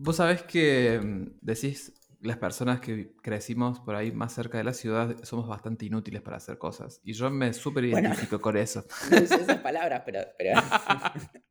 [0.00, 4.72] Vos sabés que mm, decís las personas que crecimos por ahí más cerca de la
[4.72, 7.00] ciudad somos bastante inútiles para hacer cosas.
[7.02, 8.84] Y yo me súper identifico con eso.
[9.10, 10.20] No usé esas palabras, pero...
[10.38, 10.60] pero...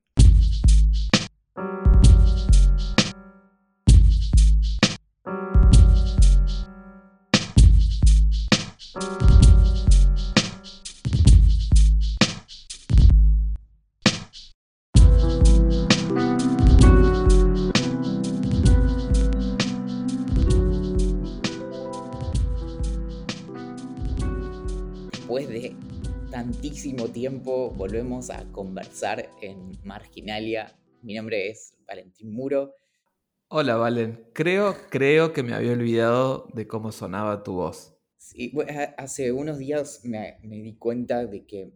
[27.20, 30.80] tiempo volvemos a conversar en Marginalia.
[31.02, 32.76] Mi nombre es Valentín Muro.
[33.50, 34.30] Hola, Valen.
[34.34, 37.98] Creo, creo que me había olvidado de cómo sonaba tu voz.
[38.18, 41.74] Sí, bueno, ha- hace unos días me, me di cuenta de que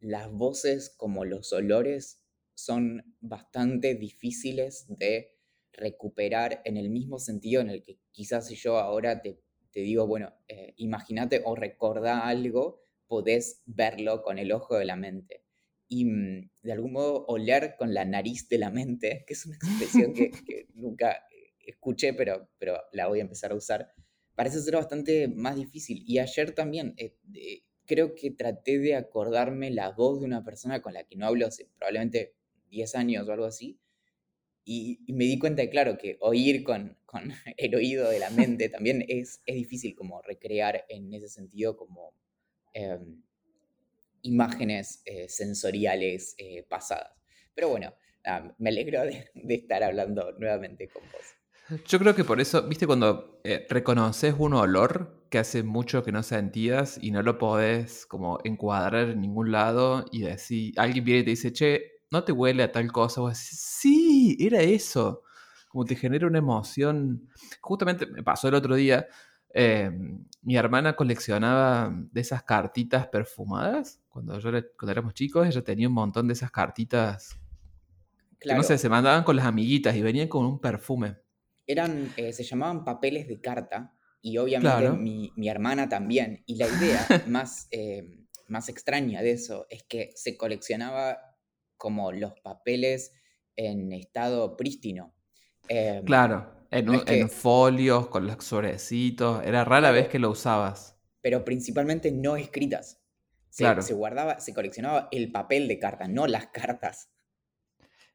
[0.00, 2.22] las voces como los olores
[2.54, 5.36] son bastante difíciles de
[5.72, 10.06] recuperar en el mismo sentido en el que quizás si yo ahora te, te digo,
[10.06, 12.83] bueno, eh, imagínate o recordá algo,
[13.14, 15.44] podés verlo con el ojo de la mente.
[15.86, 19.54] Y mm, de algún modo oler con la nariz de la mente, que es una
[19.54, 23.92] expresión que, que nunca eh, escuché, pero, pero la voy a empezar a usar,
[24.34, 26.02] parece ser bastante más difícil.
[26.04, 30.82] Y ayer también eh, eh, creo que traté de acordarme la voz de una persona
[30.82, 32.34] con la que no hablo hace probablemente
[32.70, 33.78] 10 años o algo así.
[34.64, 38.30] Y, y me di cuenta de, claro, que oír con, con el oído de la
[38.30, 42.12] mente también es, es difícil como recrear en ese sentido como
[42.74, 43.22] em,
[44.22, 47.12] imágenes eh, sensoriales eh, pasadas.
[47.54, 47.94] Pero bueno,
[48.58, 51.34] me alegro de, de estar hablando nuevamente con vos.
[51.86, 56.12] Yo creo que por eso, viste, cuando eh, reconoces un olor que hace mucho que
[56.12, 61.20] no sentías y no lo podés como encuadrar en ningún lado y decir, alguien viene
[61.20, 63.22] y te dice, che, ¿no te huele a tal cosa?
[63.22, 65.22] Vos decís, sí, era eso.
[65.68, 67.30] Como te genera una emoción.
[67.60, 69.08] Justamente me pasó el otro día,
[69.54, 69.90] eh,
[70.42, 74.00] mi hermana coleccionaba de esas cartitas perfumadas.
[74.10, 77.38] Cuando, yo era- cuando éramos chicos, ella tenía un montón de esas cartitas
[78.40, 81.16] que no sé, se mandaban con las amiguitas y venían con un perfume.
[81.66, 84.96] eran, eh, se llamaban papeles de carta y obviamente Claro.
[84.96, 86.42] mi, mi hermana también.
[86.46, 91.16] Y la idea más, eh, más extraña de eso es que se coleccionaba
[91.78, 93.12] como los papeles
[93.56, 95.14] en estado prístino.
[95.68, 99.42] Eh, Claro, en, no un- es que, en folios, con los sobrecitos.
[99.44, 100.96] Era rara vez que lo usabas.
[101.20, 103.00] pero principalmente no escritas.
[103.50, 107.10] Se, Claro, se guardaba, se coleccionaba el papel de carta, no las cartas.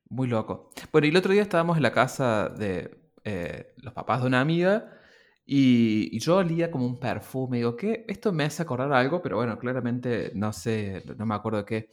[0.10, 0.70] muy loco.
[0.92, 4.42] Bueno, y el otro día estábamos en la casa de eh, los papás de una
[4.42, 4.92] amiga
[5.46, 7.58] y, y yo olía como un perfume.
[7.58, 8.06] Digo, ¿qué?
[8.08, 11.90] Esto me hace acordar algo, pero bueno, claramente no sé, no me acuerdo qué.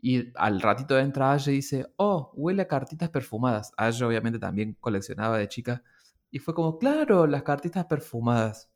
[0.00, 3.72] Y al ratito entra Aye y dice, oh, huele a cartitas perfumadas.
[3.76, 5.82] Aye obviamente también coleccionaba de chica.
[6.30, 8.70] Y fue como, claro, las cartitas perfumadas.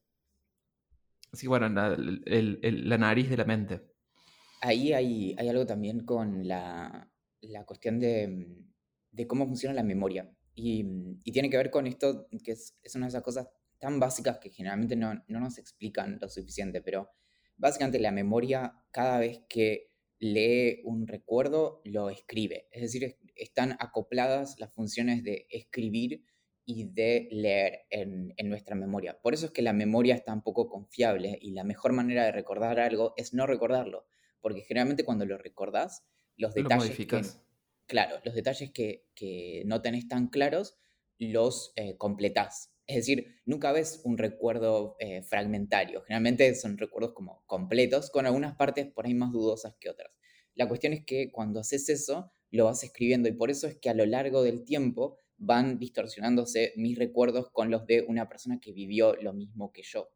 [1.38, 3.82] Que bueno, la, la nariz de la mente.
[4.60, 8.72] Ahí hay, hay algo también con la, la cuestión de, mm,
[9.12, 10.30] de cómo funciona la memoria.
[10.54, 13.48] Y, mm, y tiene que ver con esto, que es, es una de esas cosas
[13.78, 17.10] tan básicas que generalmente no, no nos explican lo suficiente, pero
[17.56, 19.91] básicamente la memoria cada vez que
[20.22, 22.68] lee un recuerdo lo escribe.
[22.70, 26.24] Es decir, es- están acopladas las funciones de escribir
[26.64, 29.20] y de leer en, en nuestra memoria.
[29.20, 32.32] Por eso es que la memoria es tan poco confiable y la mejor manera de
[32.32, 34.06] recordar algo es no recordarlo
[34.40, 36.04] porque generalmente cuando lo recordás,
[36.36, 37.06] los No lo detalles que,
[37.86, 40.78] claro, los detalles que, que no tenés tan claros,
[41.18, 42.71] los eh, completás.
[42.92, 48.54] Es decir, nunca ves un recuerdo eh, fragmentario, generalmente son recuerdos como completos, con algunas
[48.54, 50.12] partes por ahí más dudosas que otras.
[50.54, 53.88] La cuestión es que cuando haces eso, lo vas escribiendo y por eso es que
[53.88, 58.72] a lo largo del tiempo van distorsionándose mis recuerdos con los de una persona que
[58.72, 60.10] vivió lo mismo que yo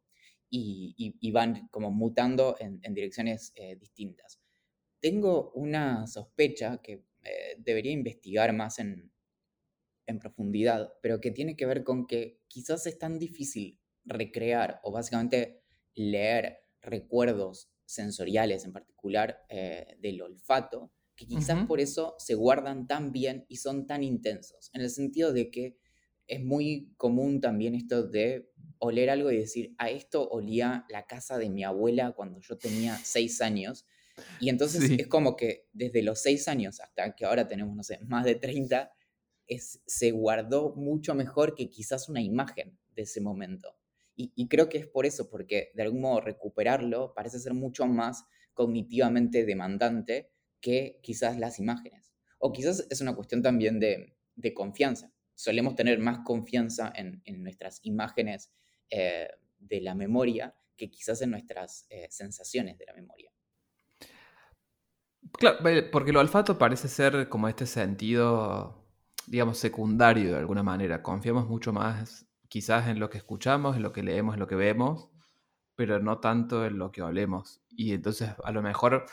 [0.49, 4.39] y, van como mutando en, en direcciones eh, distintas.
[4.99, 9.11] Tengo una sospecha que eh, debería investigar más en,
[10.07, 14.91] en profundidad, pero que tiene que ver con que quizás es tan difícil recrear o
[14.91, 15.61] básicamente
[15.93, 21.67] leer recuerdos sensoriales, en particular eh, del olfato, que quizás Ujú.
[21.67, 25.77] por eso se guardan tan bien y son tan intensos, en el sentido de que
[26.27, 31.37] es muy común también esto de oler algo y decir, a esto olía la casa
[31.37, 33.85] de mi abuela cuando yo tenía seis años.
[34.37, 35.07] Y entonces es Sí.
[35.07, 38.91] como que desde los seis años hasta que ahora tenemos, no sé, más de 30,
[39.47, 43.75] es, se guardó mucho mejor que quizás una imagen de ese momento.
[44.19, 48.25] Y, creo que es por eso, porque de algún modo recuperarlo parece ser mucho más
[48.55, 52.11] cognitivamente demandante que quizás las imágenes.
[52.39, 54.15] O quizás es una cuestión también de,
[54.55, 55.13] confianza.
[55.35, 58.51] solemos tener más confianza en, nuestras imágenes
[58.89, 59.27] eh,
[59.59, 63.31] de la memoria que quizás en nuestras eh, sensaciones de la memoria.
[65.33, 65.59] Claro,
[65.91, 68.86] porque el olfato parece ser como este sentido,
[69.27, 71.03] digamos, secundario de alguna manera.
[71.03, 74.55] Confiamos mucho más quizás en lo que escuchamos, en lo que leemos, en lo que
[74.55, 75.09] vemos,
[75.75, 77.61] pero no tanto en lo que olemos.
[77.69, 79.05] Y entonces a lo mejor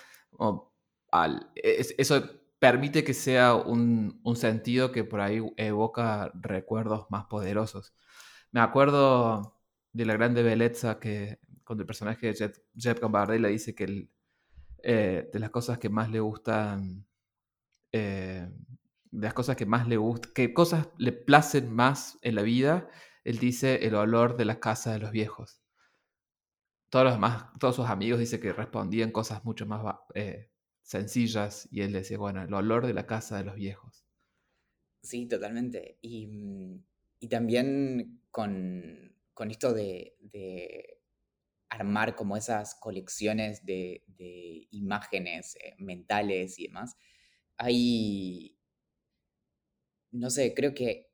[1.57, 2.23] eso
[2.59, 7.93] permite que sea un, sentido que por ahí evoca recuerdos más poderosos.
[8.53, 9.59] Me acuerdo
[9.93, 13.01] de la grande belleza que cuando el personaje de Jeff, Jeff
[13.39, 14.09] le dice que
[14.83, 17.07] eh, de las cosas que más le gustan,
[17.93, 18.49] eh,
[19.15, 22.89] de las cosas que más le gustan, que cosas le placen más en la vida,
[23.23, 25.63] él dice el olor de la casa de los viejos.
[26.91, 30.51] Todos, los demás, todos sus amigos dice que respondían cosas mucho más eh,
[30.83, 34.05] sencillas y él decía, bueno, el olor de la casa de los viejos.
[35.03, 35.99] Sí, totalmente.
[36.01, 39.15] Y, mm, también con,
[39.49, 40.17] esto de,
[41.69, 44.03] armar como esas colecciones de,
[44.71, 46.97] imágenes eh, mentales y demás,
[47.57, 48.54] hay,
[50.15, 51.11] no sé, creo que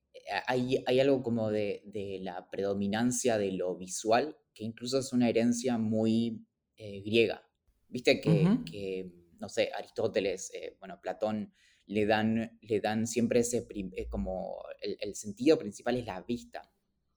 [0.47, 1.83] hay, algo como de,
[2.23, 7.43] la predominancia de lo visual, que incluso es una herencia muy eh, griega.
[7.89, 9.11] Viste que
[9.41, 11.53] no sé, Aristóteles, eh, bueno, Platón,
[11.87, 16.71] le dan, le dan siempre ese, eh, como el, sentido principal es la vista.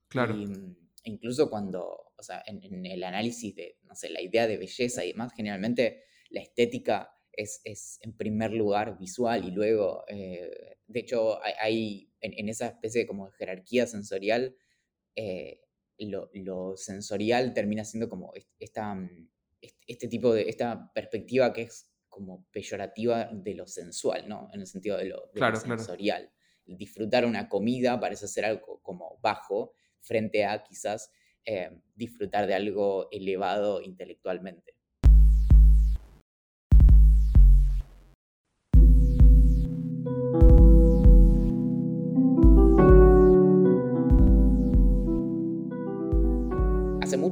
[0.08, 0.34] Claro.
[0.34, 1.84] Mm, incluso cuando,
[2.16, 6.04] o sea, en, el análisis de, no sé, la idea de belleza y demás, generalmente
[6.30, 12.48] la estética es, es en primer lugar visual y luego, eh, de hecho, hay, en,
[12.48, 14.56] esa especie de como jerarquía sensorial,
[15.98, 19.28] lo, lo, sensorial termina siendo como esta, mm,
[19.86, 24.48] este tipo de, esta perspectiva que es como peyorativa de lo sensual, ¿no?
[24.52, 26.30] En el sentido de lo, sensorial.
[26.64, 31.10] Disfrutar una comida parece ser algo como bajo frente a quizás
[31.44, 34.73] eh, disfrutar de algo elevado intelectualmente.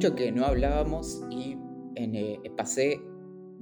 [0.03, 1.57] Mucho que no hablábamos y
[1.95, 3.01] en, eh, pasé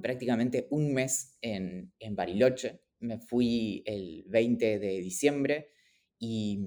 [0.01, 2.81] prácticamente un mes en, Bariloche.
[3.01, 5.73] Me fui el 20 de diciembre
[6.19, 6.59] y,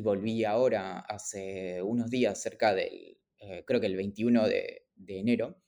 [0.00, 5.60] volví ahora hace unos días, cerca del, eh, creo que el 21 de, enero.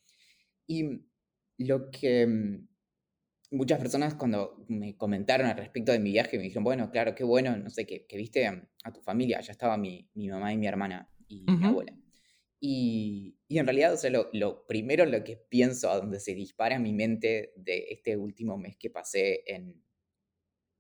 [0.69, 1.01] Y
[1.57, 2.69] lo que mm,
[3.51, 7.25] muchas personas cuando me comentaron al respecto de mi viaje me dijeron, bueno, claro, qué
[7.25, 10.69] bueno, no sé, que, que viste a, tu familia, ya estaba mi, mamá y mi
[10.69, 11.99] hermana y mi abuela.
[12.61, 16.93] Y, en realidad, o sea, lo, primero lo que pienso, a donde se dispara mi
[16.93, 19.83] mente de este último mes que pasé en,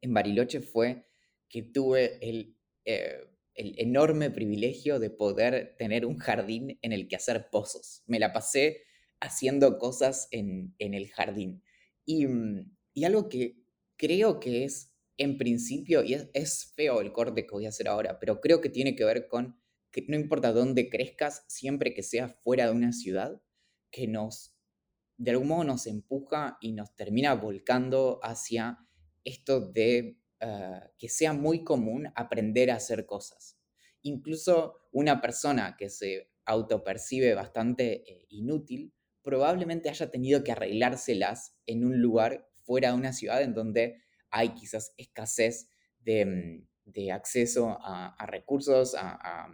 [0.00, 1.04] en Bariloche fue
[1.48, 7.16] que tuve el, eh, el enorme privilegio de poder tener un jardín en el que
[7.16, 8.02] hacer pozos.
[8.06, 8.82] Me la pasé
[9.20, 11.62] haciendo cosas en, en el jardín.
[12.04, 13.56] Y, mm, y, algo que
[13.96, 17.88] creo que es, en principio, y es, es feo el corte que voy a hacer
[17.88, 19.57] ahora, pero creo que tiene que ver con
[19.90, 23.40] que no importa dónde crezcas, siempre que sea fuera de una ciudad,
[23.90, 24.54] que nos,
[25.16, 28.78] de algún modo nos empuja y nos termina volcando hacia
[29.24, 33.58] esto de eh, que sea muy común aprender a hacer cosas.
[34.02, 41.84] Incluso una persona que se autopercibe bastante eh, inútil, probablemente haya tenido que arreglárselas en
[41.84, 48.26] un lugar fuera de una ciudad en donde hay quizás escasez de, mm, acceso a,
[48.26, 49.48] recursos, a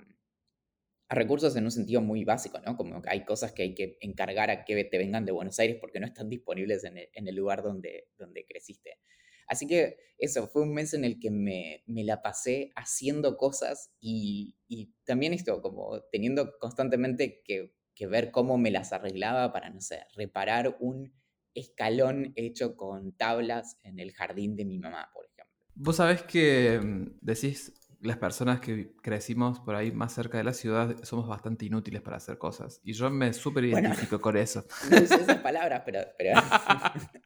[1.15, 2.77] recursos en un sentido muy básico, ¿no?
[2.77, 5.79] Como que hay cosas que hay que encargar a que te vengan de Buenos Aires
[5.81, 8.99] porque no están disponibles en el, lugar donde, donde creciste.
[9.47, 14.57] Así que eso, fue un mes en el que me, la pasé haciendo cosas y,
[15.05, 20.05] también esto, como teniendo constantemente que, que, ver cómo me las arreglaba para, no sé,
[20.15, 21.13] reparar un
[21.55, 25.35] escalón hecho con tablas en el jardín de mi mamá, por ejemplo.
[25.77, 27.73] Vos sabés que mm, decís
[28.05, 32.19] las personas que crecimos por ahí más cerca de la ciudad somos bastante inútiles para
[32.19, 32.81] hacer cosas.
[32.85, 34.65] Y yo me súper identifico con eso.
[34.91, 36.41] No usé esas palabras, pero...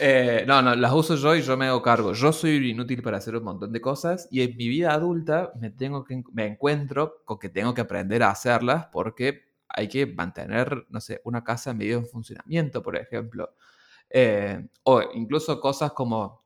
[0.00, 2.12] Eh, no, no, las uso yo y yo me hago cargo.
[2.14, 5.70] Yo soy inútil para hacer un montón de cosas y en mi vida adulta me,
[5.70, 10.86] tengo que, me encuentro con que tengo que aprender a hacerlas porque hay que mantener,
[10.88, 13.54] no sé, una casa medio en funcionamiento, por ejemplo.
[14.08, 16.42] Eh, o incluso cosas como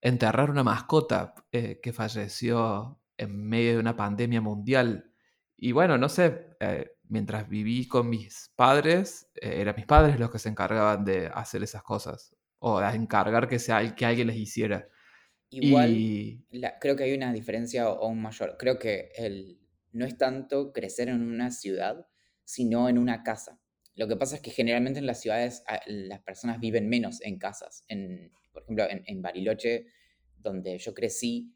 [0.00, 5.12] enterrar una mascota eh, que falleció en medio de una pandemia mundial.
[5.56, 10.30] Y bueno, no sé, eh, mientras viví con mis padres, eh, eran mis padres los
[10.30, 14.36] que se encargaban de hacer esas cosas o de encargar que, sea, que alguien les
[14.36, 14.88] hiciera.
[15.50, 16.44] Igual,
[16.80, 18.56] creo que hay una diferencia aún mayor.
[18.58, 19.58] Creo que el,
[19.92, 22.06] no es tanto crecer en una ciudad,
[22.44, 23.58] sino en una casa.
[23.94, 27.84] Lo que pasa es que generalmente en las ciudades las personas viven menos en casas.
[27.88, 29.86] En, por ejemplo, en, Bariloche,
[30.36, 31.54] donde yo crecí,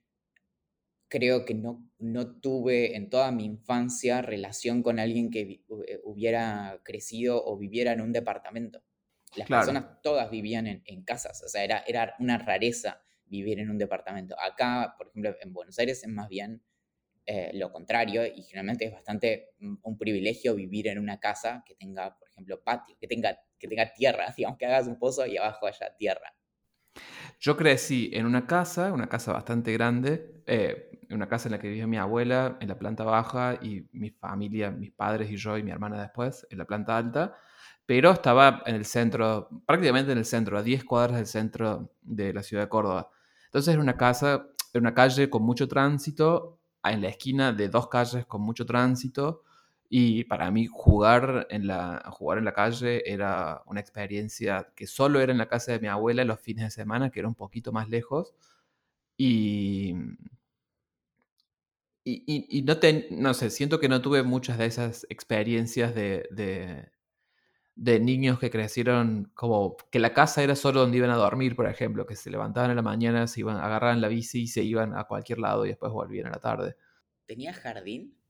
[1.08, 6.80] creo que no, no tuve en toda mi infancia relación con alguien que eh, hubiera
[6.82, 8.82] crecido o viviera en un departamento.
[9.36, 13.70] Las personas todas vivían en, en, casas, o sea, era, era una rareza vivir en
[13.70, 14.38] un departamento.
[14.38, 16.62] Acá, por ejemplo, en Buenos Aires es más bien
[17.24, 21.76] eh, lo contrario y generalmente es bastante mm, un privilegio vivir en una casa que
[21.76, 25.36] tenga, por ejemplo, patio, que tenga, que tenga tierra, digamos que hagas un pozo y
[25.36, 26.34] abajo haya tierra.
[27.40, 31.68] Yo crecí en una casa, una casa bastante grande, eh, una casa en la que
[31.68, 35.62] vivía mi abuela en la planta baja y mi familia, mis padres y yo y
[35.62, 37.36] mi hermana después en la planta alta
[37.86, 42.32] pero estaba en el centro, prácticamente en el centro, a 10 cuadras del centro de
[42.32, 43.10] la ciudad de Córdoba.
[43.46, 47.88] Entonces era una casa, era una calle con mucho tránsito, en la esquina de dos
[47.88, 49.42] calles con mucho tránsito,
[49.94, 55.20] y para mí jugar en la, jugar en la calle era una experiencia que solo
[55.20, 57.72] era en la casa de mi abuela los fines de semana, que era un poquito
[57.72, 58.34] más lejos.
[59.18, 59.94] Y,
[62.04, 62.74] y, no,
[63.10, 66.26] no sé, siento que no tuve muchas de esas experiencias de,
[67.74, 71.66] de niños que crecieron como que la casa era solo donde iban a dormir, por
[71.68, 74.96] ejemplo, que se levantaban en la mañana, se iban, agarraban la bici y se iban
[74.96, 76.76] a cualquier lado y después volvían a la tarde.
[77.26, 78.21] ¿Tenía jardín?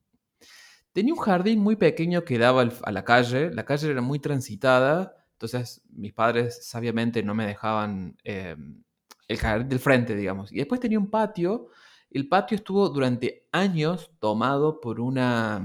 [0.92, 5.16] Tenía un jardín muy pequeño que daba a la calle, la calle era muy transitada,
[5.32, 8.82] entonces mis padres sabiamente no me dejaban em,
[9.28, 10.52] el jardín del frente, digamos.
[10.52, 11.68] Y después tenía un patio,
[12.11, 15.64] el patio estuvo durante años tomado por una,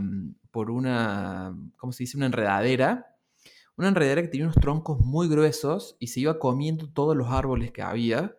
[0.52, 2.18] por una, ¿cómo se dice?
[2.18, 3.18] Una enredadera
[3.78, 7.72] una enredadera que tenía unos troncos muy gruesos y se iba comiendo todos los árboles
[7.72, 8.36] que había.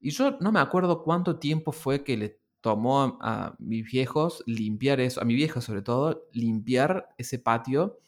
[0.00, 5.00] Y yo no me acuerdo cuánto tiempo fue que le tomó a, mis viejos limpiar
[5.00, 8.00] eso, a mi vieja sobre todo, limpiar ese patio.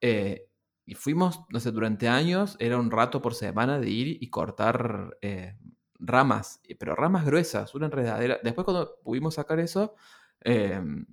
[0.00, 0.46] Eh,
[0.86, 5.18] y fuimos, no sé, durante años, era un rato por semana de ir y cortar
[5.20, 5.58] eh,
[5.98, 8.38] ramas, pero ramas gruesas, una enredadera.
[8.42, 9.94] Después cuando pudimos sacar eso,
[10.40, 11.06] em,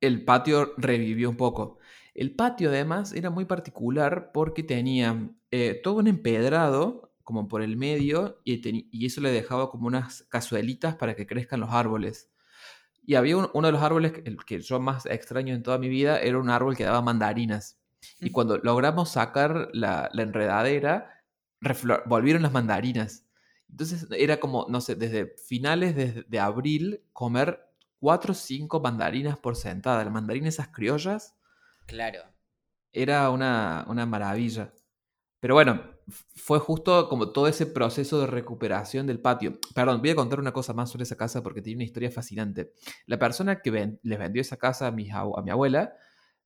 [0.00, 1.78] el patio revivió un poco.
[2.14, 7.76] El patio además era muy particular porque tenía eh, todo un empedrado como por el
[7.76, 12.30] medio y, eso le dejaba como unas cazuelitas para que crezcan los árboles.
[13.04, 15.90] Y había uno de los árboles que, el que yo más extraño en toda mi
[15.90, 17.78] vida era un árbol que daba mandarinas.
[18.18, 21.22] Y cuando logramos sacar la, enredadera,
[22.06, 23.26] volvieron las mandarinas.
[23.68, 27.60] Entonces era como, no sé, desde finales de, de abril comer
[27.98, 30.02] cuatro o cinco mandarinas por sentada.
[30.02, 31.36] Las mandarinas esas criollas
[31.84, 32.20] Claro.
[32.92, 34.72] Era una, maravilla.
[35.40, 39.58] Pero bueno, fue justo como todo ese proceso de recuperación del patio.
[39.74, 42.72] Perdón, voy a contar una cosa más sobre esa casa porque tiene una historia fascinante.
[43.06, 45.92] La persona que les vendió esa casa a mi, a mi abuela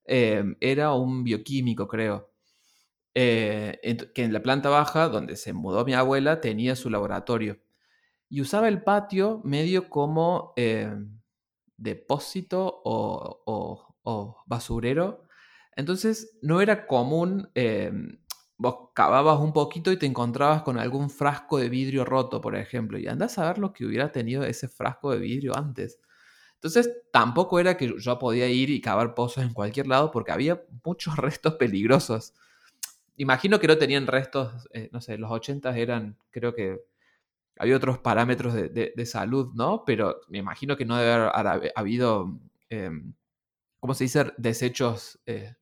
[0.04, 2.30] em, era un bioquímico, creo.
[3.14, 7.60] Eh, que en la planta baja, donde se mudó mi abuela, tenía su laboratorio.
[8.28, 11.20] Y usaba el patio medio como em,
[11.76, 15.26] depósito o basurero
[15.74, 18.18] entonces no era común, em,
[18.62, 22.96] vos cavabas un poquito y te encontrabas con algún frasco de vidrio roto, por ejemplo,
[22.96, 25.98] y andás a ver lo que hubiera tenido ese frasco de vidrio antes.
[26.54, 30.62] Entonces tampoco era que yo podía ir y cavar pozos en cualquier lado porque había
[30.84, 32.34] muchos restos peligrosos.
[33.16, 36.80] Imagino que no tenían restos, eh, no sé, los 80 eran, creo que
[37.58, 39.84] había otros parámetros de, salud, ¿no?
[39.84, 42.38] Pero me imagino que no debe haber habido,
[42.70, 43.14] em,
[43.80, 44.32] ¿cómo se dice?
[44.38, 45.54] Desechos eh,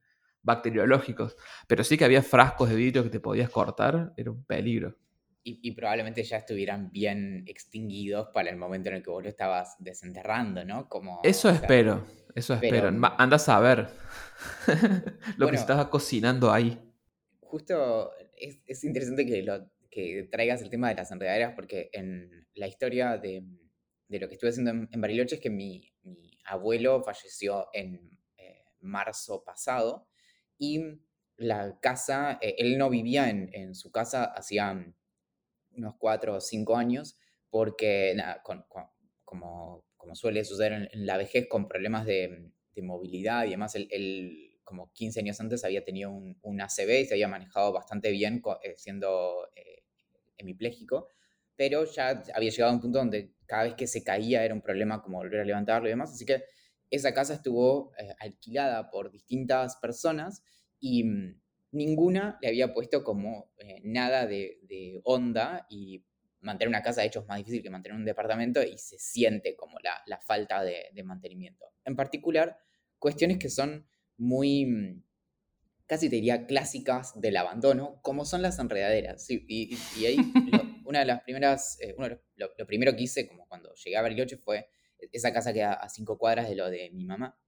[0.43, 4.97] bacteriológicos, pero sí que había frascos de vidrio que te podías cortar, era un peligro.
[5.43, 9.75] Y, probablemente ya estuvieran bien extinguidos para el momento en el que vos lo estabas
[9.79, 10.87] desenterrando, ¿no?
[10.87, 12.89] Como, eso espero, eso espero.
[13.17, 13.89] Andas a ver
[15.39, 16.79] lo que estaba cocinando ahí.
[17.41, 22.69] Justo es, interesante que, lo, que traigas el tema de las enredaderas porque en la
[22.69, 23.43] historia de,
[24.09, 25.91] lo que estuve haciendo en, Bariloche es que mi,
[26.45, 30.10] abuelo falleció en eh, marzo pasado
[30.61, 30.79] y
[31.39, 34.95] la casa, eh, él no vivía en, su casa hacía
[35.73, 38.15] unos cuatro o cinco años, porque
[39.25, 42.53] como, como, suele suceder en, la vejez con problemas de,
[42.83, 47.13] movilidad y demás, él, como 15 años antes había tenido un, un, ACV y se
[47.13, 49.83] había manejado bastante bien eh, siendo eh,
[50.39, 51.09] hemipléjico,
[51.57, 54.63] pero ya había llegado a un punto donde cada vez que se caía era un
[54.63, 56.43] problema como volver a levantarlo y demás, así que
[56.91, 60.43] esa casa estuvo eh, alquilada por distintas personas
[60.79, 61.41] y mm,
[61.73, 66.05] ninguna le había puesto como eh, nada de, onda y
[66.41, 69.57] mantener una casa de hecho es más difícil que mantener un departamento y se siente
[69.57, 71.67] como la, falta de, mantenimiento.
[71.85, 72.59] En particular,
[72.99, 75.03] cuestiones que son muy, mm,
[75.87, 79.27] casi te diría, clásicas del abandono, como son las enredaderas.
[79.31, 80.17] y, ahí
[80.91, 81.95] una de las primeras, eh,
[82.37, 84.69] lo, primero que hice como cuando llegué a Bariloche fue
[85.13, 87.39] esa casa que a cinco cuadras de lo de mi mamá.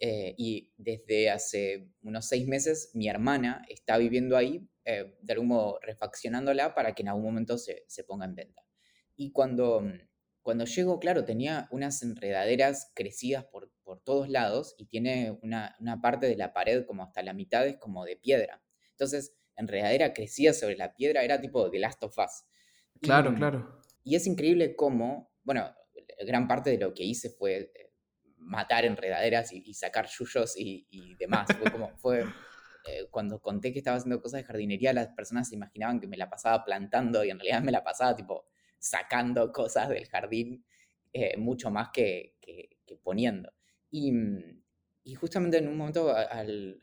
[0.00, 5.48] Eh, y desde hace unos seis meses mi hermana está viviendo ahí, eh, de algún
[5.48, 8.64] modo refaccionándola para que en algún momento se, se ponga en venta.
[9.14, 10.00] Y cuando, mm,
[10.42, 16.00] cuando llego, claro, tenía unas enredaderas crecidas por, por todos lados y tiene una, una,
[16.00, 18.62] parte de la pared como hasta la mitad es como de piedra.
[18.90, 22.44] Entonces, enredadera crecida sobre la piedra era tipo de Last of Us.
[23.00, 23.80] Claro, claro.
[24.02, 25.72] Y es increíble cómo, bueno,
[26.26, 27.92] gran parte de lo que hice fue eh,
[28.38, 31.48] matar enredaderas y, sacar yuyos y, demás.
[31.96, 32.24] Fue
[32.86, 36.16] eh, cuando conté que estaba haciendo cosas de jardinería, las personas se imaginaban que me
[36.16, 38.46] la pasaba plantando y en realidad me la pasaba tipo
[38.78, 40.64] sacando cosas del jardín
[41.12, 42.36] eh, mucho más que,
[43.02, 43.52] poniendo.
[43.90, 44.12] Y,
[45.16, 46.78] justamente en un momento, al,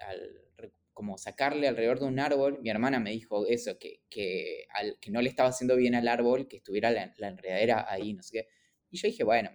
[0.94, 5.12] como sacarle alrededor de un árbol, mi hermana me dijo eso, que, que, al, que
[5.12, 8.39] no le estaba haciendo bien al árbol, que estuviera la, la enredadera ahí, no sé
[8.39, 8.48] qué.
[8.96, 9.50] Y yo dije, bueno,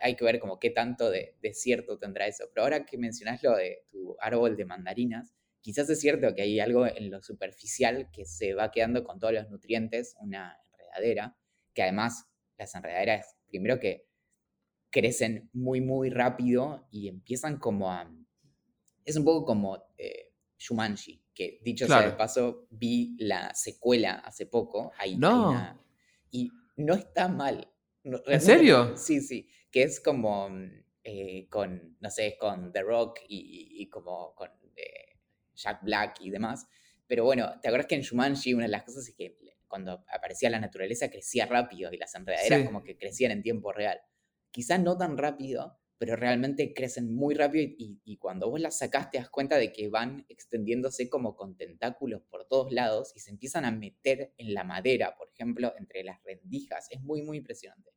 [0.00, 2.44] hay, que ver como qué tanto de, cierto tendrá eso.
[2.54, 6.58] Pero ahora que mencionás lo de tu árbol de mandarinas, quizás es cierto que hay
[6.58, 11.36] algo en lo superficial que se va quedando con todos los nutrientes, una enredadera,
[11.74, 14.08] que además las enredaderas, primero que
[14.88, 18.10] crecen muy, muy rápido y empiezan como a...
[19.04, 24.46] Es un poco como eh, Shumanji, que dicho sea de paso, vi la secuela hace
[24.46, 24.92] poco.
[24.96, 25.78] Ahí, no.
[26.30, 27.70] y no está mal.
[28.04, 28.96] ¿En serio?
[28.96, 34.34] Sí, sí, que es como mm, eh, con, no sé, con The Rock y, como
[34.34, 35.18] con eh,
[35.54, 36.66] Jack Black y demás.
[37.06, 39.36] Pero bueno, ¿te acuerdas que en Shumanji una de las cosas es que
[39.66, 44.00] cuando aparecía la naturaleza crecía rápido y las enredaderas como que crecían en tiempo real?
[44.50, 49.18] Quizás no tan rápido, pero realmente crecen muy rápido y, cuando vos las sacás te
[49.18, 53.64] das cuenta de que van extendiéndose como con tentáculos por todos lados y se empiezan
[53.64, 56.86] a meter en la madera, por ejemplo, entre las rendijas.
[56.90, 57.90] Es muy, muy impresionante.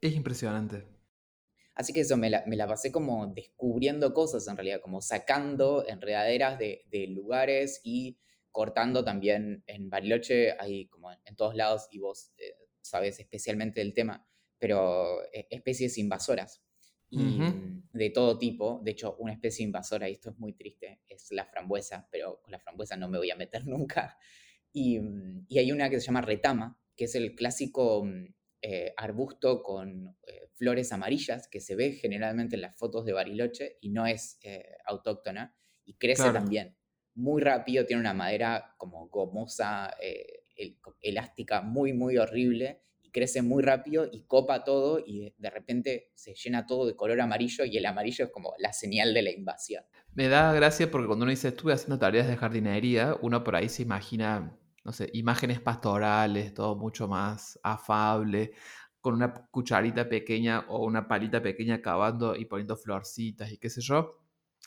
[0.00, 0.86] Es impresionante.
[1.74, 7.06] Así que eso, me la, pasé como descubriendo cosas en realidad, como sacando enredaderas de,
[7.08, 8.18] lugares y
[8.52, 13.94] cortando también en Bariloche, hay como en todos lados, y vos eh, sabes especialmente del
[13.94, 14.26] tema,
[14.58, 16.62] pero eh, especies invasoras
[17.10, 17.40] y
[17.92, 18.80] de todo tipo.
[18.82, 22.52] De hecho, una especie invasora, y esto es muy triste, es la frambuesa, pero con
[22.52, 24.18] la frambuesa no me voy a meter nunca.
[24.72, 25.00] Y,
[25.48, 30.16] y hay una que se llama retama, que es el clásico mm, eh, arbusto con
[30.26, 34.38] eh, flores amarillas que se ve generalmente en las fotos de Bariloche y no es
[34.42, 36.76] eh, autóctona y crece también
[37.14, 39.96] muy rápido, tiene una madera como gomosa,
[41.00, 46.34] elástica, muy, muy horrible y crece muy rápido y copa todo y de, repente se
[46.34, 49.82] llena todo de color amarillo y el amarillo es como la señal de la invasión.
[50.14, 53.68] Me da gracia porque cuando uno dice estuve haciendo tareas de jardinería, uno por ahí
[53.68, 58.52] se imagina no sé, imágenes pastorales, todo mucho más afable,
[59.02, 63.82] con una cucharita pequeña o una palita pequeña cavando y poniendo florcitas y qué sé
[63.82, 64.22] yo.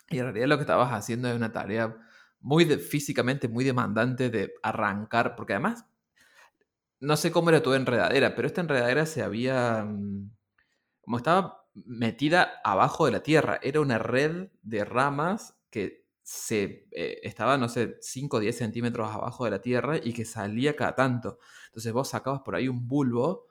[0.09, 1.97] Y en realidad lo que estabas haciendo es una tarea
[2.39, 5.85] muy físicamente muy demandante de arrancar, porque además,
[7.01, 10.31] no sé cómo era tu enredadera, pero esta enredadera se había, mm,
[11.01, 17.19] como estaba metida abajo de la tierra, era una red de ramas que se eh,
[17.23, 20.95] estaba, no sé, 5 o 10 centímetros abajo de la tierra y que salía cada
[20.95, 21.39] tanto.
[21.67, 23.47] Entonces vos sacabas por ahí un bulbo,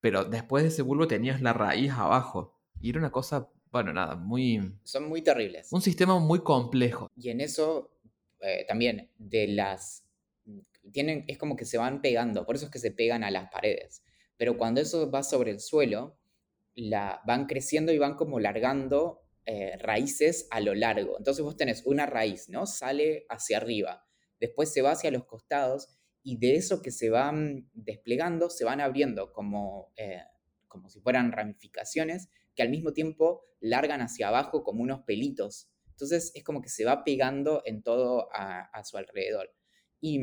[0.00, 2.58] pero después de ese bulbo tenías la raíz abajo.
[2.80, 4.78] Y era una cosa, bueno, nada, muy...
[4.84, 5.72] Son muy terribles.
[5.72, 7.10] Un sistema muy complejo.
[7.16, 7.90] Y en eso
[8.40, 10.04] eh, también de las...
[10.90, 13.50] Tienen, es como que se van pegando, por eso es que se pegan a las
[13.50, 14.02] paredes.
[14.36, 16.18] Pero cuando eso va sobre el suelo,
[16.74, 21.18] la, van creciendo y van como largando eh, raíces a lo largo.
[21.18, 22.66] Entonces vos tenés una raíz, ¿no?
[22.66, 24.06] Sale hacia arriba,
[24.40, 25.88] después se va hacia los costados
[26.22, 30.22] y de eso que se van desplegando se van abriendo como, eh,
[30.68, 35.70] como si fueran ramificaciones que al mismo tiempo largan hacia abajo como unos pelitos.
[35.90, 39.52] Entonces es como que se va pegando en todo a, su alrededor.
[40.00, 40.20] Y,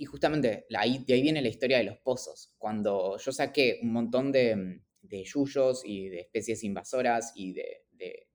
[0.00, 2.54] y justamente ahí, de ahí viene la historia de los pozos.
[2.56, 7.84] Cuando yo saqué un montón de, de yuyos y de especies invasoras y de,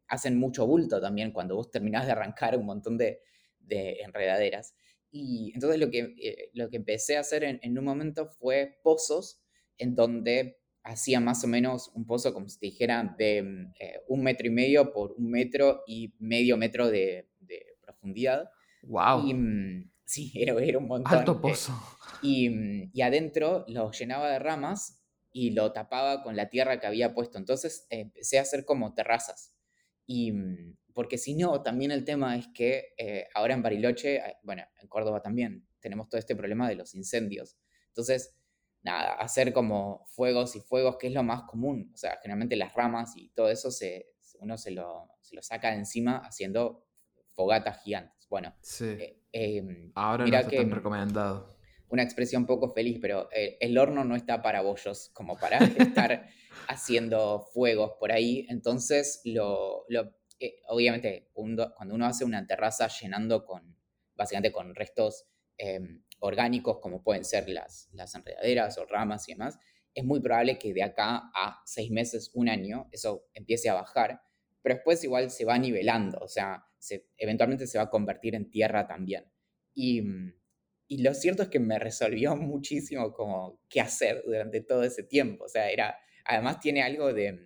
[0.07, 3.19] hacen mucho bulto también cuando vos terminás de arrancar un montón de,
[3.67, 4.75] enredaderas.
[5.09, 9.41] Y entonces lo que, eh, lo que empecé a hacer en, un momento fue pozos
[9.79, 14.01] en donde hacía más o menos un pozo, como si te dijera, de mm, eh,
[14.07, 17.27] un metro y medio por un metro y medio metro de,
[17.81, 18.51] profundidad.
[18.83, 19.27] ¡Wow!
[19.27, 21.19] Y, mm, sí, era, un montón.
[21.19, 21.73] Alto pozo.
[22.21, 27.13] y, y adentro lo llenaba de ramas y lo tapaba con la tierra que había
[27.13, 27.37] puesto.
[27.37, 29.53] Entonces empecé a hacer como terrazas.
[30.05, 34.37] Y mm, porque si no, también el tema es que eh, ahora en Bariloche, eh,
[34.43, 37.57] bueno, en Córdoba también, tenemos todo este problema de los incendios.
[37.89, 38.33] Entonces,
[38.81, 41.91] nada, hacer como fuegos y fuegos, que es lo más común.
[41.93, 44.07] O sea, generalmente las ramas y todo eso se,
[44.39, 46.85] uno se lo, se lo saca de encima haciendo
[47.35, 48.27] fogatas gigantes.
[48.29, 48.85] Bueno, Sí.
[48.85, 51.57] eh, em, Ahora no está que tan recomendado.
[51.89, 55.57] una expresión poco feliz, pero eh, el horno no está para bollos como para
[56.09, 56.27] estar
[56.67, 58.45] haciendo fuegos por ahí.
[58.49, 63.77] Entonces, lo, lo- eh, obviamente, cuando uno hace una terraza llenando con,
[64.15, 65.25] básicamente con restos
[65.57, 65.79] eh,
[66.19, 69.57] orgánicos, como pueden ser las, las enredaderas o ramas y demás,
[69.93, 74.21] es muy probable que de acá a seis meses, un año, eso empiece a bajar,
[74.65, 78.49] pero después igual se va nivelando, o sea, se- eventualmente se va a convertir en
[78.51, 79.25] tierra también.
[79.75, 80.33] Y, mm,
[80.89, 85.45] y lo cierto es que me resolvió muchísimo como qué hacer durante todo ese tiempo.
[85.45, 87.39] O sea, era, además tiene algo de,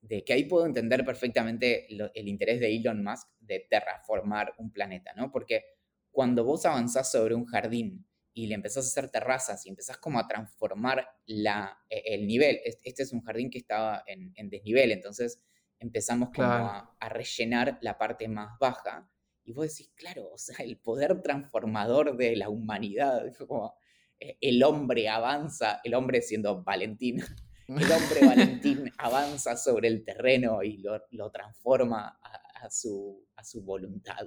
[0.00, 5.12] de que ahí puedo entender perfectamente el interés de Elon Musk de terraformar un planeta,
[5.16, 5.30] ¿no?
[5.32, 5.64] Porque
[6.10, 10.18] cuando vos avanzás sobre un jardín y le empezás a hacer terrazas y empezás como
[10.18, 14.50] a transformar la, e- el nivel, es- este es un jardín que estaba en, en
[14.50, 15.40] desnivel, entonces
[15.84, 16.64] empezamos como Claro.
[16.66, 19.08] a, a rellenar la parte más baja
[19.44, 23.74] y vos decís, claro, o sea, el poder transformador de la humanidad, como
[24.18, 27.18] eh, el hombre avanza, el hombre siendo Valentín,
[27.68, 33.44] el hombre Valentín avanza sobre el terreno y lo, lo transforma a, a su, a
[33.44, 34.26] su voluntad.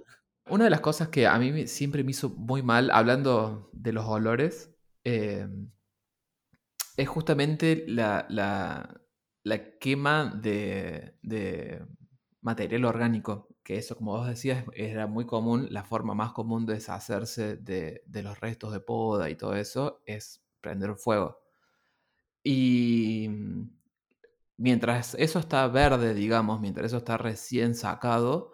[0.50, 4.06] Una de las cosas que a mí siempre me hizo muy mal, hablando de los
[4.06, 4.72] olores,
[5.04, 5.48] eh,
[6.96, 9.02] es justamente la, la-
[9.48, 11.14] la quema de,
[12.42, 16.76] material orgánico, que eso, como vos decías, era muy común, la forma más común de
[16.76, 21.40] deshacerse de, de los restos de poda y todo eso es prender fuego.
[22.44, 23.70] Y mm,
[24.58, 28.54] mientras eso está verde, digamos, mientras eso está recién sacado,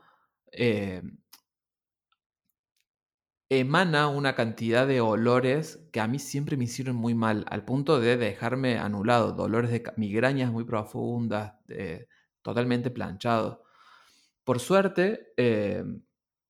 [0.51, 1.01] eh,
[3.49, 7.99] emana una cantidad de olores que a mí siempre me hicieron muy mal, al punto
[7.99, 12.07] de dejarme anulado, dolores de migrañas muy profundas, de-
[12.41, 13.63] totalmente planchado.
[14.43, 15.83] Por suerte, eh,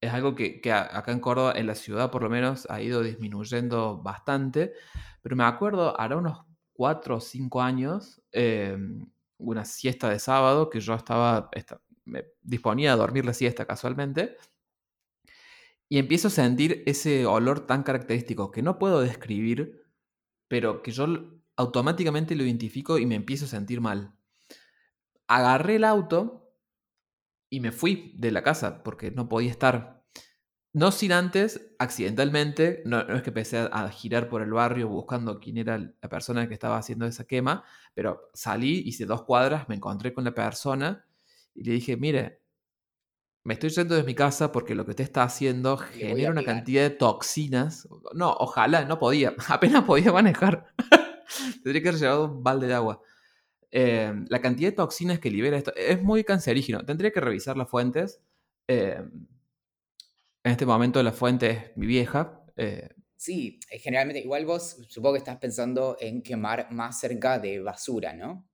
[0.01, 3.01] es algo que, que acá en Córdoba, en la ciudad por lo menos, ha ido
[3.03, 4.73] disminuyendo bastante,
[5.21, 8.77] pero me acuerdo, hará unos cuatro o cinco años, eh,
[9.37, 14.37] una siesta de sábado, que yo estaba, esta- me disponía a dormir la siesta casualmente,
[15.89, 19.85] y empiezo a sentir ese olor tan característico que no puedo describir,
[20.47, 21.07] pero que yo
[21.55, 24.15] automáticamente lo identifico y me empiezo a sentir mal.
[25.27, 26.55] Agarré el auto
[27.49, 30.03] y me fui de la casa porque no podía estar.
[30.73, 35.39] No sin antes, accidentalmente, no, no es que empecé a girar por el barrio buscando
[35.39, 39.75] quién era la persona que estaba haciendo esa quema, pero salí, hice dos cuadras, me
[39.75, 41.05] encontré con la persona
[41.53, 42.42] y le dije, mire,
[43.43, 46.55] me estoy yendo de mi casa porque lo que usted está haciendo genera una pegar".
[46.55, 47.87] cantidad de toxinas.
[48.13, 50.67] No, ojalá, no podía, apenas podía manejar.
[51.63, 53.01] Tendría que haber llevado un balde de agua.
[53.71, 56.85] Eh, la cantidad de toxinas que libera esto es muy cancerígeno.
[56.85, 58.21] Tendría que revisar las fuentes.
[58.67, 59.03] Eh,
[60.43, 62.41] en este momento la fuente es mi vieja.
[62.55, 67.61] eh, Sí, eh, generalmente, igual vos supongo que estás pensando en quemar más cerca de
[67.61, 68.45] basura, ¿no?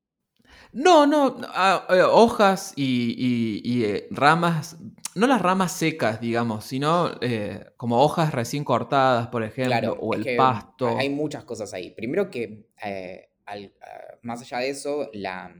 [0.73, 4.77] No, no, ah, eh, hojas y, y- y, eh, ramas,
[5.15, 10.13] no las ramas secas, digamos, sino eh, como hojas recién cortadas, por ejemplo, Claro, o
[10.13, 10.87] el pasto.
[10.97, 11.89] hay muchas cosas ahí.
[11.91, 15.55] Primero que, eh, al- ah, más allá de eso, la,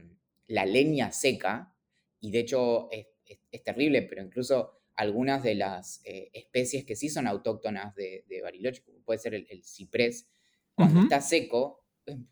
[0.46, 1.74] la leña seca,
[2.20, 7.08] y de hecho es, es- es terrible, pero incluso algunas de las especies que sí
[7.08, 10.28] son autóctonas de, de Bariloche, como puede ser el, el ciprés,
[10.74, 11.79] cuando está seco,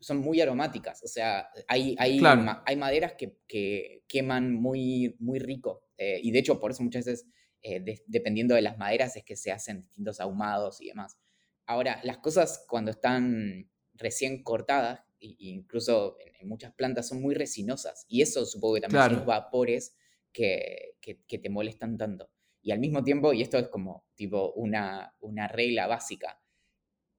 [0.01, 1.03] son muy aromáticas.
[1.03, 2.43] O sea, hay, hay, Claro.
[2.43, 5.85] ma- hay maderas que, que queman muy, muy rico.
[5.97, 7.27] eh, y de hecho, por eso muchas veces,
[7.62, 11.19] eh, de- dependiendo de las maderas, es que se hacen distintos ahumados y demás.
[11.67, 17.35] Ahora, las cosas cuando están recién cortadas, e incluso en, en muchas plantas, son muy
[17.35, 18.07] resinosas.
[18.09, 19.17] Y eso supongo que también son Claro.
[19.19, 19.97] los vapores
[20.33, 22.31] que, que- que te molestan tanto.
[22.62, 26.41] Y al mismo tiempo, y esto es como tipo una, una regla básica,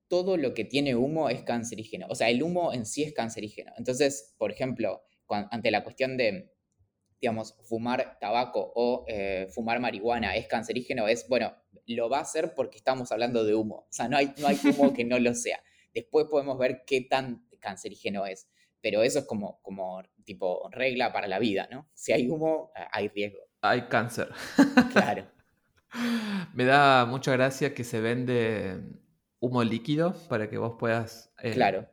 [0.10, 2.08] todo lo que tiene humo es cancerígeno.
[2.10, 3.72] O sea, el humo en sí es cancerígeno.
[3.78, 6.52] Entonces, por ejemplo, ante la cuestión de,
[7.22, 12.54] digamos, fumar tabaco o eh, fumar marihuana es cancerígeno, es, bueno, lo va a hacer
[12.56, 13.86] porque estamos hablando de humo.
[13.90, 15.62] O sea, no hay, no hay humo que no lo sea.
[15.94, 18.50] Después podemos ver qué tan cancerígeno es.
[18.82, 21.90] Pero eso es como, como tipo regla para la vida, ¿no?
[21.94, 23.42] Si hay humo, eh, hay riesgo.
[23.62, 24.30] Hay cáncer.
[24.92, 25.28] Claro.
[26.54, 28.80] Me da mucha gracia que se vende
[29.40, 31.88] humo líquido para que vos puedas eh, Claro,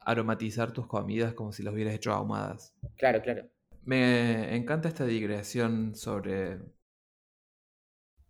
[0.00, 2.74] aromatizar tus comidas como si las hubieras hecho ahumadas.
[2.96, 3.50] claro, claro.
[3.84, 6.58] Me encanta esta digresión sobre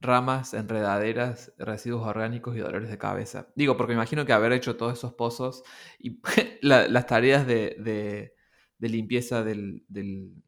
[0.01, 3.49] ramas, enredaderas, residuos orgánicos y dolores de cabeza.
[3.57, 5.62] Digo, porque me imagino que haber hecho todos esos pozos
[5.99, 6.21] y
[6.62, 8.35] la- las tareas de, de-
[8.79, 10.42] de limpieza del, del-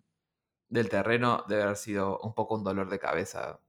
[0.70, 3.60] del terreno debe haber sido un poco un dolor de cabeza.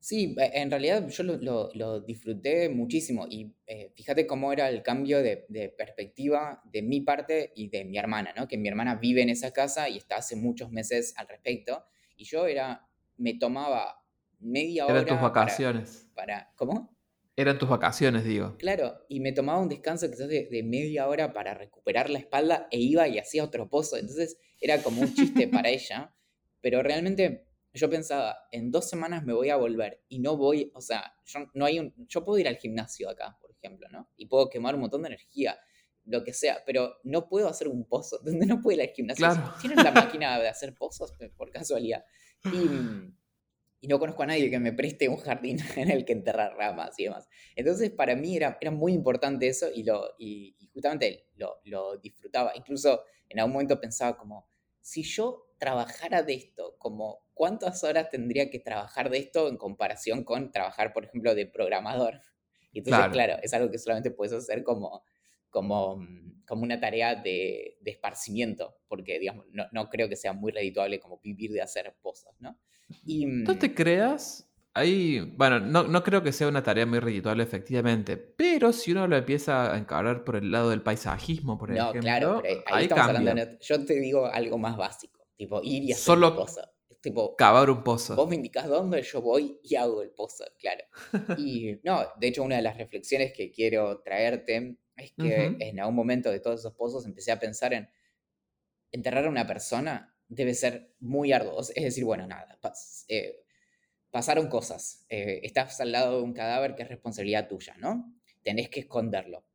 [0.00, 4.68] Sí, eh, en realidad yo lo, lo- lo disfruté muchísimo y eh, fíjate cómo era
[4.68, 8.46] el cambio de, de perspectiva de mi parte y de mi hermana, ¿no?
[8.46, 11.84] Que mi hermana vive en esa casa y está hace muchos meses al respecto
[12.16, 14.04] y yo era, me tomaba
[14.38, 16.08] media Eran tus hora para, vacaciones.
[16.14, 16.96] para, ¿cómo?
[17.36, 18.58] Eran tus vacaciones, digo.
[18.58, 22.66] Claro, y me tomaba un descanso quizás de, de media hora para recuperar la espalda
[22.72, 23.96] e iba y hacía otro pozo.
[23.96, 26.14] Entonces era como un chiste para ella,
[26.60, 30.80] pero realmente yo pensaba, en dos semanas me voy a volver y no voy, o
[30.80, 34.10] sea, yo, no hay un, yo puedo ir al gimnasio acá, por ejemplo, ¿no?
[34.16, 35.58] Y puedo quemar un montón de energía,
[36.04, 38.18] lo que sea, pero no puedo hacer un pozo.
[38.24, 39.26] ¿Dónde no puedo ir al gimnasio?
[39.26, 39.54] Claro.
[39.60, 42.04] ¿Tienen la máquina de hacer pozos por casualidad?
[42.44, 43.12] Y,
[43.80, 46.98] y no conozco a nadie que me preste un jardín en el que enterrar ramas
[46.98, 47.28] y demás.
[47.54, 51.98] Entonces, para mí era, era muy importante eso y, lo, y, y justamente lo, lo
[51.98, 52.52] disfrutaba.
[52.56, 54.48] Incluso en algún momento pensaba como,
[54.80, 60.24] si yo trabajara de esto, como cuántas horas tendría que trabajar de esto en comparación
[60.24, 62.20] con trabajar, por ejemplo, de programador.
[62.72, 63.08] Y entonces, Claro.
[63.08, 65.02] claro, es algo que solamente puedes hacer como,
[65.50, 70.32] como, mm, como una tarea de, de esparcimiento, porque, digamos, no, no creo que sea
[70.32, 72.58] muy redituable como vivir de hacer pozos, ¿no?
[73.04, 74.44] Y, No mm, te creas.
[74.74, 78.16] Ahí, bueno, no, no creo que sea una tarea muy redituable, efectivamente.
[78.16, 81.98] Pero si uno lo empieza a encarar por el lado del paisajismo, por no, ejemplo,
[81.98, 83.08] claro, pero ahí ahí estamos cambia.
[83.08, 86.62] hablando, de- yo te digo algo más básico, tipo ir y hacer Solo un pozo.
[87.00, 88.16] Tipo, cavar un pozo.
[88.16, 90.84] Vos me indicás dónde, yo voy y hago el pozo, claro.
[91.38, 95.56] Y no, de hecho una de las reflexiones que quiero traerte es que Ujú.
[95.60, 97.88] en algún momento de todos esos pozos empecé a pensar en
[98.92, 101.60] enterrar a una persona debe ser muy arduo.
[101.60, 103.44] Es decir, bueno, nada, pas- eh,
[104.10, 105.06] pasaron cosas.
[105.10, 108.14] eh, estás al lado de un cadáver que es responsabilidad tuya, ¿no?
[108.42, 109.46] Tenés que esconderlo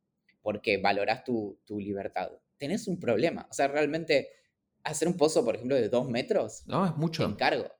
[0.42, 2.30] porque valorás tu, tu libertad.
[2.58, 3.46] Tenés un problema.
[3.50, 4.30] O sea, realmente
[4.84, 7.24] hacer un pozo, por ejemplo, de dos metros No, es mucho.
[7.24, 7.70] encargo.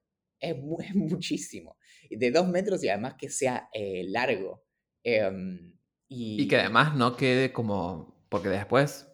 [0.41, 1.77] Es, mu- es muchísimo.
[2.11, 4.65] De dos metros y además que sea eh, largo.
[5.03, 8.15] Em, y, Y que además no quede como.
[8.29, 9.09] Porque después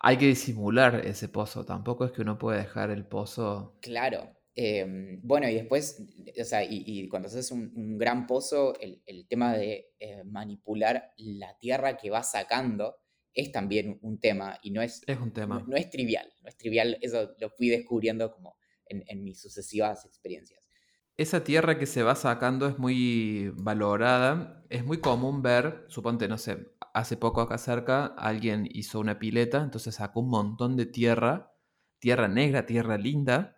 [0.00, 1.64] hay que disimular ese pozo.
[1.64, 3.80] Tampoco es que uno puede dejar el pozo.
[3.80, 4.30] Claro.
[4.56, 6.00] em, bueno, y después,
[6.40, 10.22] o sea, y, y cuando haces un, un gran pozo, el, el tema de eh,
[10.24, 12.96] manipular la tierra que vas sacando
[13.34, 15.66] es también un tema y no es, Es un no, tema.
[15.66, 16.32] no es trivial.
[16.42, 20.70] No es trivial, eso lo fui descubriendo como en, en mis sucesivas experiencias.
[21.16, 24.64] Esa tierra que se va sacando es muy valorada.
[24.68, 29.62] Es muy común ver, suponte, no sé, hace poco acá cerca alguien hizo una pileta,
[29.62, 31.54] entonces sacó un montón de tierra,
[32.00, 33.56] tierra negra, tierra linda.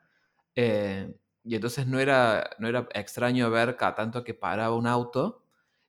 [0.57, 5.45] eh, y entonces no era, no era extraño ver cada tanto que paraba un auto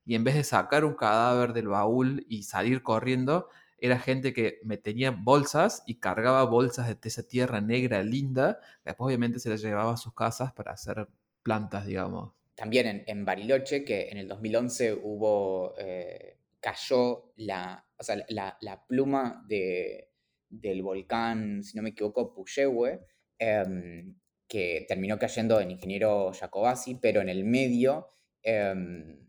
[0.06, 4.60] y en vez de sacar un cadáver del baúl y salir corriendo, era gente que
[4.64, 8.60] me tenía bolsas y cargaba bolsas de esa tierra negra linda.
[8.84, 11.08] Después obviamente se las llevaba a sus casas para hacer
[11.44, 12.34] plantas, digamos.
[12.56, 18.58] también en, en Bariloche, que en el 2011 hubo, eh, cayó la, o sea, la,
[18.62, 20.10] la pluma de,
[20.50, 23.00] del volcán, si no me equivoco, Puyehue,
[23.38, 24.16] em,
[24.48, 28.08] que terminó cayendo en Ingeniero Jacobasi, pero en el medio
[28.42, 29.27] em,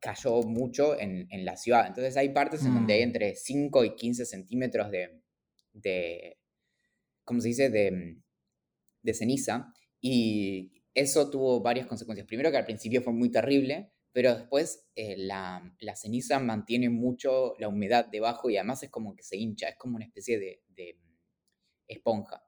[0.00, 1.86] cayó mucho en, en la ciudad.
[1.86, 3.04] Entonces hay partes en donde hay Mm.
[3.04, 5.20] entre 5 y 15 centímetros de,
[5.72, 6.38] de
[7.24, 8.16] ¿cómo se dice?, de,
[9.02, 9.72] de ceniza.
[10.00, 12.26] Y eso tuvo varias consecuencias.
[12.26, 17.54] Primero que al principio fue muy terrible, pero después eh, la, la ceniza mantiene mucho
[17.58, 20.62] la humedad debajo y además es como que se hincha, es como una especie de,
[20.68, 20.98] de
[21.86, 22.42] esponja.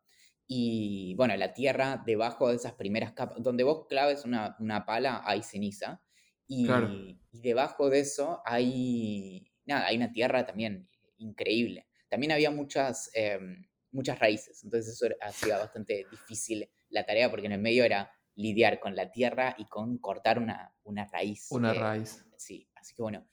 [0.47, 5.23] Y bueno, la tierra debajo de esas primeras capas, donde vos claves una, una pala,
[5.25, 6.03] hay ceniza.
[6.46, 6.88] Y, Claro.
[6.92, 11.87] y debajo de eso hay, nada, hay una tierra también increíble.
[12.09, 17.52] También había muchas, em, muchas raíces, entonces eso hacía bastante difícil la tarea porque en
[17.52, 21.48] el medio era lidiar con la tierra y con cortar una, una raíz.
[21.50, 22.24] Una eh, raíz.
[22.37, 23.28] Sí, así que bueno.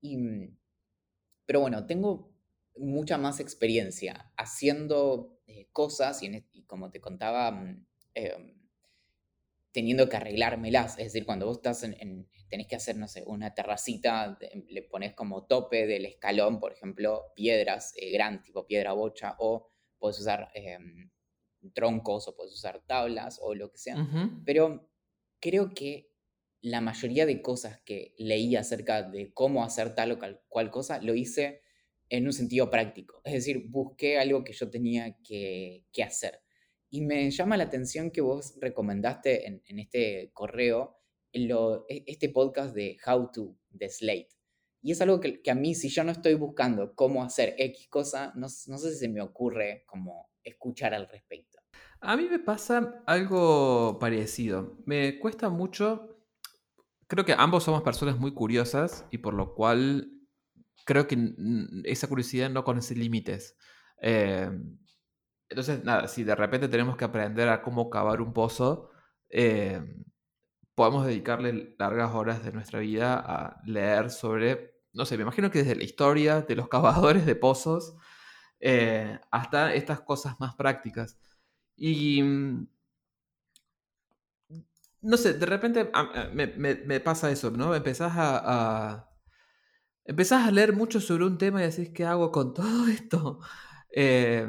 [0.00, 0.58] Y, mm,
[1.46, 2.32] pero bueno, tengo
[2.76, 8.61] mucha más experiencia haciendo eh, cosas y, en y como te contaba, mm, em,
[9.72, 10.98] teniendo que arreglármelas.
[10.98, 14.82] Es decir, cuando vos estás en, en- tenés que hacer, no sé, una terracita, le
[14.82, 20.20] pones como tope del escalón, por ejemplo, piedras eh, grandes, tipo piedra bocha, o puedes
[20.20, 21.10] usar em,
[21.74, 24.02] troncos, o puedes usar tablas, o lo que sea.
[24.44, 24.90] Pero
[25.40, 26.12] creo que
[26.60, 31.14] la mayoría de cosas que leí acerca de cómo hacer tal o cual cosa, lo
[31.14, 31.62] hice
[32.08, 33.20] en un sentido práctico.
[33.24, 36.41] Es decir, busqué algo que yo tenía que, hacer.
[36.92, 40.98] Y me llama la atención que vos recomendaste en, este correo
[41.32, 44.28] e, este podcast de How to, de Slate.
[44.82, 48.32] Y es algo que, a mí, si yo no estoy buscando cómo hacer X cosa,
[48.36, 51.58] no, no sé si se me ocurre como escuchar al respecto.
[52.00, 54.76] A mí me pasa algo parecido.
[54.84, 56.12] Me cuesta mucho
[57.12, 60.10] creo que ambos somos personas muy curiosas y por lo cual
[60.86, 61.34] creo que
[61.84, 63.54] esa curiosidad no conoce límites.
[64.00, 64.50] Eh,
[65.52, 68.90] entonces, nada, si de repente tenemos que aprender a cómo cavar un pozo,
[69.28, 69.82] eh,
[70.74, 75.58] podemos dedicarle largas horas de nuestra vida a leer sobre, no sé, me imagino que
[75.58, 77.94] desde la historia de los cavadores de pozos
[78.60, 81.18] eh, hasta estas cosas más prácticas.
[81.76, 82.66] Y mm,
[85.02, 85.90] no sé, de repente
[86.32, 87.74] me, pasa eso, ¿no?
[87.74, 89.08] Empezás a,
[90.04, 93.40] Empezás a leer mucho sobre un tema y decís, ¿qué hago con todo esto?
[93.94, 94.48] Eh,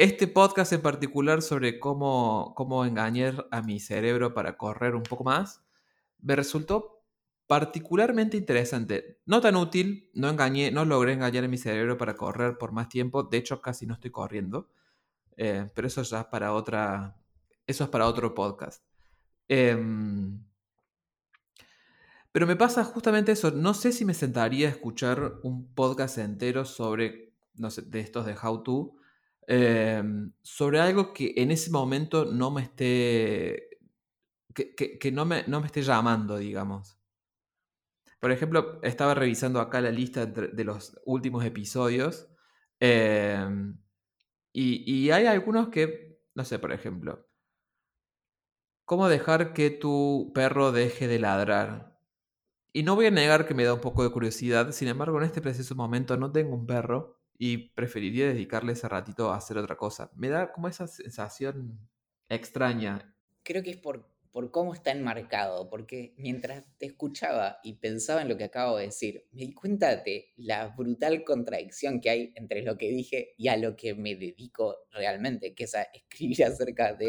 [0.00, 5.24] este podcast en particular sobre cómo, cómo engañar a mi cerebro para correr un poco
[5.24, 5.62] más,
[6.20, 7.04] me resultó
[7.46, 9.20] particularmente interesante.
[9.26, 12.88] No tan útil, no engañé, no logré engañar a mi cerebro para correr por más
[12.88, 14.70] tiempo, de hecho casi no estoy corriendo,
[15.36, 17.18] eh, pero eso ya es para otra,
[17.66, 18.82] eso es para otro podcast.
[19.48, 20.42] Em,
[22.32, 23.50] pero me pasa justamente eso.
[23.50, 28.24] No sé si me sentaría a escuchar un podcast entero sobre, no sé, de estos
[28.24, 28.94] de How To,
[29.50, 33.78] em, sobre algo que en ese momento no me esté,
[34.54, 36.96] que, no, me, no me esté llamando, digamos.
[38.20, 42.28] Por ejemplo, estaba revisando acá la lista de los últimos episodios
[42.78, 43.78] em,
[44.52, 47.30] y, y hay algunos que, no sé, por ejemplo,
[48.90, 51.96] ¿Cómo dejar que tu perro deje de ladrar?
[52.72, 55.26] Y no voy a negar que me da un poco de curiosidad, sin embargo en
[55.26, 59.74] este preciso momento no tengo un perro y preferiría dedicarle ese ratito a hacer otra
[59.74, 60.10] cosa.
[60.14, 61.80] Me da como esa sensación
[62.28, 63.16] extraña.
[63.42, 68.28] Creo que es por por cómo está enmarcado, porque mientras te escuchaba y pensaba en
[68.28, 72.62] lo que acabo de decir, me di cuenta de la brutal contradicción que hay entre
[72.62, 76.94] lo que dije y a lo que me dedico realmente, que es a escribir acerca
[76.94, 77.08] de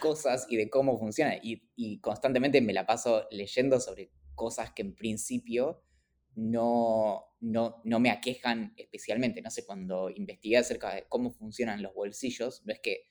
[0.00, 1.34] cosas y de cómo funciona.
[1.42, 5.82] Y, y constantemente me la paso leyendo sobre cosas que en principio
[6.34, 9.42] no, no, no me aquejan especialmente.
[9.42, 13.08] No sé, cuando investigué acerca de cómo funcionan los bolsillos, no es que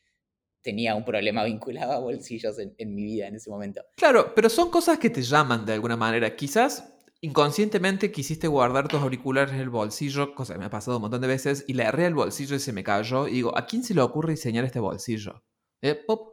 [0.61, 3.81] tenía un problema vinculado a bolsillos en, mi vida en ese momento.
[3.95, 6.35] Claro, pero son cosas que te llaman de alguna manera.
[6.35, 11.01] Quizás inconscientemente quisiste guardar tus auriculares en el bolsillo, cosa que me ha pasado un
[11.01, 13.27] montón de veces, y le erré el bolsillo y se me cayó.
[13.27, 15.43] Y digo, ¿a quién se le ocurre diseñar este bolsillo?
[15.81, 16.30] Eh, pop.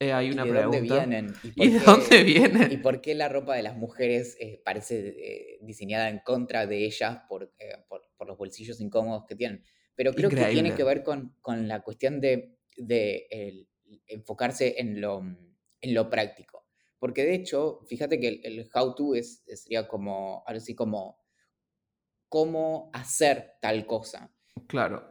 [0.00, 0.78] Eh, hay una ¿Y de pregunta.
[0.78, 1.34] dónde vienen?
[1.54, 2.72] ¿Y, de dónde vienen?
[2.72, 6.84] ¿Y por qué la ropa de las mujeres eh, parece eh, diseñada en contra de
[6.84, 7.52] ellas por,
[7.86, 9.62] por, los bolsillos incómodos que tienen?
[9.94, 13.68] Pero creo que tiene que ver con, con la cuestión de de el,
[14.06, 16.66] enfocarse en lo, en lo práctico.
[16.98, 21.18] Porque de hecho, fíjate que el, how to es, sería como, ahora sí, como
[22.28, 24.32] cómo hacer tal cosa.
[24.66, 25.09] Claro.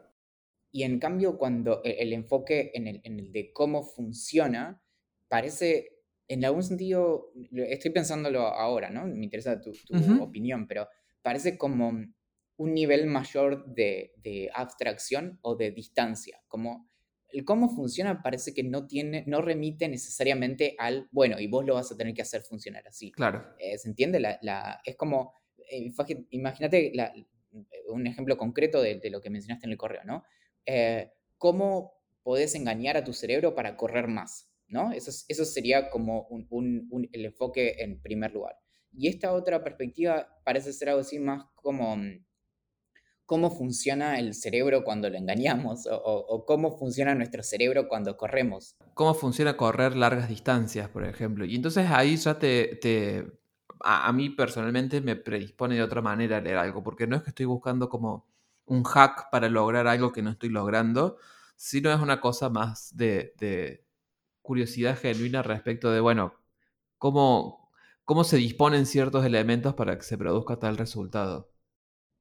[0.72, 4.82] Y en cambio, cuando e, el, enfoque en el, en el, de cómo funciona,
[5.28, 9.06] parece, en algún sentido, estoy pensándolo ahora, ¿no?
[9.06, 9.72] Me interesa tu,
[10.22, 10.88] opinión, pero
[11.22, 11.92] parece como
[12.58, 16.90] un nivel mayor de, de abstracción o de distancia, como
[17.32, 21.76] el cómo funciona parece que no tiene, no remite necesariamente al, bueno, y vos lo
[21.76, 23.12] vas a tener que hacer funcionar así.
[23.12, 23.46] Claro.
[23.60, 24.20] Eh, ¿Se entiende?
[24.20, 25.34] La, es como,
[25.70, 25.92] eh,
[26.32, 26.94] imagínate
[27.88, 30.24] un ejemplo concreto de, lo que mencionaste en el correo, ¿no?
[30.66, 31.94] Eh, ¿Cómo
[32.24, 34.50] podés engañar a tu cerebro para correr más?
[34.70, 34.92] ¿no?
[34.92, 36.28] Eso, eso sería como
[37.12, 38.56] el enfoque en primer lugar.
[38.94, 42.26] Y esta otra perspectiva parece ser algo así más como mm,
[43.26, 48.76] cómo funciona el cerebro cuando lo engañamos o, cómo funciona nuestro cerebro cuando corremos.
[48.96, 51.46] Cómo funciona correr largas distancias, por ejemplo.
[51.46, 53.28] Y entonces ahí ya te,
[53.82, 57.30] a, mí personalmente me predispone de otra manera a leer algo, porque no es que
[57.30, 58.26] estoy buscando como
[58.70, 61.18] un hack para lograr algo que no estoy logrando,
[61.56, 63.86] sino es una cosa más de, de
[64.42, 66.34] curiosidad genuina respecto de, bueno,
[66.98, 67.72] cómo,
[68.06, 71.52] cómo se disponen ciertos elementos para que se produzca tal resultado.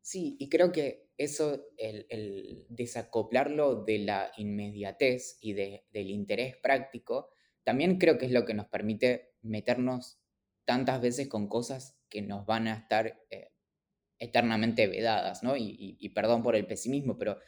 [0.03, 7.31] Sí, y creo que eso, el, desacoplarlo de la inmediatez y del interés práctico,
[7.65, 10.19] también creo que es lo que nos permite meternos
[10.65, 13.51] tantas veces con cosas que nos van a estar eh,
[14.19, 15.57] eternamente vedadas, ¿no?
[15.57, 17.39] Y, perdón por el pesimismo, pero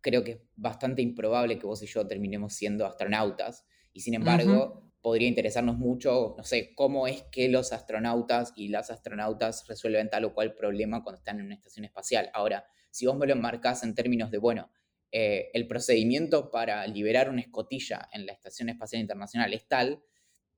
[0.00, 3.66] creo que es bastante improbable que vos y yo terminemos siendo astronautas.
[3.92, 8.90] Y sin embargo, podría interesarnos mucho, no sé, cómo es que los astronautas y las
[8.90, 12.30] astronautas resuelven tal o cual problema cuando están en una estación espacial.
[12.34, 14.70] Ahora, si vos me lo enmarcás en términos de, bueno,
[15.12, 20.02] eh, el procedimiento para liberar una escotilla en la Estación Espacial Internacional es tal,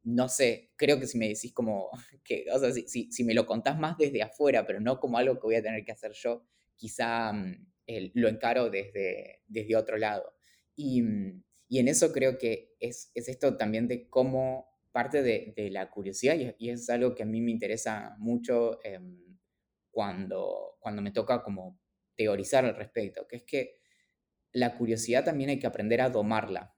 [0.09, 1.90] no sé, creo que si me decís como,
[2.24, 5.34] que, o sea, si, si, me lo contás más desde afuera, pero no como algo
[5.34, 6.44] que voy a tener que hacer yo,
[6.76, 7.68] quizá mm,
[8.14, 10.34] lo encaro desde, desde otro lado.
[10.74, 15.52] Y, mm, y, en eso creo que es, es esto también de cómo parte de,
[15.54, 19.38] de la curiosidad, y, es algo que a mí me interesa mucho em,
[19.90, 21.78] cuando, cuando me toca como
[22.16, 23.74] teorizar al respecto, que es que
[24.52, 26.78] la curiosidad también hay que aprender a domarla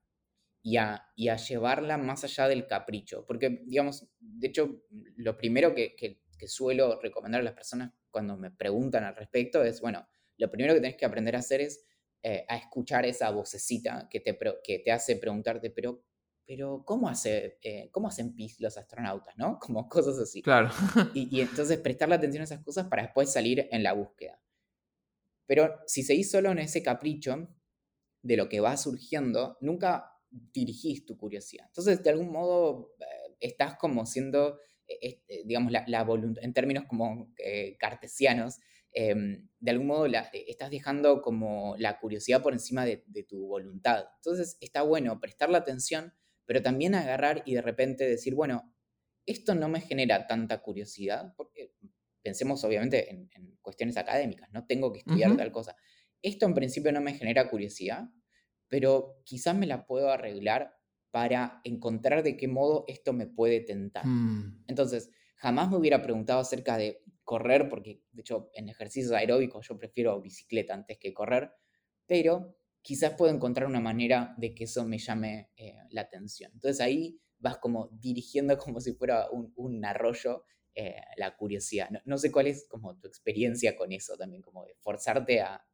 [0.63, 3.25] y a, y a llevarla más allá del capricho.
[3.27, 4.83] Porque, digamos, de hecho,
[5.17, 9.83] lo primero que, que, suelo recomendar a las personas cuando me preguntan al respecto es,
[9.83, 10.09] bueno,
[10.39, 11.85] lo primero que tenés que aprender a hacer es
[12.23, 16.03] eh, a escuchar esa vocecita que te, que te hace preguntarte, pero,
[16.47, 19.37] pero ¿cómo, hace, eh, ¿cómo hacen pis los astronautas?
[19.37, 19.59] ¿no?
[19.61, 20.41] Como cosas así.
[20.41, 20.71] Claro.
[21.13, 24.41] y, y entonces prestarle atención a esas cosas para después salir en la búsqueda.
[25.47, 27.49] Pero si seguís solo en ese capricho
[28.23, 31.67] de lo que va surgiendo, nunca dirigís tu curiosidad.
[31.67, 36.53] Entonces, de algún modo, eh, estás como siendo, eh, eh, digamos, la, la voluntad, en
[36.53, 37.33] términos como
[37.79, 38.59] cartesianos,
[38.93, 43.47] em, de algún modo la, estás dejando como la curiosidad por encima de, de, tu
[43.47, 44.05] voluntad.
[44.17, 46.13] Entonces, está bueno prestarle atención,
[46.45, 48.75] pero también agarrar y de repente decir, bueno,
[49.27, 51.73] esto no me genera tanta curiosidad, porque
[52.23, 53.29] pensemos obviamente en,
[53.61, 55.77] cuestiones académicas, no tengo que estudiar tal cosa.
[56.23, 58.09] Esto en principio no me genera curiosidad,
[58.71, 60.75] pero quizás me la puedo arreglar
[61.11, 64.07] para encontrar de qué modo esto me puede tentar.
[64.07, 64.65] Mm.
[64.69, 69.77] Entonces, jamás me hubiera preguntado acerca de correr, porque de hecho en ejercicios aeróbicos yo
[69.77, 71.53] prefiero bicicleta antes que correr,
[72.07, 76.53] pero quizás puedo encontrar una manera de que eso me llame eh, la atención.
[76.55, 80.45] Entonces ahí vas como dirigiendo como si fuera un, arroyo
[80.77, 81.91] eh, la curiosidad.
[81.91, 85.67] No, no, sé cuál es como tu experiencia con eso también, como de forzarte a,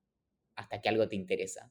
[0.55, 1.71] hasta que algo te interesa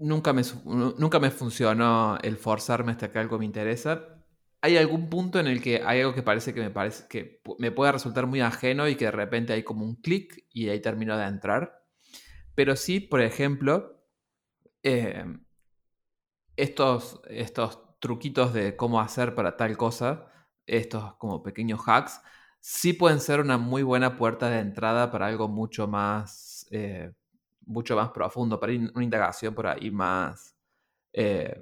[0.00, 4.16] nunca me, nunca me funcionó el forzarme hasta que algo me interesa.
[4.62, 7.70] Hay algún punto en el que hay algo que parece que me parece que me
[7.70, 11.16] puede resultar muy ajeno y que de repente hay como un clic y ahí termino
[11.16, 11.82] de entrar.
[12.54, 14.04] Pero sí, por ejemplo,
[14.82, 15.24] eh,
[16.56, 20.26] estos, estos truquitos de cómo hacer para tal cosa,
[20.66, 22.20] estos como pequeños hacks,
[22.60, 27.12] sí pueden ser una muy buena puerta de entrada para algo mucho más eh,
[27.70, 30.56] mucho más profundo, para una indagación por ahí más,
[31.12, 31.58] eh,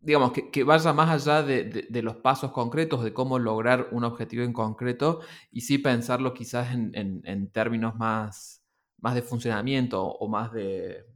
[0.00, 4.52] digamos, que, vaya más allá de, los pasos concretos, de cómo lograr un objetivo en
[4.52, 8.62] concreto, y sí pensarlo quizás en, términos más,
[8.98, 11.06] más de funcionamiento o más de,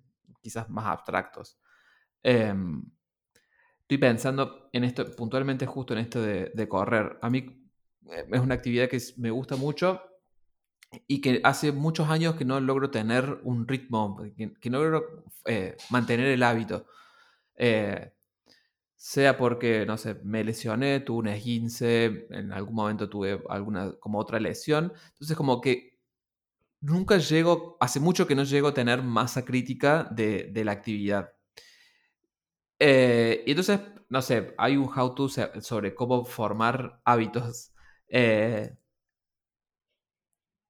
[0.40, 1.58] quizás más abstractos.
[2.22, 2.82] Em,
[3.82, 7.18] estoy pensando en esto, puntualmente justo en esto de, de correr.
[7.20, 7.68] A mí
[8.10, 10.00] eh, es una actividad que me gusta mucho
[11.06, 15.76] y que hace muchos años que no logro tener un ritmo, que, no logro eh,
[15.90, 16.86] mantener el hábito.
[17.56, 18.12] Eh,
[18.96, 24.18] sea porque, no sé, me lesioné, tuve un esguince, en algún momento tuve alguna, como
[24.18, 24.92] otra lesión.
[25.14, 25.98] Entonces, como que
[26.80, 31.32] nunca llego, hace mucho que no llego a tener masa crítica de, la actividad.
[32.78, 37.72] Eh, y entonces, no sé, hay un how-to sobre cómo formar hábitos.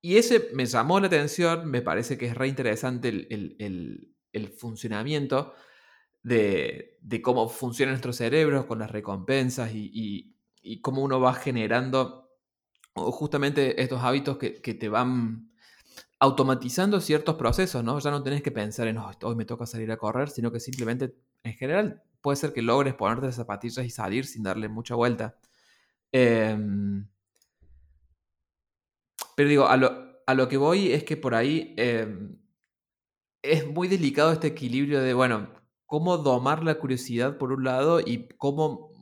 [0.05, 5.55] Y ese me llamó la atención, me parece que es re interesante el, funcionamiento
[6.25, 10.37] de, cómo funciona nuestro cerebro con las recompensas y,
[10.83, 12.31] cómo uno va generando
[12.95, 15.53] justamente estos hábitos que, te van
[16.19, 17.99] automatizando ciertos procesos, ¿no?
[18.01, 21.15] Ya no tenés que pensar en, hoy me toca salir a correr, sino que simplemente,
[21.45, 25.37] en general, puede ser que logres ponerte las zapatillas y salir sin darle mucha vuelta.
[26.13, 27.09] Em,
[29.37, 32.39] pero digo, a lo, que voy es que por ahí em,
[33.43, 35.53] es muy delicado este equilibrio de, bueno,
[35.87, 38.93] cómo domar la curiosidad por un lado y cómo,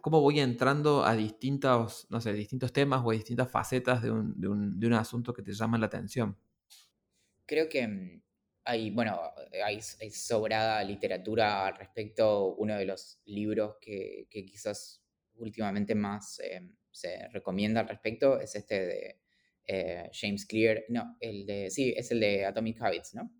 [0.00, 4.40] cómo voy entrando a distintos, no sé, distintos temas o a distintas facetas de un,
[4.40, 6.38] de un, asunto que te llama la atención.
[7.46, 8.22] Creo que mm,
[8.64, 9.20] hay, bueno,
[9.64, 12.54] hay, sobrada literatura al respecto.
[12.54, 15.02] Uno de los libros que, quizás
[15.34, 19.19] últimamente más em, se recomienda al respecto es este de
[19.72, 23.30] eh, James Clear, no, el de, sí, es el de Atomic Habits, ¿no?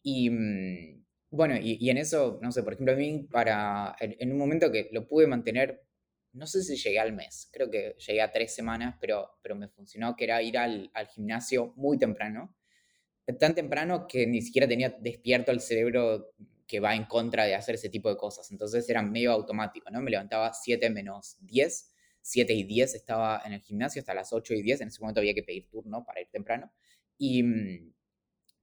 [0.00, 4.38] Y mm, bueno, y, en eso, no sé, por ejemplo, a mí, para, en, un
[4.38, 5.82] momento que lo pude mantener,
[6.32, 9.68] no sé si llegué al mes, creo que llegué a tres semanas, pero, pero me
[9.68, 12.56] funcionó, que era ir al, al gimnasio muy temprano,
[13.38, 16.32] tan temprano que ni siquiera tenía despierto el cerebro
[16.66, 18.50] que va en contra de hacer ese tipo de cosas.
[18.52, 20.00] Entonces era medio automático, ¿no?
[20.00, 21.92] Me levantaba 7 menos 10,
[22.22, 25.20] 7 y 10 estaba en el gimnasio hasta las 8 y 10, en ese momento
[25.20, 26.72] había que pedir turno para ir temprano,
[27.18, 27.92] y mm,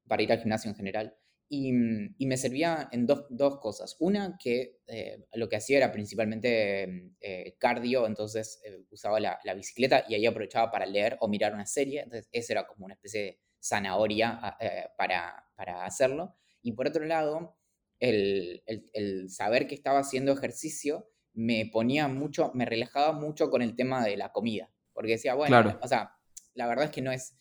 [0.08, 1.16] para ir al gimnasio en general.
[1.50, 3.96] Y, mm, y, me servía en dos, dos cosas.
[4.00, 9.40] Una, que eh, lo que hacía era principalmente mm, eh, cardio, entonces eh, usaba la,
[9.44, 12.02] la, bicicleta y ahí aprovechaba para leer o mirar una serie.
[12.02, 14.58] Entonces, esa era como una especie de zanahoria ah,
[14.98, 16.36] para, para, hacerlo.
[16.62, 17.58] Y por otro lado,
[18.00, 23.62] el, el, el, saber que estaba haciendo ejercicio me ponía mucho, me relajaba mucho con
[23.62, 24.70] el tema de la comida.
[24.94, 26.12] Porque decía, bueno, o sea,
[26.56, 27.36] la verdad es que no es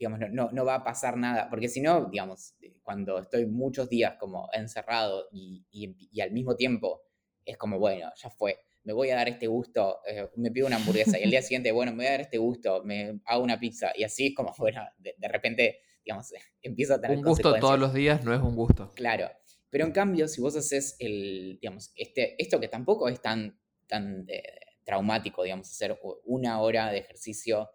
[0.00, 4.14] digamos, no, no, va a pasar nada, porque si no, digamos, cuando estoy muchos días
[4.18, 7.02] como encerrado y, y, al mismo tiempo
[7.44, 10.76] es como, bueno, ya fue, me voy a dar este gusto, eh, me pido una
[10.76, 13.60] hamburguesa y el día siguiente, bueno, me voy a dar este gusto, me hago una
[13.60, 17.78] pizza y así es como, bueno, de, repente, digamos, empiezo a tener Un gusto todos
[17.78, 18.90] los días no es un gusto.
[18.94, 19.28] Claro,
[19.70, 24.26] pero en cambio, si vos haces el, digamos, este, esto que tampoco es tan, tan
[24.28, 24.42] eh,
[24.84, 27.70] traumático, digamos, hacer una hora de ejercicio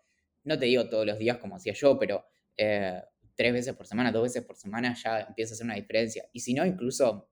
[0.45, 2.23] no te digo todos los días como hacía yo, pero
[2.55, 3.01] eh,
[3.35, 6.25] tres veces por semana, dos veces por semana ya empieza a hacer una diferencia.
[6.31, 7.29] Y si no, incluso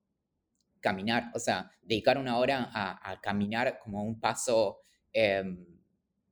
[0.82, 4.82] caminar, o sea, dedicar una hora a, caminar como un paso,
[5.14, 5.66] em,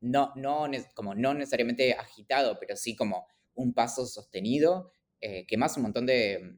[0.01, 5.83] no, no, como no necesariamente agitado, pero sí como un paso sostenido, eh, que un
[5.83, 6.57] montón de,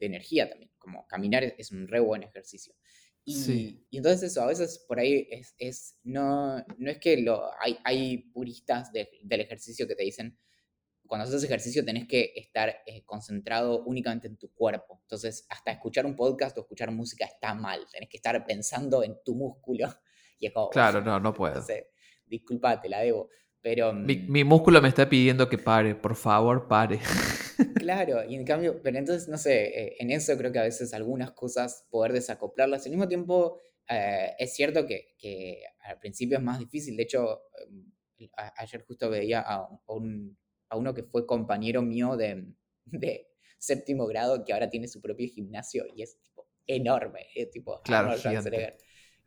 [0.00, 2.74] energía también, como caminar es un re buen ejercicio.
[3.24, 7.78] Y, entonces eso, a veces por ahí es, es no, no es que lo, hay,
[7.84, 10.36] hay puristas del ejercicio que te dicen,
[11.06, 15.00] cuando haces ejercicio tenés que estar eh, concentrado únicamente en tu cuerpo.
[15.02, 17.86] Entonces, hasta escuchar un podcast o escuchar música está mal.
[17.92, 19.88] Tenés que estar pensando en tu músculo.
[20.38, 21.52] Y es como, claro, no, no puedo.
[21.52, 21.84] Entonces,
[22.26, 23.28] disculpa, te la debo.
[23.62, 26.98] Pero, mi, mm, mi, músculo me está pidiendo que pare, por favor, pare.
[27.76, 30.94] Claro, y en cambio, pero entonces, no sé, eh, en eso creo que a veces
[30.94, 32.84] algunas cosas poder desacoplarlas.
[32.86, 36.96] Al mismo tiempo, eh, es cierto que, que, al principio es más difícil.
[36.96, 40.36] De hecho, em, ayer justo veía a, un,
[40.70, 42.46] a, uno que fue compañero mío de,
[42.86, 47.26] de, séptimo grado que ahora tiene su propio gimnasio y es tipo enorme.
[47.34, 48.76] Es tipo, claro, eh,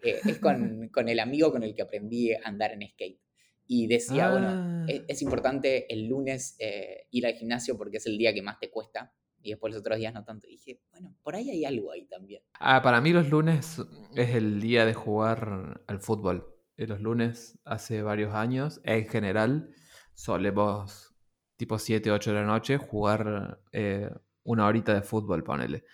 [0.01, 3.24] es con, con el amigo con el que aprendí a andar en skate
[3.67, 4.85] y decía, bueno, ah.
[4.87, 8.59] e-, es, importante el lunes eh, ir al gimnasio porque es el día que más
[8.59, 10.47] te cuesta y después los otros días no tanto.
[10.47, 12.41] Y dije, bueno, por ahí hay algo ahí también.
[12.59, 13.81] Ah, para mí los lunes
[14.15, 16.51] es el día de jugar al fútbol.
[16.77, 19.69] Los lunes hace varios años, en general,
[20.13, 21.15] solemos
[21.57, 24.09] tipo 7, 8 de la noche jugar eh,
[24.43, 25.85] una horita de fútbol, ponele.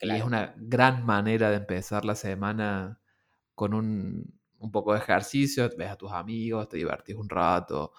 [0.00, 3.00] Y es una gran manera de empezar la semana
[3.54, 7.92] con un, un poco de ejercicio, ves a tus amigos, te divertís un rato.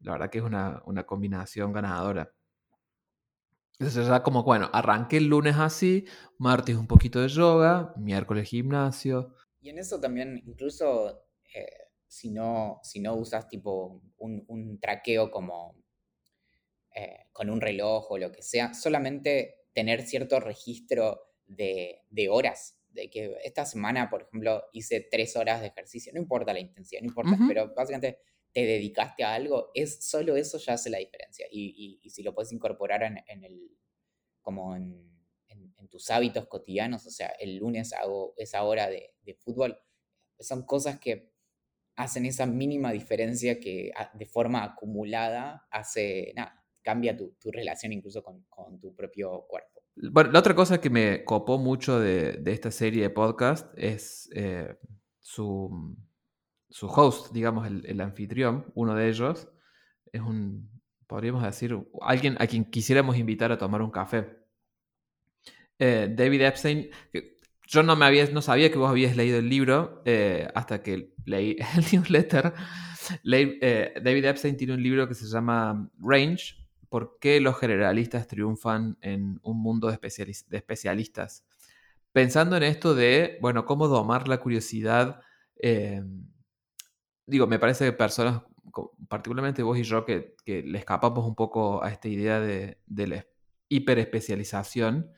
[0.00, 2.32] La verdad que es una, una combinación ganadora.
[3.78, 6.06] Entonces ya como, bueno, arranqué el lunes así,
[6.38, 9.34] martes un poquito de yoga, miércoles gimnasio.
[9.60, 11.66] Y en eso también, incluso eh,
[12.06, 15.74] si, no, si no usas tipo un, un traqueo como
[16.94, 22.81] eh, con un reloj o lo que sea, solamente tener cierto registro de, de horas
[22.92, 27.00] de que esta semana, por ejemplo, hice tres horas de ejercicio, no importa la intensidad,
[27.00, 28.18] no importa, pero básicamente
[28.52, 31.46] te dedicaste a algo, es solo eso ya hace la diferencia.
[31.50, 33.78] Y, y, si lo puedes incorporar en, en el,
[34.42, 35.10] como en,
[35.48, 39.78] en, tus hábitos cotidianos, o sea, el lunes hago esa hora de, de, fútbol,
[40.38, 41.32] son cosas que
[41.96, 48.22] hacen esa mínima diferencia que de forma acumulada hace, nada, cambia tu, tu relación incluso
[48.22, 49.71] con, con tu propio cuerpo.
[49.94, 54.74] Bueno, la otra cosa que me copó mucho de, esta serie de podcast es eh,
[55.20, 55.96] su,
[56.70, 59.48] su, host, digamos, el, anfitrión, uno de ellos,
[60.10, 60.70] es un,
[61.06, 64.38] podríamos decir, alguien a quien quisiéramos invitar a tomar un café.
[65.78, 66.88] Eh, David Epstein,
[67.66, 71.12] yo no, me había, no sabía que vos habías leído el libro eh, hasta que
[71.26, 72.54] leí el newsletter.
[73.24, 76.61] David Epstein tiene un libro que se llama Range,
[76.92, 79.98] por qué los generalistas triunfan en un mundo de,
[80.50, 81.42] especialistas.
[82.12, 85.22] Pensando en esto de, bueno, cómo domar la curiosidad,
[85.56, 86.26] em,
[87.24, 88.42] digo, me parece que personas,
[89.08, 93.26] particularmente vos y yo, que, le escapamos un poco a esta idea de, la
[93.70, 95.10] hiperespecialización,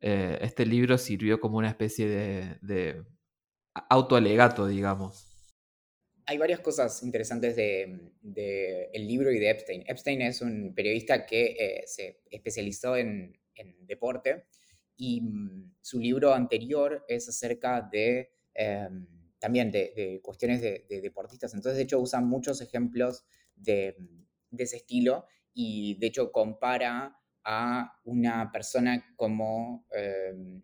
[0.00, 3.04] eh, este libro sirvió como una especie de, de
[3.88, 5.31] autoalegato, digamos
[6.26, 9.84] hay varias cosas interesantes del de, el libro y de Epstein.
[9.86, 13.38] Epstein es un periodista que eh, se especializó en,
[13.80, 14.46] deporte
[14.96, 19.06] y mm, su libro anterior es acerca de em,
[19.38, 21.52] también de, cuestiones de, deportistas.
[21.54, 23.96] Entonces, de hecho, usa muchos ejemplos de,
[24.56, 30.62] ese estilo y de hecho compara a una persona como, em,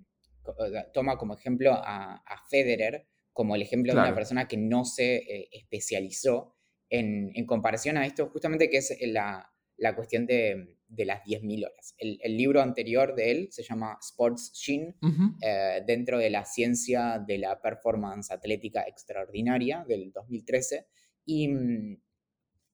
[0.92, 3.06] toma como ejemplo a, Federer
[3.39, 6.57] como el ejemplo de una persona que no se eh, especializó
[6.91, 9.49] en, comparación a esto, justamente que es la,
[9.95, 11.95] cuestión de, las 10.000 horas.
[11.99, 14.97] El, libro anterior de él se llama Sports Shin,
[15.41, 20.89] eh, dentro de la ciencia de la performance atlética extraordinaria del 2013.
[21.24, 21.49] Y,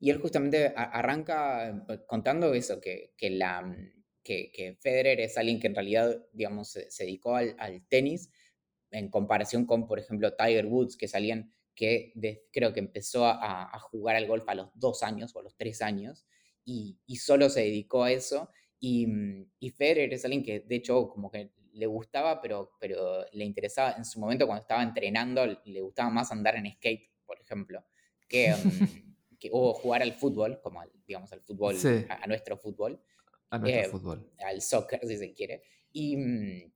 [0.01, 3.71] y él justamente arranca contando eso, que, que la
[4.25, 8.31] que, Federer es alguien que en realidad, digamos, se, dedicó al, tenis
[8.95, 12.13] en comparación con, por ejemplo, Tiger Woods, que alguien que
[12.53, 15.83] creo que empezó a, jugar al golf a los dos años o a los tres
[15.83, 16.25] años
[16.65, 18.49] y, solo se dedicó a eso.
[18.79, 19.09] Y,
[19.59, 23.93] y, Federer es alguien que, de hecho, como que le gustaba, pero, pero le interesaba
[23.93, 27.85] en su momento cuando estaba entrenando, le gustaba más andar en skate, por ejemplo,
[28.29, 28.55] que,
[29.41, 31.77] que o jugar al fútbol, como digamos al fútbol,
[32.09, 33.01] a, nuestro fútbol.
[33.67, 34.31] Eh, fútbol.
[34.39, 35.63] Al soccer, si se quiere.
[35.93, 36.74] Y, mm,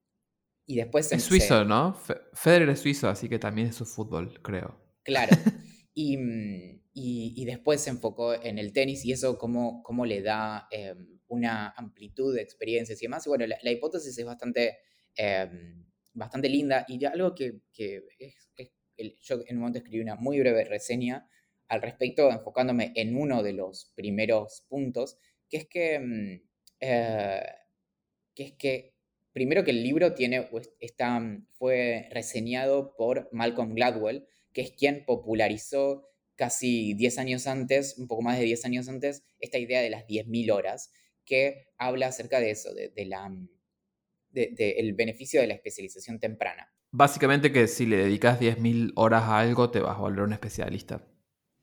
[0.68, 1.10] y después...
[1.10, 1.98] Es suizo, ¿no?
[2.34, 4.78] Federer es suizo, así que también es su fútbol, creo.
[5.02, 5.36] Claro.
[6.00, 10.68] Mm, y, y, después se enfocó en el tenis y eso cómo, cómo le da
[10.70, 13.26] em, una amplitud de experiencias y demás.
[13.26, 14.78] Y bueno, la, hipótesis es bastante,
[15.16, 18.52] em, bastante linda y algo que, que es,
[19.22, 21.28] yo en un momento escribí una muy breve reseña
[21.66, 26.42] al respecto, enfocándome en uno de los primeros puntos, que es que em,
[26.78, 27.42] eh,
[28.38, 28.94] que es que,
[29.38, 31.22] primero que el libro tiene, pues, está,
[31.52, 38.22] fue reseñado por Malcolm Gladwell, que es quien popularizó casi 10 años antes, un poco
[38.22, 40.90] más de 10 años antes, esta idea de las 10.000 horas,
[41.24, 43.32] que habla acerca de eso, de, la,
[44.34, 46.72] el beneficio de la especialización temprana.
[46.90, 51.06] Básicamente que si le dedicas 10.000 horas a algo, te vas a volver un especialista.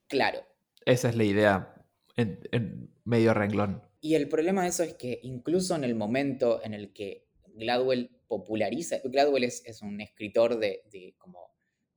[0.08, 0.40] Claro.
[0.86, 1.76] Esa es la idea
[2.16, 3.84] en, en medio renglón.
[4.00, 7.25] Y el problema de eso es que incluso en el momento en el que
[7.56, 11.51] Gladwell populariza, Gladwell es, un escritor de, como,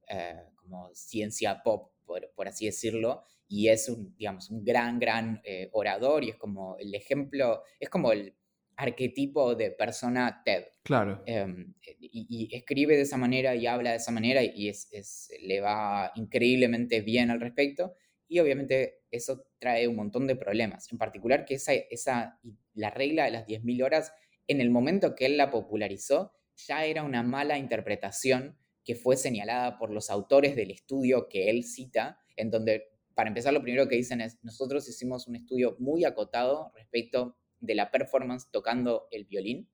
[0.09, 5.69] eh, como, ciencia pop, por, así decirlo, y es un, digamos, un gran, gran eh,
[5.73, 8.35] orador y es como el ejemplo, es como el
[8.79, 10.65] arquetipo de persona TED.
[10.85, 11.23] Claro.
[11.27, 16.13] Em, y, escribe de esa manera y habla de esa manera y es, le va
[16.15, 17.95] increíblemente bien al respecto.
[18.29, 20.91] Y obviamente eso trae un montón de problemas.
[20.93, 22.39] En particular que esa, esa
[22.75, 24.13] la regla de las 10.000 horas,
[24.49, 29.79] en el momento que él la popularizó, ya era una mala interpretación que fue señalada
[29.79, 32.85] por los autores del estudio que él cita, en donde,
[33.15, 37.75] para empezar, lo primero que dicen es, nosotros hicimos un estudio muy acotado respecto de
[37.75, 39.69] la performance tocando el violín.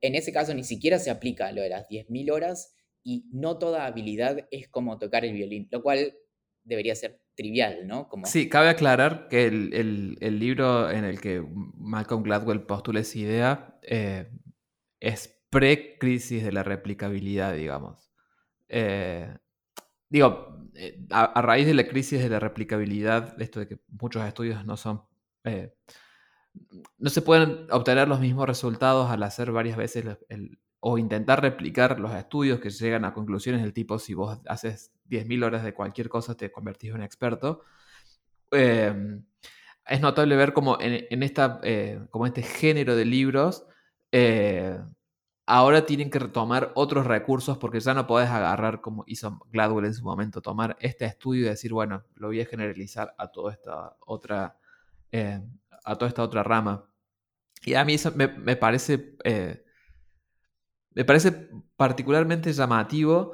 [0.00, 3.84] En ese caso ni siquiera se aplica lo de las 10.000 horas y no toda
[3.84, 6.16] habilidad es como tocar el violín, lo cual
[6.62, 8.08] debería ser trivial, ¿no?
[8.24, 11.40] Sí, cabe aclarar que el, libro en el que
[11.76, 14.28] Malcolm Gladwell postula esa idea eh,
[14.98, 18.10] es pre-crisis de la replicabilidad, digamos.
[18.68, 19.32] Eh,
[20.10, 24.66] digo, eh, a, raíz de la crisis de la replicabilidad, esto de que muchos estudios
[24.66, 25.04] no son...
[26.98, 30.04] no se pueden obtener los mismos resultados al hacer varias veces
[30.80, 35.42] o intentar replicar los estudios que llegan a conclusiones del tipo si vos haces 10.000
[35.44, 37.62] horas de cualquier cosa te convertís en un experto.
[38.50, 39.24] Em,
[39.86, 43.66] es notable ver como en, esta, eh, como este género de libros
[44.12, 44.78] eh,
[45.46, 49.94] ahora tienen que retomar otros recursos porque ya no podés agarrar como hizo Gladwell en
[49.94, 53.96] su momento, tomar este estudio y decir, bueno, lo voy a generalizar a toda esta
[54.06, 54.58] otra,
[55.12, 55.40] eh,
[55.84, 56.84] a toda esta otra rama.
[57.64, 59.16] Y a mí eso me, me parece
[60.98, 63.32] me parece particularmente llamativo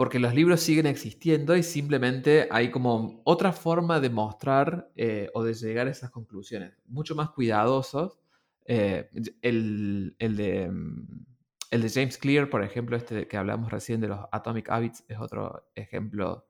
[0.00, 5.44] porque los libros siguen existiendo y simplemente hay como otra forma de mostrar eh, o
[5.44, 8.18] de llegar a esas conclusiones, mucho más cuidadosos.
[8.64, 9.10] Eh,
[9.42, 11.26] el, de, mm,
[11.70, 15.18] el de James Clear, por ejemplo, este que hablamos recién de los Atomic Habits, es
[15.20, 16.48] otro ejemplo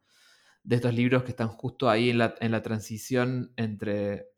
[0.62, 4.28] de estos libros que están justo ahí en la, en la transición entre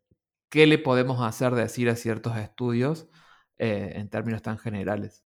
[0.49, 3.07] qué le podemos hacer decir a ciertos estudios
[3.59, 5.23] eh, en términos tan generales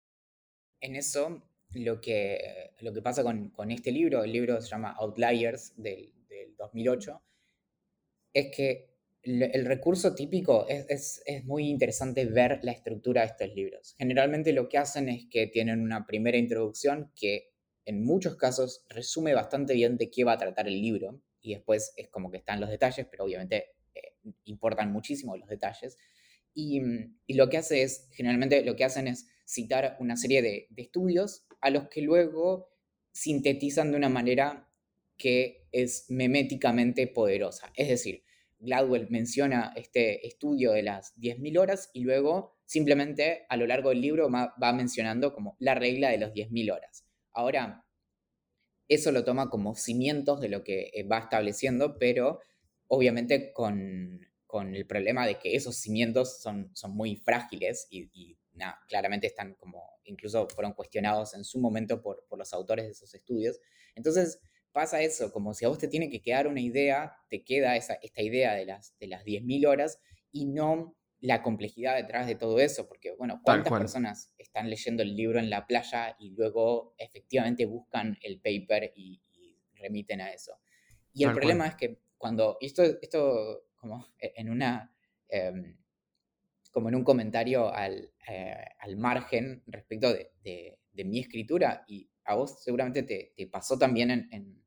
[0.82, 5.74] en eso lo que, lo que pasa con, este libro, el libro se llama Outliers
[5.78, 6.13] del,
[6.57, 7.22] 2008,
[8.34, 8.91] es que
[9.24, 13.95] el, recurso típico es, muy interesante ver la estructura de estos libros.
[13.97, 17.51] Generalmente lo que hacen es que tienen una primera introducción que
[17.86, 21.93] en muchos casos resume bastante bien de qué va a tratar el libro y después
[21.97, 24.13] es como que están los detalles, pero obviamente eh,
[24.45, 25.97] importan muchísimo los detalles.
[26.53, 26.82] Y,
[27.26, 31.45] y, lo que hace es, generalmente lo que hacen es citar una serie de, estudios
[31.62, 32.70] a los que luego
[33.12, 34.68] sintetizan de una manera
[35.18, 37.72] que es meméticamente poderosa.
[37.76, 38.24] Es decir,
[38.59, 43.99] Gladwell menciona este estudio de las 10.000 horas y luego Simplemente a lo largo del
[43.99, 47.05] libro va mencionando como la regla de los 10.000 horas.
[47.34, 47.86] Ahora,
[48.88, 52.39] eso lo toma como cimientos de lo que eh, va estableciendo, pero
[52.88, 54.26] obviamente con,
[54.74, 58.38] el problema de que esos cimientos son, son muy frágiles y,
[58.88, 63.60] claramente están como, incluso fueron cuestionados en su momento por, los autores de esos estudios.
[63.95, 64.39] Entonces
[64.72, 67.95] pasa eso, como si a vos te tiene que quedar una idea, te queda esa,
[67.95, 69.99] esta idea de las, de las 10.000 horas
[70.32, 75.16] y no la complejidad detrás de todo eso, porque, bueno, ¿cuántas personas están leyendo el
[75.16, 79.22] libro en la playa y luego efectivamente buscan el paper y,
[79.76, 80.60] remiten a eso?
[81.14, 84.95] Y el problema es que cuando, esto, esto como en una,
[85.28, 85.78] em,
[86.72, 88.65] como en un comentario al, eh,
[88.97, 94.61] margen respecto de, mi escritura, y a vos seguramente te, pasó también en,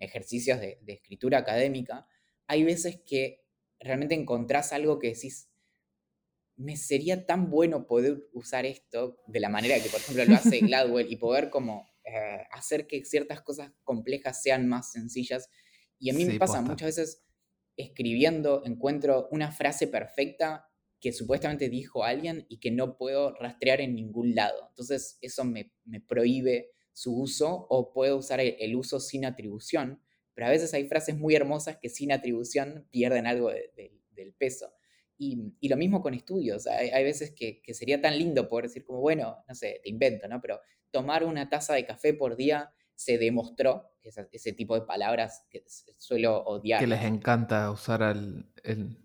[0.00, 2.06] ejercicios de, de escritura académica,
[2.46, 3.44] hay veces que
[3.80, 5.48] realmente encontrás algo que decís,
[6.56, 10.60] me sería tan bueno poder usar esto de la manera que, por ejemplo, lo hace
[10.60, 15.50] Gladwell y poder como eh, hacer que ciertas cosas complejas sean más sencillas.
[15.98, 17.22] Y a mí me pasa muchas veces
[17.76, 20.70] escribiendo, encuentro una frase perfecta
[21.00, 24.66] que supuestamente dijo alguien y que no puedo rastrear en ningún lado.
[24.68, 25.72] Entonces eso me,
[26.08, 30.00] prohíbe su uso o puedo usar el, uso sin atribución,
[30.34, 34.72] pero a veces hay frases muy hermosas que sin atribución pierden algo del peso.
[35.18, 36.66] Y, lo mismo con estudios.
[36.66, 40.40] Hay, veces que, sería tan lindo poder decir como, bueno, no sé, te invento, ¿no?
[40.40, 45.44] Pero tomar una taza de café por día se demostró, que ese tipo de palabras
[45.50, 45.64] que
[45.98, 46.80] suelo odiar.
[46.80, 48.98] Que les encanta usar el,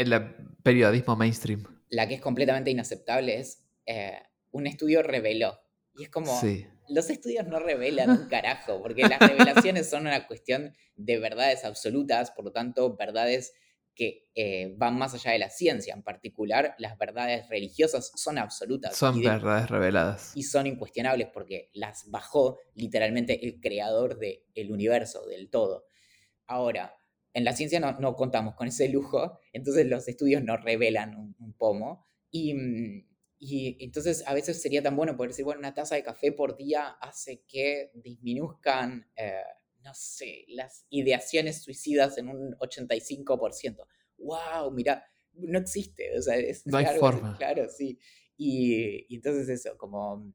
[0.00, 1.64] el, periodismo mainstream.
[1.88, 4.20] La que es completamente inaceptable es, eh,
[4.50, 5.58] un estudio reveló.
[5.96, 6.38] Y es como,
[6.88, 12.30] los estudios no revelan un carajo, porque las revelaciones son una cuestión de verdades absolutas,
[12.30, 13.52] por lo tanto, verdades
[13.94, 15.94] que eh, van más allá de la ciencia.
[15.94, 18.96] En particular, las verdades religiosas son absolutas.
[18.96, 20.32] Son verdades reveladas.
[20.34, 25.84] Y son incuestionables porque las bajó literalmente el creador del universo, del todo.
[26.46, 26.94] Ahora,
[27.32, 32.06] en la ciencia no, contamos con ese lujo, entonces los estudios no revelan un, pomo.
[32.32, 33.08] Mm,
[33.38, 36.56] y, entonces a veces sería tan bueno poder decir, bueno, una taza de café por
[36.56, 39.10] día hace que disminuzcan...
[39.16, 39.42] Eh,
[39.82, 43.86] no sé, las ideaciones suicidas en un 85%.
[44.18, 44.70] ¡Wow!
[44.72, 46.16] Mira, no existe.
[46.18, 47.36] O sea, es, no hay forma.
[47.38, 47.98] Claro, sí.
[48.36, 50.32] Y, entonces eso, como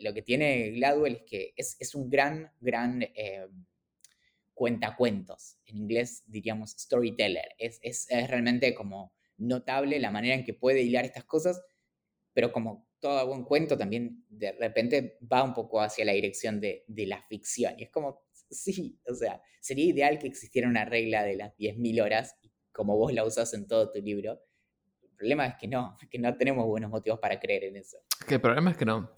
[0.00, 3.46] lo que tiene Gladwell es que es, un gran, gran eh,
[4.60, 5.56] cuentacuentos.
[5.64, 7.54] En inglés diríamos storyteller.
[7.56, 11.62] Es, es, realmente como notable la manera en que puede hilar estas cosas,
[12.34, 16.84] pero como todo buen cuento también de repente va un poco hacia la dirección de,
[16.88, 17.72] de la ficción.
[17.78, 22.02] Y es como, sí, o sea, sería ideal que existiera una regla de las 10.000
[22.04, 22.36] horas,
[22.70, 24.42] como vos la usas en todo tu libro.
[25.00, 27.96] El problema es que no, que no tenemos buenos motivos para creer en eso.
[28.28, 29.10] El problema es que no.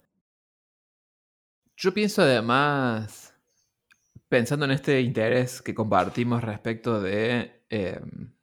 [1.75, 3.32] Yo pienso además,
[4.33, 8.33] pensando en este interés que compartimos respecto de em,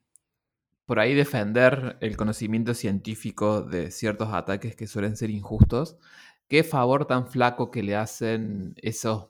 [0.86, 5.98] por ahí defender el conocimiento científico de ciertos ataques que suelen ser injustos,
[6.46, 9.26] qué favor tan flaco que le hacen esos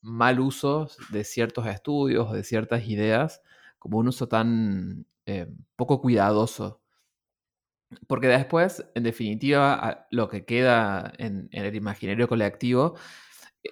[0.00, 3.42] mal uso de ciertos estudios, de ciertas ideas,
[3.78, 6.80] como un uso tan eh, poco cuidadoso.
[8.06, 12.94] Porque después, en definitiva, lo que queda en, el imaginario colectivo
[13.62, 13.68] eh,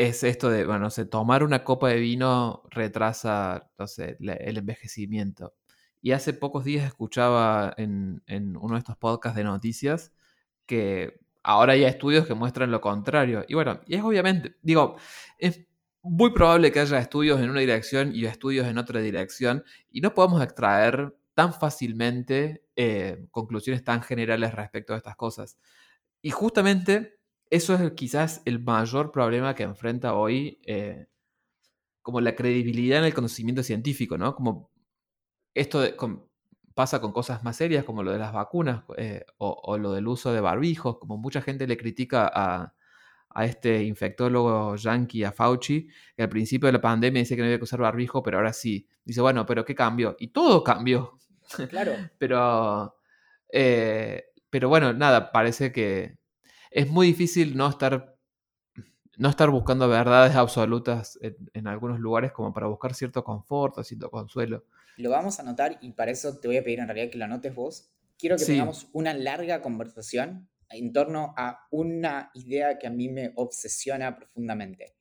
[0.00, 3.86] es esto de, bueno, no tomar una copa de vino retrasa, no
[4.18, 5.54] el envejecimiento.
[6.00, 8.22] Y hace pocos días escuchaba en,
[8.56, 10.12] uno de estos podcasts de noticias
[10.64, 13.44] que ahora hay estudios que muestran lo contrario.
[13.46, 14.96] Y bueno, y es obviamente, digo,
[15.38, 15.66] es
[16.02, 20.14] muy probable que haya estudios en una dirección y estudios en otra dirección y no
[20.14, 25.58] podemos extraer tan fácilmente eh, conclusiones tan generales respecto a estas cosas.
[26.22, 27.19] Y justamente
[27.50, 31.06] eso es quizás el mayor problema que enfrenta hoy eh,
[32.02, 34.34] como la credibilidad en el conocimiento científico, ¿no?
[34.34, 34.70] Como
[35.54, 35.82] esto
[36.74, 40.32] pasa con cosas más serias como lo de las vacunas eh, o, lo del uso
[40.32, 42.74] de barbijos, como mucha gente le critica a,
[43.30, 47.46] a este infectólogo yankee, a Fauci, que al principio de la pandemia dice que no
[47.46, 48.86] había que usar barbijo, pero ahora sí.
[49.04, 50.16] Dice, bueno, pero ¿qué cambió?
[50.18, 51.18] Y todo cambió.
[51.68, 51.92] Claro.
[52.18, 52.96] pero,
[53.52, 56.19] eh, pero bueno, nada, parece que
[56.70, 58.16] es muy difícil no estar,
[59.16, 64.10] no estar buscando verdades absolutas en, algunos lugares como para buscar cierto confort o cierto
[64.10, 64.64] consuelo.
[64.96, 67.24] Lo vamos a anotar y para eso te voy a pedir en realidad que lo
[67.24, 67.90] anotes vos.
[68.18, 73.32] Quiero que tengamos una larga conversación en torno a una idea que a mí me
[73.34, 74.94] obsesiona profundamente.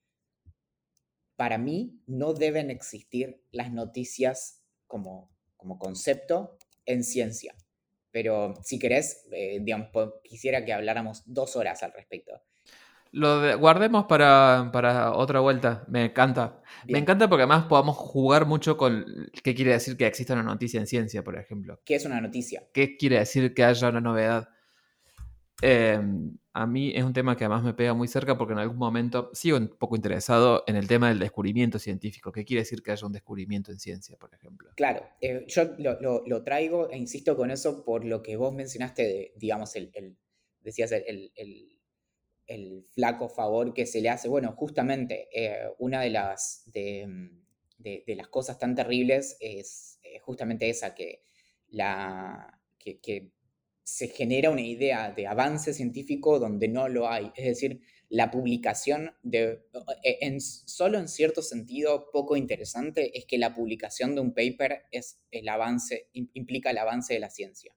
[1.36, 7.55] Para mí no deben existir las noticias como, como concepto en ciencia.
[8.12, 9.89] Pero si querés, eh, digamos,
[10.24, 12.41] quisiera que habláramos dos horas al respecto.
[13.12, 15.84] Lo guardemos para, para, otra vuelta.
[15.88, 16.62] Me encanta.
[16.88, 20.80] Me encanta porque además podamos jugar mucho con qué quiere decir que exista una noticia
[20.80, 21.82] en ciencia, por ejemplo.
[21.86, 22.64] ¿Qué es una noticia?
[22.72, 24.49] ¿Qué quiere decir que haya una novedad?
[25.62, 28.76] Em, a mí es un tema que además me pega muy cerca porque en algún
[28.76, 32.34] momento sigo un poco interesado en el tema del descubrimiento científico.
[32.34, 34.70] ¿Qué quiere decir que haya un descubrimiento en ciencia, por ejemplo?
[34.76, 39.34] Claro, eh, yo lo, traigo e insisto con eso por lo que vos mencionaste de,
[39.38, 40.18] digamos, el,
[40.60, 41.32] decías, el,
[42.45, 44.28] el, flaco favor que se le hace.
[44.28, 47.07] Bueno, justamente eh, una de las, de,
[48.05, 51.24] las cosas tan terribles es eh, justamente esa, que,
[51.70, 53.32] la, que
[53.89, 57.31] se genera una idea de avance científico donde no lo hay.
[57.35, 59.65] Es decir, la publicación de,
[60.03, 64.83] eh, en, solo en cierto sentido poco interesante es que la publicación de un paper
[64.91, 67.73] es el avance, implica el avance de la ciencia.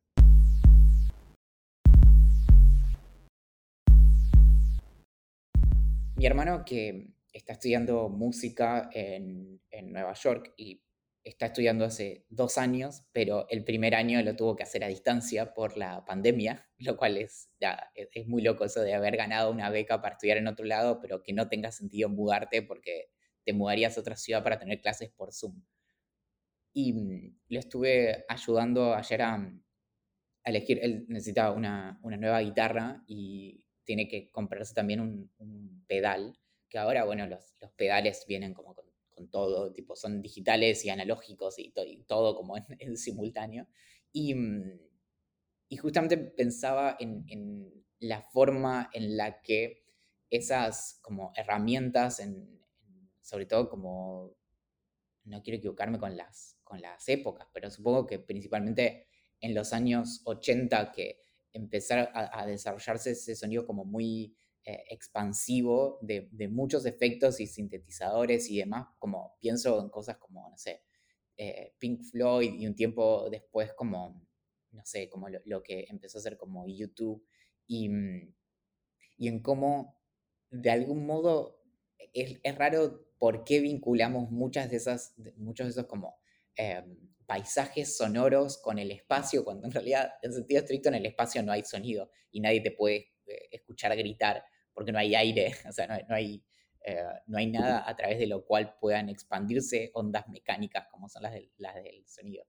[6.16, 10.82] Mi hermano que está estudiando música en, en Nueva York y
[11.24, 15.54] está estudiando hace dos años, pero el primer año lo tuvo que hacer a distancia
[15.54, 17.50] por la pandemia, lo cual es,
[17.94, 21.22] es muy loco eso de haber ganado una beca para estudiar en otro lado, pero
[21.22, 23.10] que no tenga sentido mudarte porque
[23.44, 25.62] te mudarías a otra ciudad para tener clases por Zoom.
[26.72, 29.52] Y mm, le estuve ayudando ayer a,
[30.44, 37.04] elegir, él necesitaba una, nueva guitarra y tiene que comprarse también un, pedal, que ahora,
[37.04, 41.72] bueno, los, los pedales vienen como con con todo, tipo, son digitales y analógicos y,
[42.06, 43.66] todo como en, simultáneo.
[44.12, 44.80] Y, mm,
[45.68, 49.84] y, justamente pensaba en, la forma en la que
[50.28, 52.60] esas como herramientas, en,
[53.20, 54.34] sobre todo como,
[55.24, 59.06] no quiero equivocarme con las, con las épocas, pero supongo que principalmente
[59.40, 61.20] en los años 80 que
[61.52, 64.34] empezar a desarrollarse ese sonido como muy
[64.64, 70.56] eh, expansivo de, muchos efectos y sintetizadores y demás, como pienso en cosas como, no
[70.56, 70.82] sé,
[71.36, 74.24] eh, Pink Floyd y un tiempo después como,
[74.70, 77.26] no sé, como lo, que empezó a ser como YouTube
[77.66, 78.34] y, mm,
[79.18, 80.00] y en cómo
[80.50, 81.62] de algún modo
[82.12, 86.16] es, raro por qué vinculamos muchas de esas, muchos de esos como
[86.54, 91.42] em, paisajes sonoros con el espacio, cuando en realidad, en sentido estricto, en el espacio
[91.42, 94.44] no hay sonido y nadie te puede eh, escuchar gritar
[94.74, 96.42] porque no hay aire, o sea, no, hay,
[96.84, 101.22] eh, no hay nada a través de lo cual puedan expandirse ondas mecánicas como son
[101.22, 102.44] las, las del sonido.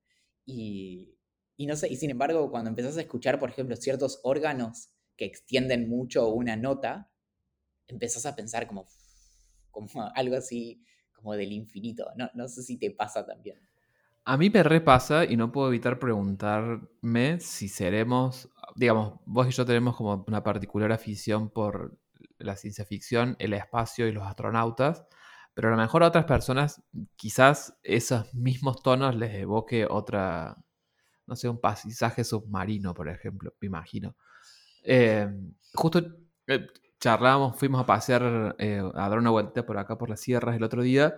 [0.45, 1.17] Y,
[1.55, 5.25] y, no sé, y sin embargo, cuando empezás a escuchar, por ejemplo, ciertos órganos que
[5.25, 7.11] extienden mucho una nota,
[7.87, 8.87] empezás a pensar como,
[9.71, 12.07] como algo así, como del infinito.
[12.17, 13.57] No, no sé si te pasa también.
[14.25, 19.65] A mí me repasa y no puedo evitar preguntarme si seremos, digamos, vos y yo
[19.65, 21.99] tenemos como una particular afición por
[22.43, 25.05] la ciencia ficción, el espacio y los astronautas,
[25.53, 26.81] pero a lo mejor a otras personas
[27.15, 30.57] quizás esos mismos tonos les evoque otra,
[31.27, 34.15] no sé, un paisaje submarino, por ejemplo, me imagino.
[34.83, 35.27] Eh,
[35.73, 36.01] justo
[36.47, 36.67] eh,
[36.99, 40.63] charlábamos, fuimos a pasear, eh, a dar una vuelta por acá por las sierras el
[40.63, 41.15] otro día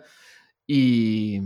[0.67, 1.39] y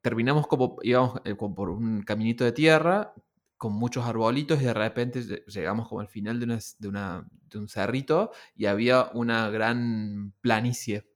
[0.00, 3.14] terminamos como, íbamos como por un caminito de tierra
[3.60, 6.46] con muchos arbolitos y de repente llegamos como al final de,
[6.88, 11.06] una, de, un cerrito y había una gran planicie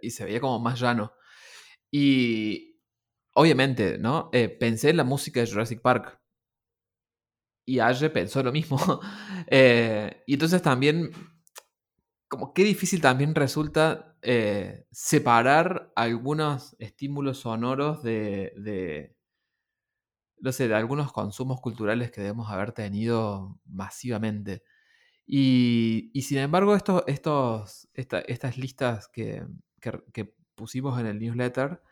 [0.00, 1.12] y se veía como más llano.
[1.90, 2.80] Y
[3.34, 4.30] obviamente, ¿no?
[4.32, 6.18] Eh, pensé en la música de Jurassic Park.
[7.66, 8.78] Y Aye pensó lo mismo.
[9.46, 11.10] Eh, y entonces también,
[12.28, 19.14] como qué difícil también resulta eh, separar algunos estímulos sonoros de
[20.38, 24.62] no sé, de algunos consumos culturales que debemos haber tenido masivamente.
[25.26, 29.46] Y, sin embargo, estos, estas listas que,
[30.54, 31.82] pusimos en el newsletter,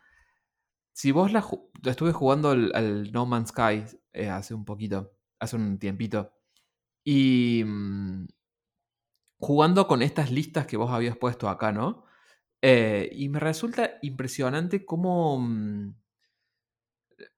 [0.93, 1.45] si vos la
[1.85, 6.33] estuve jugando al, No Man's Sky eh, hace un poquito, hace un tiempito,
[7.05, 8.27] y mm,
[9.39, 12.05] jugando con estas listas que vos habías puesto acá, ¿no?
[12.63, 15.41] Eh, y me resulta impresionante cómo...
[15.41, 15.95] Mm,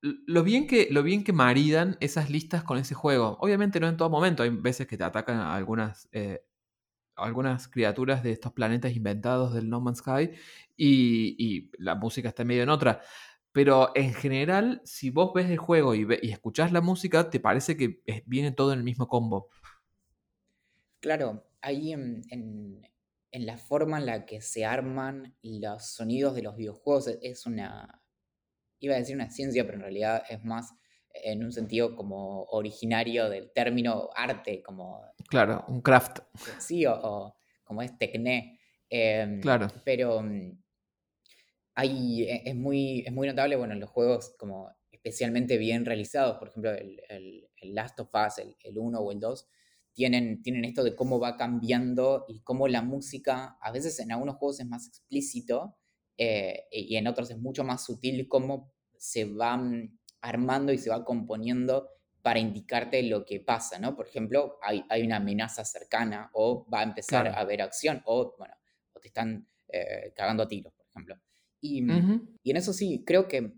[0.01, 3.37] lo bien, que, lo bien que maridan esas listas con ese juego.
[3.41, 6.45] Obviamente no en todo momento, hay veces que te atacan algunas, eh,
[7.17, 10.31] algunas criaturas de estos planetas inventados del No Man's Sky
[10.77, 13.01] y, la música está medio en otra.
[13.53, 17.77] Pero en general, si vos ves el juego y, y escuchás la música, te parece
[17.77, 19.49] que viene todo en el mismo combo.
[21.01, 22.23] Claro, ahí en,
[23.35, 28.04] en la forma en la que se arman los sonidos de los videojuegos es una,
[28.87, 30.75] iba a decir una ciencia, pero en realidad es más
[31.15, 35.01] en un sentido como originario del término arte, como...
[35.29, 36.21] Claro, un craft.
[36.59, 38.61] Sí, o, como es tecné.
[38.91, 39.69] Em, claro.
[39.85, 40.59] Pero mm,
[41.77, 46.49] hay, e, es, muy, es muy notable, bueno, los juegos como especialmente bien realizados, por
[46.49, 49.49] ejemplo, el, el, Last of Us, el, el 1 o el 2,
[49.95, 54.37] tienen, tienen esto de cómo va cambiando y cómo la música, a veces en algunos
[54.37, 55.77] juegos es más explícito
[56.19, 59.61] eh, y en otros es mucho más sutil cómo se va
[60.21, 61.91] armando y se va componiendo
[62.23, 63.95] para indicarte lo que pasa, ¿no?
[63.95, 68.35] Por ejemplo, hay, hay una amenaza cercana o va a empezar a haber acción o,
[68.39, 68.55] bueno,
[68.95, 71.21] o te están eh, cagando a tiros, por ejemplo.
[71.61, 73.53] Y, mm, y en eso sí, creo que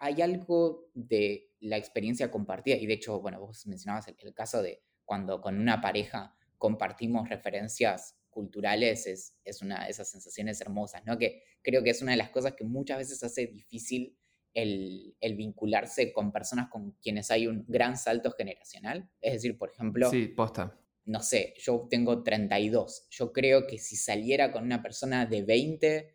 [0.00, 4.82] hay algo de la experiencia compartida, y de hecho, bueno, vos mencionabas el caso de
[5.04, 11.18] cuando con una pareja compartimos referencias culturales, es, es una de esas sensaciones hermosas, ¿no?
[11.18, 14.16] Que creo que es una de las cosas que muchas veces hace difícil
[14.54, 19.08] el, el, vincularse con personas con quienes hay un gran salto generacional.
[19.20, 20.10] Es decir, por ejemplo...
[20.10, 20.76] Sí, posta.
[21.04, 23.06] No sé, yo tengo 32.
[23.10, 26.14] Yo creo que si saliera con una persona de 20,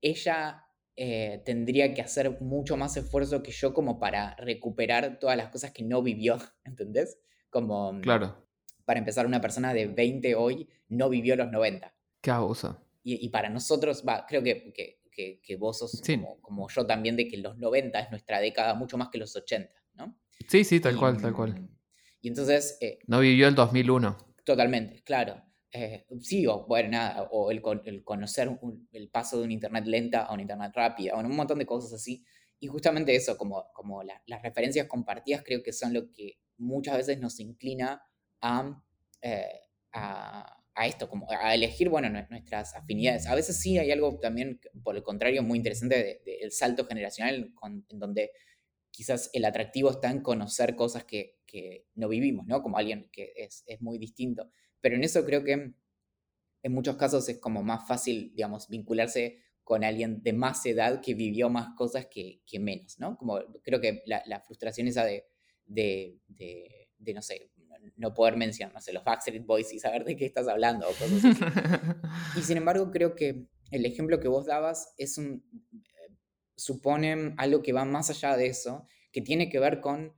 [0.00, 0.64] ella
[0.96, 5.70] eh, tendría que hacer mucho más esfuerzo que yo como para recuperar todas las cosas
[5.70, 7.20] que no vivió, ¿entendés?
[7.50, 8.48] Como, mm, claro.
[8.84, 11.94] para empezar, una persona de 20 hoy no vivió los 90.
[12.20, 12.80] Qué abuso.
[13.04, 14.97] Y, y para nosotros, va, creo que, que,
[15.42, 18.96] que, vos sos como, como, yo también, de que los 90 es nuestra década mucho
[18.96, 20.16] más que los 80, ¿no?
[20.48, 21.68] Sí, sí, tal cual, tal cual.
[22.20, 22.78] Y entonces...
[22.80, 24.16] Eh, no vivió el 2001.
[24.44, 25.42] Totalmente, claro.
[25.70, 28.48] Eh, sí, o bueno, nada, o el, el conocer
[28.92, 31.92] el paso de un internet lenta a un internet rápida, o un montón de cosas
[31.92, 32.24] así.
[32.60, 37.20] Y justamente eso, como, como las referencias compartidas, creo que son lo que muchas veces
[37.20, 38.02] nos inclina
[39.22, 39.60] eh,
[39.92, 43.26] a, a, esto, como a elegir, bueno, nuestras afinidades.
[43.26, 47.52] A veces sí hay algo también, por el contrario, muy interesante del salto generacional,
[47.88, 48.30] en donde
[48.90, 52.62] quizás el atractivo está en conocer cosas que, que no vivimos, ¿no?
[52.62, 54.50] Como alguien que es, es, muy distinto.
[54.80, 55.74] Pero en eso creo que
[56.62, 61.14] en muchos casos es como más fácil, digamos, vincularse con alguien de más edad que
[61.14, 63.16] vivió más cosas que, que menos, ¿no?
[63.18, 65.26] Como creo que la, la frustración esa de
[65.68, 67.50] de, de, no sé,
[67.96, 70.92] no poder mencionar, no sé, los Backstreet Boys y saber de qué estás hablando o
[70.92, 71.40] cosas así.
[72.38, 76.14] y sin embargo, creo que el ejemplo que vos dabas es un, eh,
[76.56, 80.14] supone algo que va más allá de eso, que tiene que ver con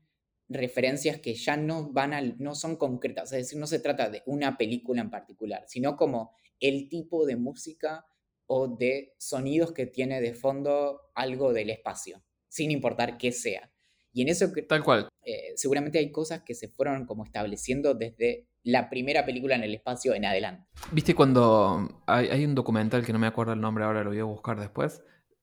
[0.48, 4.22] referencias que ya no van a, no son concretas, es decir, no se trata de
[4.26, 8.04] una película en particular, sino como el tipo de música
[8.46, 13.72] o de sonidos que tiene de fondo algo del espacio, sin importar qué sea.
[14.12, 14.50] Y en eso...
[14.68, 15.08] Tal cual.
[15.24, 19.74] Eh, seguramente hay cosas que se fueron como estableciendo desde la primera película en el
[19.74, 20.66] espacio en adelante.
[20.92, 24.24] Viste cuando hay, un documental que no me acuerdo el nombre ahora, lo voy a
[24.24, 25.02] buscar después,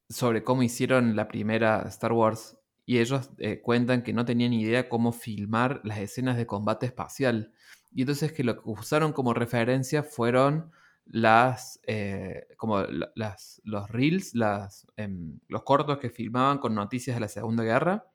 [0.09, 4.87] sobre cómo hicieron la primera Star Wars y ellos eh, cuentan que no tenían idea
[4.87, 7.53] cómo filmar las escenas de combate espacial.
[7.93, 10.71] Y entonces que lo que usaron como referencia fueron
[11.05, 12.83] las, eh, como
[13.15, 18.05] las, los reels, las, em, los cortos que filmaban con noticias de la Segunda Guerra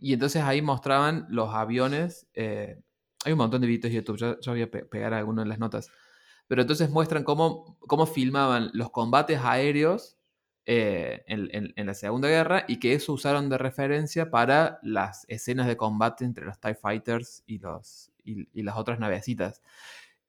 [0.00, 2.26] y entonces ahí mostraban los aviones.
[2.34, 2.80] Eh,
[3.24, 5.90] hay un montón de videos de YouTube, yo, voy a pegar alguno en las notas.
[6.48, 10.16] Pero entonces muestran cómo, cómo filmaban los combates aéreos
[10.66, 15.76] eh, en, la Segunda Guerra y que eso usaron de referencia para las escenas de
[15.76, 19.62] combate entre los TIE Fighters y, los, y, las otras navecitas.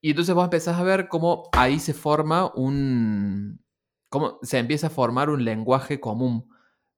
[0.02, 3.64] Y entonces vos empezás a ver cómo ahí se forma un...
[4.10, 6.50] cómo se empieza a formar un lenguaje común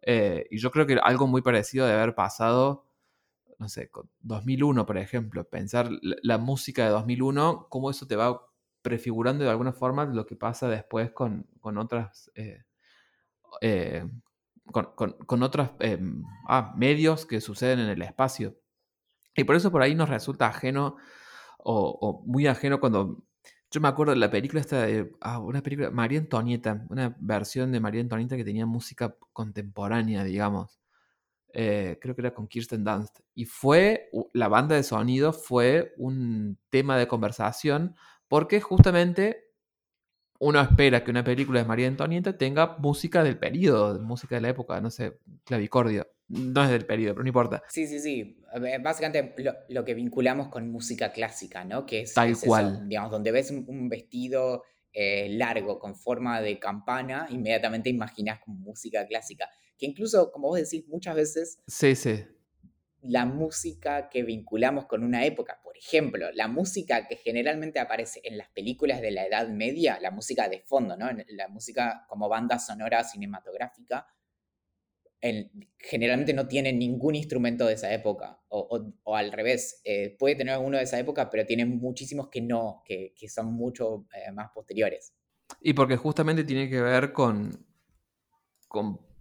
[0.06, 2.86] eh, y yo creo que algo muy parecido de haber pasado,
[3.58, 8.46] no sé, con 2001, por ejemplo, pensar la, música de 2001, cómo eso te va
[8.82, 12.32] prefigurando de alguna forma lo que pasa después con, con otras...
[12.36, 12.64] Eh,
[13.62, 14.06] eh,
[14.72, 15.72] con, con, otros
[16.48, 18.58] ah, medios que suceden en el espacio.
[19.36, 20.96] Y por eso por ahí nos resulta ajeno
[21.58, 23.26] o, o muy ajeno cuando
[23.74, 25.12] yo me acuerdo de la película esta de.
[25.20, 25.90] Ah, una película.
[25.90, 26.86] María Antonieta.
[26.90, 30.80] Una versión de María Antonieta que tenía música contemporánea, digamos.
[31.54, 33.22] Eh, creo que era con Kirsten Dunst.
[33.34, 34.12] Y fue.
[34.34, 37.96] La banda de sonido fue un tema de conversación.
[38.28, 39.48] Porque justamente
[40.38, 44.50] uno espera que una película de María Antonieta tenga música del periodo, música de la
[44.50, 46.08] época, no sé, clavicordio.
[46.30, 47.64] No es del periodo, pero no importa.
[47.70, 48.42] Sí, sí, sí.
[48.82, 49.36] Básicamente
[49.70, 51.86] lo, que vinculamos con música clásica, ¿no?
[51.86, 52.88] Que es, Tal cual.
[52.88, 54.64] digamos, donde ves un, vestido
[54.94, 59.50] eh, largo con forma de campana, inmediatamente imaginas como música clásica.
[59.78, 61.60] Que incluso, como vos decís, muchas veces.
[61.68, 62.24] Sí, sí.
[63.02, 68.38] La música que vinculamos con una época, por ejemplo, la música que generalmente aparece en
[68.38, 71.10] las películas de la Edad Media, la música de fondo, ¿no?
[71.28, 74.08] La música como banda sonora cinematográfica,
[75.78, 80.78] generalmente no tiene ningún instrumento de esa época, o, al revés, eh, puede tener alguno
[80.78, 85.14] de esa época, pero tiene muchísimos que no, que, son mucho eh, más posteriores.
[85.62, 87.66] Y porque justamente tiene que ver con,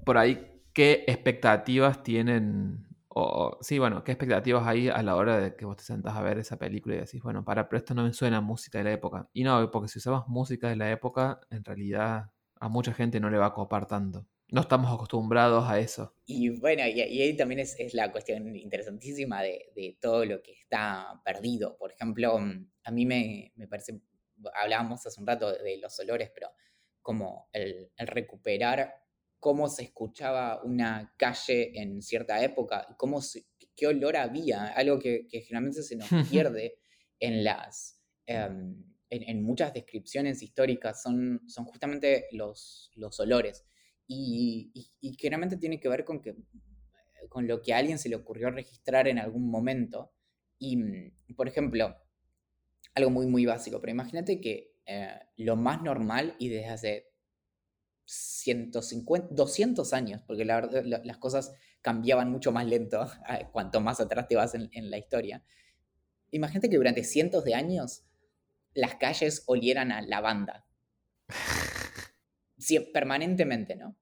[0.05, 5.55] por ahí qué expectativas tienen, o sí, bueno, qué expectativas hay a la hora de
[5.55, 8.05] que vos te sentás a ver esa película y decís, bueno, para, pero esto no
[8.05, 9.29] me suena música de la época.
[9.33, 13.31] Y no, porque si usamos música de la época, en realidad a mucha gente no
[13.31, 14.27] le va a copar tanto.
[14.53, 16.15] No estamos acostumbrados a eso.
[16.27, 21.79] Y bueno, y, ahí también es, la cuestión interesantísima de, todo lo que está perdido.
[21.79, 24.03] Por ejemplo, mm, a mí me, parece,
[24.55, 26.51] hablábamos hace un rato de, los olores, pero
[27.01, 28.95] como el, recuperar
[29.39, 33.23] cómo se escuchaba una calle en cierta época, cómo
[33.75, 36.75] qué olor había, algo que, generalmente se nos pierde
[37.19, 38.03] en las...
[38.27, 43.65] Em, en, muchas descripciones históricas son, son justamente los, los olores
[44.15, 46.35] y, generalmente tiene que ver con, que,
[47.29, 50.13] con lo que a alguien se le ocurrió registrar en algún momento.
[50.59, 51.97] Y, mm, por ejemplo,
[52.95, 57.13] algo muy, muy básico, pero imagínate que eh, lo más normal y desde hace
[58.05, 63.07] 150, 200 años, porque la verdad las cosas cambiaban mucho más lento
[63.53, 65.45] cuanto más atrás te vas en, en la historia.
[66.31, 68.05] Imagínate que durante cientos de años
[68.75, 70.67] las calles olieran a lavanda.
[72.93, 73.97] permanentemente, ¿no?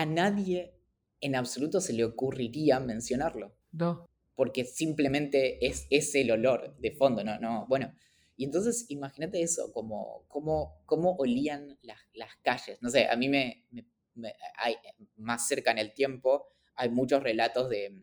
[0.00, 0.72] A nadie
[1.20, 3.54] en absoluto se le ocurriría mencionarlo.
[3.72, 4.08] No.
[4.34, 7.38] Porque simplemente es, es el olor de fondo, ¿no?
[7.38, 7.92] no bueno,
[8.34, 12.78] y entonces imagínate eso, como, como, cómo olían las, las, calles.
[12.80, 13.66] No sé, a mí me,
[14.56, 14.76] hay,
[15.16, 16.46] más cerca en el tiempo
[16.76, 18.00] hay muchos relatos de,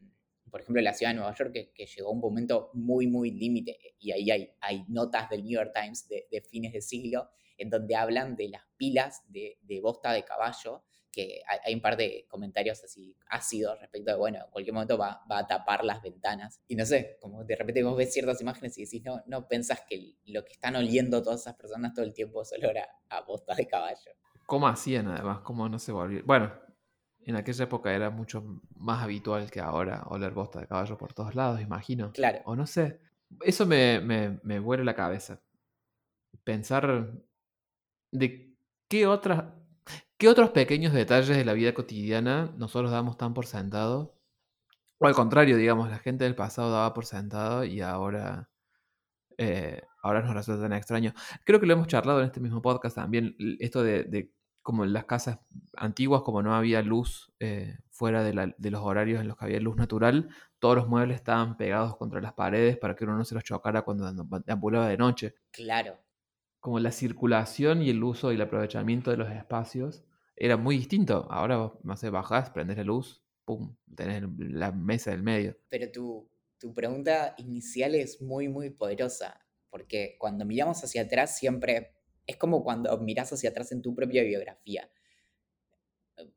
[0.51, 3.95] por ejemplo, la ciudad de Nueva York que, llegó a un momento muy, muy límite.
[3.97, 7.69] Y ahí hay, hay notas del New York Times de, de fines de siglo en
[7.69, 10.83] donde hablan de las pilas de, bosta de caballo,
[11.17, 15.23] que hay, un par de comentarios así ácidos respecto de, bueno, en cualquier momento va,
[15.27, 16.61] a tapar las ventanas.
[16.67, 19.81] Y no sé, como de repente vos ves ciertas imágenes y decís, no, no pensás
[19.89, 22.75] que lo que están oliendo todas esas personas todo el tiempo es olor
[23.09, 24.11] a, bosta de caballo.
[24.45, 25.39] ¿Cómo hacían además?
[25.39, 26.21] ¿Cómo no se volvió?
[26.23, 26.53] Bueno,
[27.25, 31.33] en aquella época era mucho más habitual que ahora oler bosta de caballo por todos
[31.33, 32.11] lados, imagino.
[32.11, 32.41] Claro.
[32.45, 33.01] O no sé.
[33.41, 35.41] Eso me, me, me vuelve la cabeza.
[36.43, 37.11] Pensar
[38.11, 38.55] de
[38.87, 39.56] qué otras
[40.17, 44.15] qué otros pequeños detalles de la vida cotidiana nosotros damos tan por sentado.
[44.99, 48.49] O al contrario, digamos, la gente del pasado daba por sentado y ahora,
[49.37, 51.13] eh, ahora nos resulta tan extraño.
[51.45, 54.31] Creo que lo hemos charlado en este mismo podcast también, esto de,
[54.63, 55.39] como en las casas
[55.75, 59.59] antiguas, como no había luz eh, fuera de, de, los horarios en los que había
[59.59, 63.35] luz natural, todos los muebles estaban pegados contra las paredes para que uno no se
[63.35, 64.07] los chocara cuando
[64.47, 65.35] ambulaba de noche.
[65.51, 65.99] Claro
[66.59, 70.03] como la circulación y el uso y el aprovechamiento de los espacios
[70.37, 71.27] era muy distinto.
[71.29, 75.57] Ahora no sé, bajás, prendes la luz, pum, tenés la mesa del medio.
[75.69, 81.97] Pero tu, tu pregunta inicial es muy, muy poderosa, porque cuando miramos hacia atrás siempre
[82.27, 84.91] es como cuando miras hacia atrás en tu propia biografía.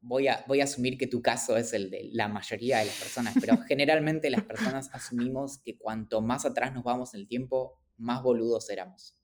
[0.00, 2.98] Voy a, voy a asumir que tu caso es el de la mayoría de las
[2.98, 7.80] personas, pero generalmente las personas asumimos que cuanto más atrás nos vamos en el tiempo,
[7.96, 9.16] más boludos éramos.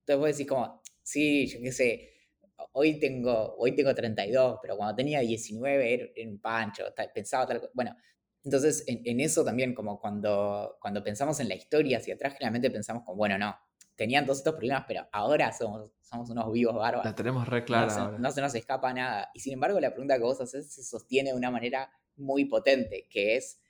[0.00, 2.13] Entonces vos decís como, sí, yo qué sé,
[2.76, 7.96] hoy tengo, hoy tengo 32, pero cuando tenía 19 era, un pancho, pensaba tal Bueno,
[8.42, 13.04] entonces en, eso también, como cuando, cuando pensamos en la historia hacia atrás, generalmente pensamos
[13.04, 13.56] como, bueno, no,
[13.94, 17.04] tenían todos estos problemas, pero ahora somos, somos unos vivos bárbaros.
[17.04, 17.86] La tenemos re clara.
[17.86, 19.30] No se, no se nos escapa nada.
[19.34, 23.06] Y sin embargo, la pregunta que vos haces se sostiene de una manera muy potente,
[23.08, 23.60] que es,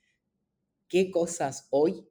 [0.88, 2.08] ¿qué cosas hoy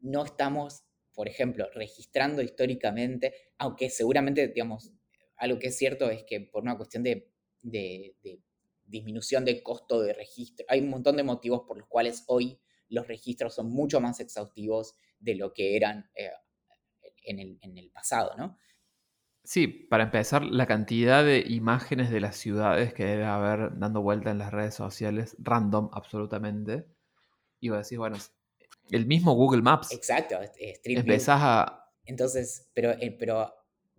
[0.00, 0.84] no estamos
[1.14, 4.92] por ejemplo, registrando históricamente, aunque seguramente, digamos,
[5.42, 7.32] algo que es cierto es que por una cuestión de,
[8.84, 13.08] disminución de costo de registro, hay un montón de motivos por los cuales hoy los
[13.08, 16.30] registros son mucho más exhaustivos de lo que eran eh,
[17.24, 18.56] en, el, en el pasado, ¿no?
[19.42, 24.30] Sí, para empezar, la cantidad de imágenes de las ciudades que debe haber dando vuelta
[24.30, 26.86] en las redes sociales, random absolutamente.
[27.58, 28.16] Y vos decís, bueno,
[28.90, 29.90] el mismo Google Maps.
[29.90, 31.90] Exacto, Street Empezás a...
[32.04, 33.52] Entonces, pero, eh, pero,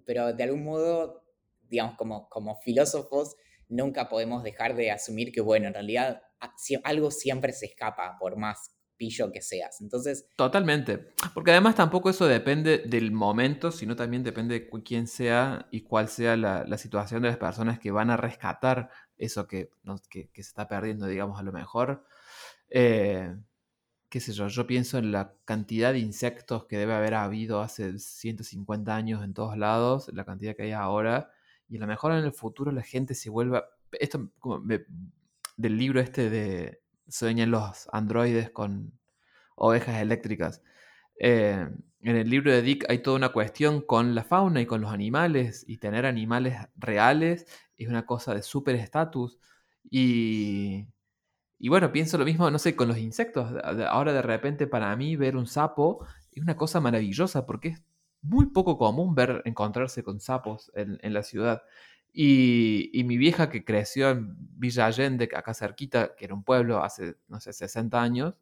[0.06, 1.23] pero de algún modo,
[1.74, 3.36] digamos, como, como filósofos,
[3.68, 6.22] nunca podemos dejar de asumir que, bueno, en realidad
[6.84, 9.82] algo siempre se escapa, por más pillo que seas.
[9.82, 10.28] Entonces...
[10.38, 11.14] Totalmente.
[11.34, 16.10] Porque además tampoco eso depende del momento, sino también depende de quién sea y cuál
[16.10, 19.72] sea la, situación de las personas que van a rescatar eso que,
[20.12, 22.06] que, que, se está perdiendo, digamos, a lo mejor.
[22.70, 23.36] Eh,
[24.10, 27.98] qué sé yo, yo pienso en la cantidad de insectos que debe haber habido hace
[27.98, 31.32] 150 años en todos lados, la cantidad que hay ahora,
[31.69, 35.99] y a lo mejor en el futuro la gente se vuelva, esto como del libro
[35.99, 38.98] este de Sueñan los androides con
[39.56, 40.61] ovejas eléctricas.
[41.19, 41.68] Eh,
[42.02, 44.91] en el libro de Dick hay toda una cuestión con la fauna y con los
[44.91, 49.38] animales, y tener animales reales es una cosa de súper estatus.
[49.90, 50.85] Y,
[51.60, 53.53] y bueno, pienso lo mismo, no sé, con los insectos.
[53.88, 57.81] Ahora de repente para mí ver un sapo es una cosa maravillosa porque es
[58.24, 61.64] muy poco común ver encontrarse con sapos en, la ciudad.
[62.12, 66.84] Y, y, mi vieja que creció en Villa Allende, acá cerquita, que era un pueblo
[66.84, 68.36] hace, no sé, 60 años,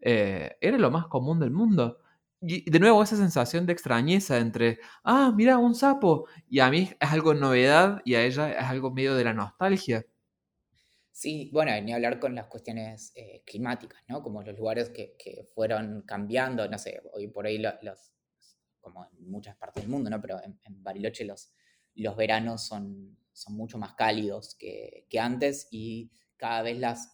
[0.00, 1.98] eh, era lo más común del mundo.
[2.40, 6.90] Y de nuevo esa sensación de extrañeza entre, ah, mira, un sapo, y a mí
[6.98, 10.06] es algo novedad y a ella es algo medio de la nostalgia.
[11.12, 14.22] Sí, bueno, ni hablar con las cuestiones eh, climáticas, ¿no?
[14.22, 15.16] Como los lugares que,
[15.54, 18.10] fueron cambiando, no sé, hoy por ahí los,
[18.80, 20.20] como en muchas partes del mundo, ¿no?
[20.20, 21.52] Pero en, Bariloche los,
[21.94, 27.12] los veranos son, son mucho más cálidos que, antes y cada vez las,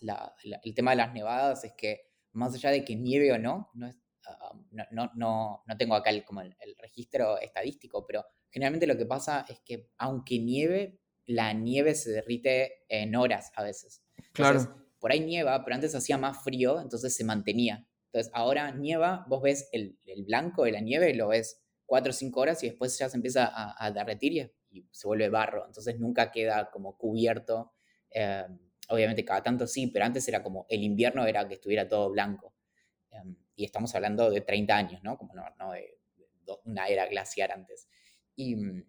[0.63, 3.91] el tema de las nevadas es que más allá de que nieve o no, no,
[4.27, 9.07] ah, no, no, no, tengo acá el, como el, registro estadístico, pero generalmente lo que
[9.07, 14.03] pasa es que aunque nieve, la nieve se derrite en horas a veces.
[14.33, 14.87] claro.
[14.99, 17.87] Por ahí nieva, pero antes hacía más frío, entonces se mantenía.
[18.17, 22.41] Entonces ahora nieva, vos ves el, blanco de la nieve, lo ves cuatro o cinco
[22.41, 25.67] horas y después ya se empieza a, derretir y, se vuelve barro.
[25.67, 27.75] Entonces nunca queda como cubierto.
[28.11, 28.47] Eh,
[28.89, 32.55] obviamente cada tanto sí, pero antes era como el invierno era que estuviera todo blanco.
[33.11, 35.19] Em, y estamos hablando de 30 años, ¿no?
[35.19, 35.99] Como no, de,
[36.65, 37.87] una era glaciar antes.
[38.35, 38.83] Y, mm,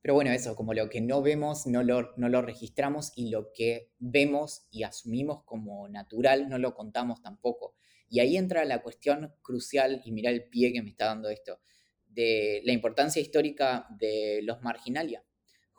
[0.00, 3.52] pero bueno, eso, como lo que no vemos no lo, no lo registramos y lo
[3.52, 7.74] que vemos y asumimos como natural no lo contamos tampoco.
[8.08, 11.60] Y ahí entra la cuestión crucial, y mira el pie que me está dando esto,
[12.06, 15.24] de la importancia histórica de los marginalia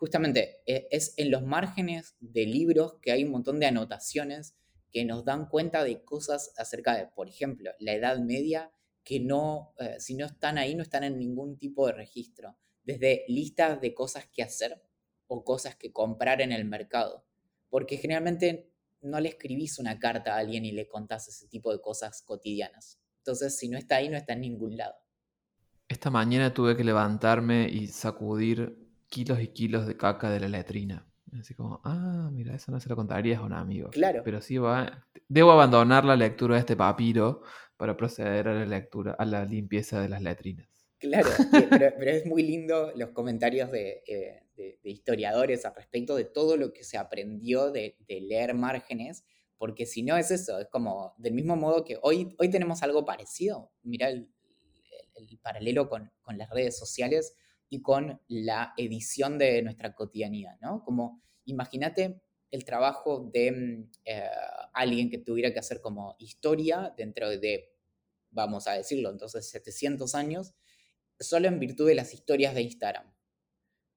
[0.00, 4.56] justamente e, es en los márgenes de libros que hay un montón de anotaciones
[4.90, 8.72] que nos dan cuenta de cosas acerca de, por ejemplo, la Edad Media,
[9.04, 12.56] que no, eh, si no están ahí, no están en ningún tipo de registro.
[12.82, 14.82] Desde listas de cosas que hacer
[15.26, 17.26] o cosas que comprar en el mercado.
[17.68, 18.69] Porque generalmente
[19.02, 22.98] no le escribís una carta a alguien y le contás ese tipo de cosas cotidianas.
[23.18, 24.94] Entonces, si no está ahí, no está en ningún lado.
[25.88, 28.78] Esta mañana tuve que levantarme y sacudir
[29.08, 31.06] kilos y kilos de caca de la letrina.
[31.38, 33.90] Así como, ah, mira, eso no se lo contarías a un amigo.
[33.90, 34.22] Claro.
[34.24, 35.06] Pero sí va.
[35.28, 37.42] Debo abandonar la lectura de este papiro
[37.76, 40.69] para proceder a la lectura, a la limpieza de las letrinas.
[41.00, 41.30] Claro,
[41.98, 46.84] pero, es muy lindo los comentarios eh, de, historiadores al respecto de todo lo que
[46.84, 49.24] se aprendió de, leer márgenes,
[49.56, 53.04] porque si no es eso, es como, del mismo modo que hoy, hoy tenemos algo
[53.06, 53.72] parecido.
[53.82, 54.28] Mira el,
[55.42, 57.34] paralelo con, con las redes sociales
[57.70, 60.82] y con la edición de nuestra cotidianidad, ¿no?
[60.84, 62.20] Como imagínate
[62.50, 64.28] el trabajo de mm, eh,
[64.72, 67.72] alguien que tuviera que hacer como historia dentro de,
[68.30, 70.54] vamos a decirlo, entonces 700 años,
[71.20, 73.04] solo en virtud de las historias de Instagram.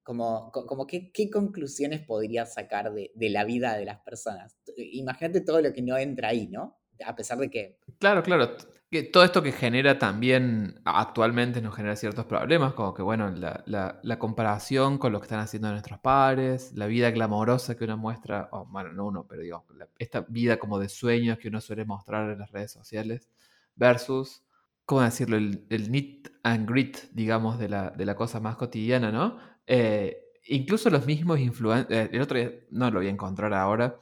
[0.02, 4.54] Como, como qué, qué conclusiones podría sacar de, de, la vida de las personas.
[4.76, 6.78] Imagínate todo lo que no entra ahí, ¿no?
[7.06, 7.78] A pesar de que...
[7.98, 8.54] Claro, claro
[9.02, 14.98] todo esto que genera también actualmente nos genera ciertos problemas, como que, bueno, la, comparación
[14.98, 18.92] con lo que están haciendo nuestros padres, la vida glamorosa que uno muestra, o bueno,
[18.92, 19.64] no uno, pero digo,
[19.98, 23.28] esta vida como de sueños que uno suele mostrar en las redes sociales,
[23.74, 24.43] versus,
[24.86, 29.10] ¿cómo decirlo?, el, el neat and grit, digamos, de la, de la cosa más cotidiana,
[29.12, 29.38] ¿no?
[29.66, 33.96] Eh, incluso los mismos influencers, eh, el otro día no lo voy a encontrar ahora,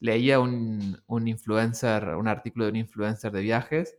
[0.00, 3.96] leía un, un influencer, un artículo de un influencer de viajes,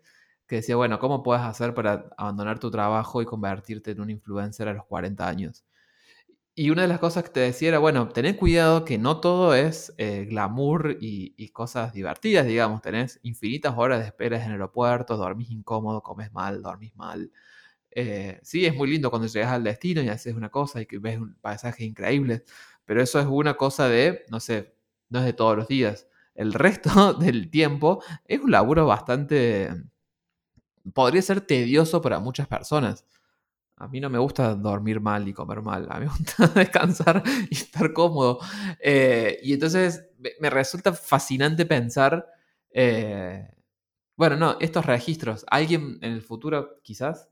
[0.48, 4.68] que decía, bueno, ¿cómo puedes hacer para abandonar tu trabajo y convertirte en un influencer
[4.68, 5.66] a los 40 años?
[6.58, 9.54] Y una de las cosas que te decía era, bueno, tened cuidado que no todo
[9.54, 15.18] es eh, glamour y, cosas divertidas, digamos, tenés infinitas horas de espera en el aeropuerto,
[15.18, 17.32] dormís incómodo, comes mal, dormís mal.
[17.92, 21.00] Eh, sí, es muy lindo cuando llegas al destino y haces una cosa y que
[21.00, 22.46] ves un paisaje increíble,
[22.86, 24.76] pero eso es una cosa de, no sé,
[25.10, 26.08] no es de todos los días.
[26.36, 29.72] El resto del tiempo es un laburo bastante
[30.94, 33.06] podría ser tedioso para muchas personas.
[33.78, 35.88] A mí no me gusta dormir mal y comer mal.
[35.90, 38.40] A mí me gusta descansar y estar cómodo.
[38.80, 40.08] Eh, y entonces
[40.40, 42.26] me resulta fascinante pensar,
[42.72, 43.48] eh,
[44.16, 45.46] bueno, no, estos registros.
[45.50, 47.30] Alguien en el futuro quizás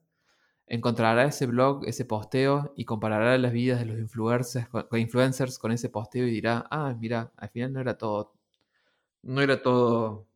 [0.68, 5.72] encontrará ese blog, ese posteo y comparará las vidas de los influencers con, influencers con
[5.72, 8.34] ese posteo y dirá, ah, mira, al final no era todo,
[9.24, 10.28] no era todo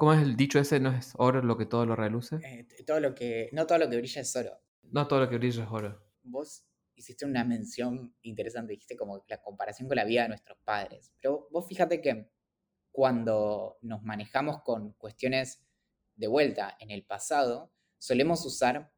[0.00, 0.80] ¿Cómo es el dicho ese?
[0.80, 2.36] ¿No es oro lo que todo lo reluce?
[2.36, 4.58] Eh, todo lo que, no todo lo que brilla es oro.
[4.84, 6.02] No todo lo que brilla es oro.
[6.22, 6.64] Vos
[6.94, 11.12] hiciste una mención interesante, dijiste como la comparación con la vida de nuestros padres.
[11.20, 12.30] Pero vos fíjate que
[12.90, 15.66] cuando nos manejamos con cuestiones
[16.16, 18.90] de vuelta en el pasado, solemos usar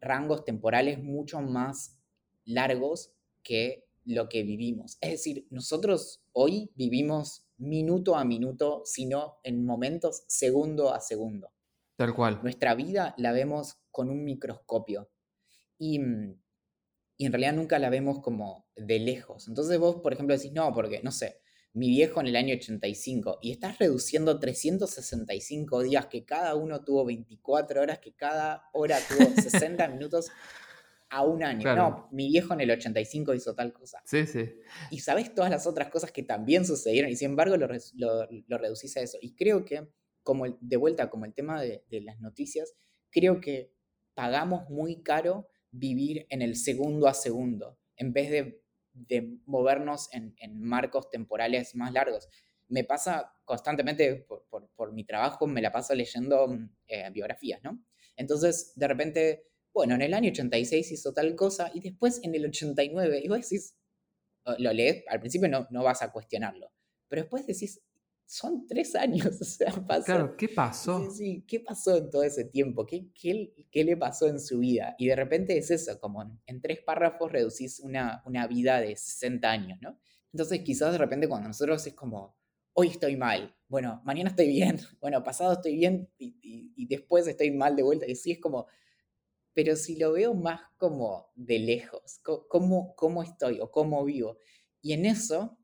[0.00, 2.00] rangos temporales mucho más
[2.46, 3.12] largos
[3.42, 4.96] que lo que vivimos.
[5.02, 11.52] Es decir, nosotros hoy vivimos minuto a minuto, sino en momentos segundo a segundo.
[11.96, 12.40] Tal cual.
[12.42, 15.10] Nuestra vida la vemos con un microscopio
[15.78, 16.00] y,
[17.16, 19.48] y en realidad nunca la vemos como de lejos.
[19.48, 21.40] Entonces vos, por ejemplo, decís, no, porque, no sé,
[21.76, 27.04] mi viejo en el año 85 y estás reduciendo 365 días, que cada uno tuvo
[27.04, 30.30] 24 horas, que cada hora tuvo 60 minutos
[31.08, 31.74] a un año.
[31.74, 34.00] No, mi viejo en el 85 hizo tal cosa.
[34.04, 34.50] Sí, sí.
[34.90, 38.96] Y sabes todas las otras cosas que también sucedieron y sin embargo lo, lo, reducís
[38.96, 39.18] a eso.
[39.20, 39.88] Y creo que,
[40.22, 42.74] como de vuelta, como el tema de, las noticias,
[43.10, 43.72] creo que
[44.14, 48.62] pagamos muy caro vivir en el segundo a segundo, en vez de,
[48.92, 52.28] de movernos en, en, marcos temporales más largos.
[52.68, 56.58] Me pasa constantemente, por, por, por mi trabajo, me la paso leyendo
[56.88, 57.80] eh, biografías, ¿no?
[58.16, 59.46] Entonces, de repente
[59.76, 63.42] bueno, en el año 86 hizo tal cosa y después en el 89, y vos
[63.42, 63.76] decís,
[64.56, 66.72] lo lees, al principio no, no vas a cuestionarlo,
[67.08, 67.82] pero después decís,
[68.24, 70.04] son tres años, o sea, pasó.
[70.06, 71.10] Claro, ¿qué pasó?
[71.10, 72.86] Sí, sí, ¿qué pasó en todo ese tiempo?
[72.86, 74.94] ¿Qué, qué, qué le pasó en su vida?
[74.96, 79.50] Y de repente es eso, como en, tres párrafos reducís una, una vida de 60
[79.50, 80.00] años, ¿no?
[80.32, 82.34] Entonces quizás de repente cuando nosotros es como,
[82.72, 87.50] hoy estoy mal, bueno, mañana estoy bien, bueno, pasado estoy bien y, y después estoy
[87.50, 88.68] mal de vuelta, y sí es como,
[89.56, 94.36] pero si lo veo más como de lejos, cómo, cómo estoy o cómo vivo.
[94.82, 95.56] Y en eso,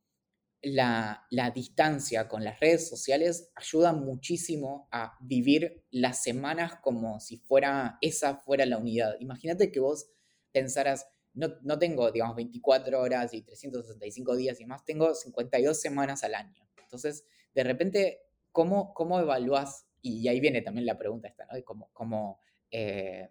[0.62, 7.36] la, la, distancia con las redes sociales ayuda muchísimo a vivir las semanas como si
[7.36, 9.14] fuera esa fuera la unidad.
[9.20, 10.08] Imagínate que vos
[10.52, 16.24] pensaras, no, no tengo, digamos, 24 horas y 365 días y más, tengo 52 semanas
[16.24, 16.66] al año.
[16.82, 19.84] Entonces, de repente, ¿cómo, cómo evaluás?
[20.00, 21.62] Y ahí viene también la pregunta esta, ¿no?
[21.62, 22.40] Cómo, cómo
[22.72, 23.28] eh,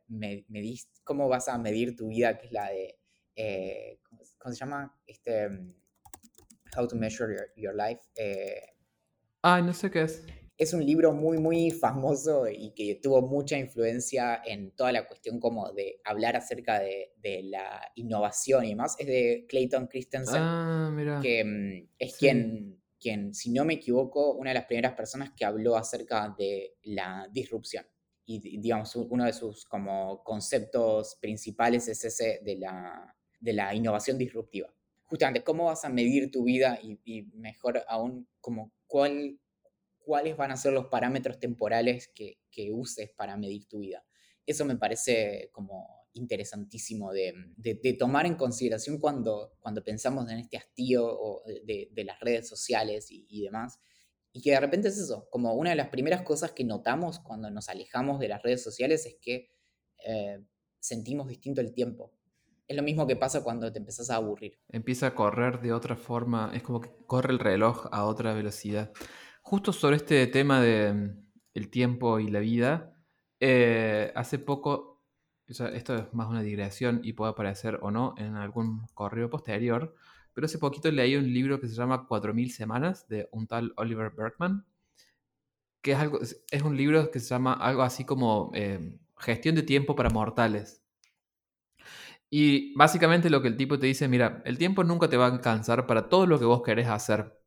[1.04, 3.00] cómo vas a medir tu vida, que es la de,
[3.36, 4.00] eh,
[4.38, 4.96] ¿cómo, se llama?
[5.06, 5.74] Este, mm,
[6.78, 8.02] How to Measure Your, Life.
[8.16, 8.62] Eh,
[9.42, 10.24] Ay, no sé qué es.
[10.58, 15.40] Es un libro muy, muy famoso y que tuvo mucha influencia en toda la cuestión
[15.40, 17.14] como de hablar acerca de,
[17.46, 18.96] la innovación y demás.
[19.00, 24.52] Es de Clayton Christensen, ah, que mm, es quien, quien, si no me equivoco, una
[24.52, 27.84] de las primeras personas que habló acerca de la disrupción
[28.36, 34.18] y digamos, uno de sus como conceptos principales es ese de la, de la innovación
[34.18, 34.74] disruptiva.
[35.04, 39.40] Justamente, ¿cómo vas a medir tu vida y, mejor aún, como cuál,
[39.98, 42.38] cuáles van a ser los parámetros temporales que,
[42.72, 44.06] uses para medir tu vida?
[44.46, 47.34] Eso me parece como interesantísimo de,
[47.98, 53.26] tomar en consideración cuando, cuando pensamos en este hastío de, de las redes sociales y,
[53.30, 53.80] y demás
[54.34, 57.50] y que de repente es eso, como una de las primeras cosas que notamos cuando
[57.50, 59.52] nos alejamos de las redes sociales es que
[60.06, 60.40] eh,
[60.80, 62.14] sentimos distinto el tiempo.
[62.68, 64.58] Es lo mismo que pasa cuando te empezás a aburrir.
[64.70, 68.92] Empieza a correr de otra forma, es como que corre el reloj a otra velocidad.
[69.42, 71.14] Justo sobre este tema de
[71.54, 72.96] el tiempo y la vida,
[73.42, 75.04] eh, hace poco,
[75.48, 79.96] esto es más una digresión y puede aparecer o no en algún correo posterior,
[80.34, 84.12] pero hace poquito leí un libro que se llama 4000 semanas de un tal Oliver
[84.12, 84.66] Bergman,
[85.82, 89.64] que es, algo, es un libro que se llama algo así como eh, gestión de
[89.64, 90.82] tiempo para mortales.
[92.30, 95.32] Y básicamente lo que el tipo te dice, mira, el tiempo nunca te va a
[95.32, 97.38] alcanzar para todo lo que vos querés hacer.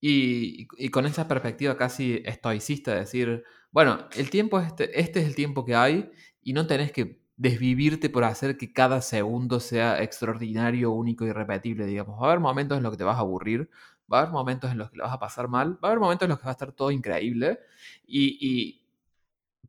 [0.00, 5.26] Y, y, con esa perspectiva casi estoicista, de decir, bueno, el tiempo este, este es
[5.26, 6.10] el tiempo que hay
[6.42, 11.86] y no tenés que desvivirte por hacer que cada segundo sea extraordinario, único y repetible,
[11.86, 12.16] digamos.
[12.20, 13.68] Va a haber momentos en los que te vas a aburrir,
[14.10, 15.98] va a haber momentos en los que lo vas a pasar mal, va a haber
[15.98, 17.58] momentos en los que va a estar todo increíble.
[18.06, 18.86] Y,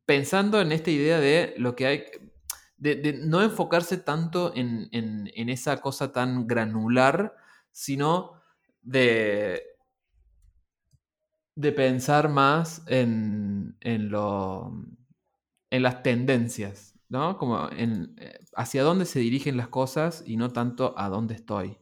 [0.06, 2.04] pensando en esta idea de lo que hay,
[2.76, 4.88] de, no enfocarse tanto en,
[5.34, 7.34] esa cosa tan granular,
[7.72, 8.40] sino
[8.82, 9.62] de,
[11.74, 14.72] pensar más en, lo,
[15.70, 17.38] en las tendencias, ¿no?
[17.38, 21.78] Como en, eh, hacia dónde se dirigen las cosas y no tanto a dónde estoy.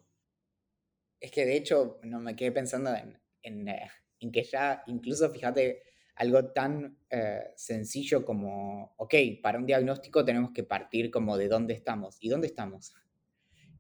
[1.19, 3.91] Es que de hecho no me quedé pensando en, en, eh,
[4.31, 5.83] que ya, incluso fíjate,
[6.17, 11.73] algo tan eh, sencillo como, ok, para un diagnóstico tenemos que partir como de dónde
[11.73, 12.19] estamos.
[12.21, 12.93] ¿Y dónde estamos?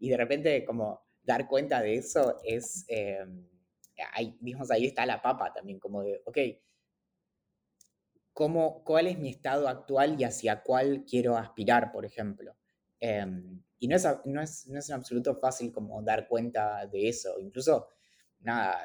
[0.00, 2.84] Y de repente como dar cuenta de eso es,
[4.14, 6.38] ahí, digamos, ahí está la papa también, como de, ok,
[8.32, 12.56] cómo, cuál es mi estado actual y hacia cuál quiero aspirar, por ejemplo.
[12.98, 17.08] Em, y no es, no, es, no es en absoluto fácil como dar cuenta de
[17.08, 17.38] eso.
[17.40, 17.88] Incluso,
[18.40, 18.78] nada,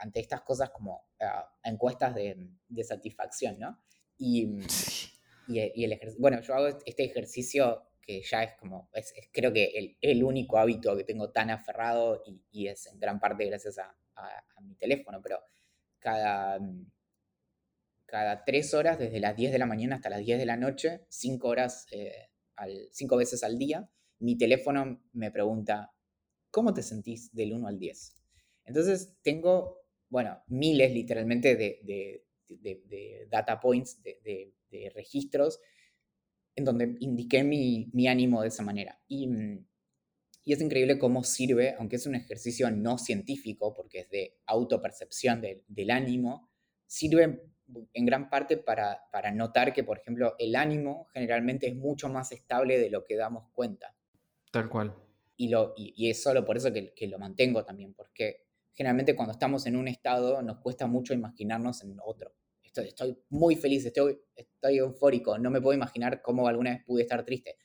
[0.00, 3.78] ante estas cosas como ah, encuestas de, de, satisfacción, ¿no?
[4.16, 4.58] Y,
[5.48, 9.66] y, el ejercicio, bueno, yo hago este ejercicio que ya es como, es, creo que
[9.66, 13.78] el, el, único hábito que tengo tan aferrado y, y es en gran parte gracias
[13.78, 15.40] a, a, mi teléfono, pero
[15.98, 16.58] cada,
[18.08, 21.04] cada tres horas, desde las 10 de la mañana hasta las 10 de la noche,
[21.10, 25.92] cinco horas, eh, al, cinco veces al día, mi teléfono me pregunta,
[26.50, 28.14] ¿cómo te sentís del 1 al 10?
[28.64, 34.54] Entonces tengo, bueno, miles literalmente de, de, de, data points, de,
[34.94, 35.60] registros,
[36.56, 38.98] en donde indiqué mi, mi, ánimo de esa manera.
[39.06, 39.28] Y,
[40.44, 45.42] y, es increíble cómo sirve, aunque es un ejercicio no científico, porque es de autopercepción
[45.42, 46.50] del ánimo,
[46.86, 47.42] sirve
[47.92, 52.32] en gran parte para, para, notar que, por ejemplo, el ánimo generalmente es mucho más
[52.32, 53.94] estable de lo que damos cuenta.
[54.50, 54.94] Tal cual.
[55.36, 59.32] Y, lo, y, es solo por eso que, que, lo mantengo también, porque generalmente cuando
[59.32, 62.34] estamos en un estado nos cuesta mucho imaginarnos en otro.
[62.62, 67.02] Estoy, estoy muy feliz, estoy, estoy eufórico, no me puedo imaginar cómo alguna vez pude
[67.02, 67.56] estar triste.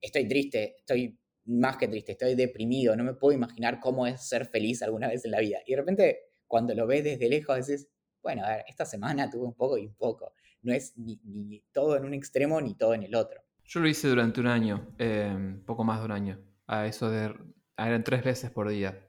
[0.00, 4.46] Estoy triste, estoy más que triste, estoy deprimido, no me puedo imaginar cómo es ser
[4.46, 5.58] feliz alguna vez en la vida.
[5.66, 7.88] Y de repente, cuando lo ves desde lejos, dices,
[8.26, 10.32] bueno, a ver, esta semana tuve un poco y un poco.
[10.62, 13.40] No es ni, todo en un extremo ni todo en el otro.
[13.64, 16.40] Yo lo hice durante un año, eh, poco más de un año.
[16.66, 17.32] A eso de.
[17.76, 19.06] Eran tres veces por día.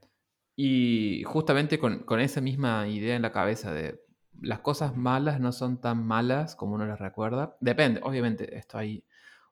[0.55, 4.03] Y justamente con, con, esa misma idea en la cabeza de
[4.39, 7.57] las cosas malas no son tan malas como uno las recuerda.
[7.59, 9.03] Depende, obviamente, esto hay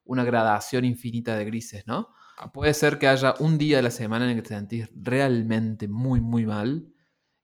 [0.04, 2.10] una gradación infinita de grises, ¿no?
[2.52, 5.88] Puede ser que haya un día de la semana en el que te sentís realmente
[5.88, 6.92] muy, muy mal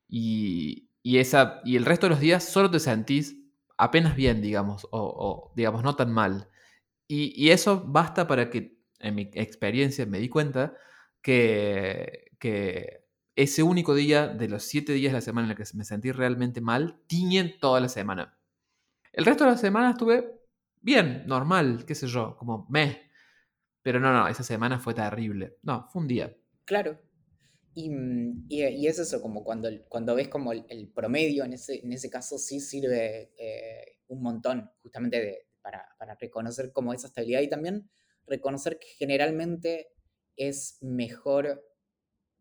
[0.07, 3.37] y, y, esa, y el resto de los días solo te sentís
[3.77, 6.49] apenas bien, digamos, o, digamos, no tan mal.
[7.07, 10.75] Y, eso basta para que, en mi experiencia, me di cuenta
[11.21, 13.05] que, que
[13.35, 16.11] ese único día de los siete días de la semana en el que me sentí
[16.11, 18.37] realmente mal, tiñen toda la semana.
[19.11, 20.39] El resto de la semana estuve
[20.81, 23.11] bien, normal, qué sé yo, como me.
[23.81, 25.57] Pero no, no, esa semana fue terrible.
[25.63, 26.35] No, fue un día.
[26.65, 26.97] Claro,
[27.75, 31.91] Mm, y, y, es eso, como cuando, cuando ves como el, promedio, en ese, en
[31.91, 37.49] ese caso sí sirve eh, un montón, justamente para, para, reconocer como esa estabilidad y
[37.49, 37.89] también
[38.27, 39.93] reconocer que generalmente
[40.35, 41.63] es mejor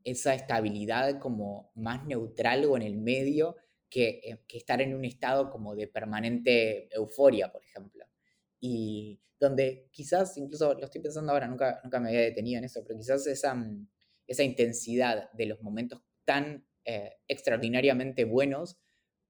[0.05, 3.57] esa estabilidad como más neutral o en el medio
[3.89, 8.05] que, eh, que estar en un estado como de permanente euforia, por ejemplo.
[8.61, 12.83] Y donde quizás, incluso lo estoy pensando ahora, nunca, nunca me había detenido en eso,
[12.85, 13.89] pero quizás esa mm,
[14.33, 18.79] esa intensidad de los momentos tan eh, extraordinariamente buenos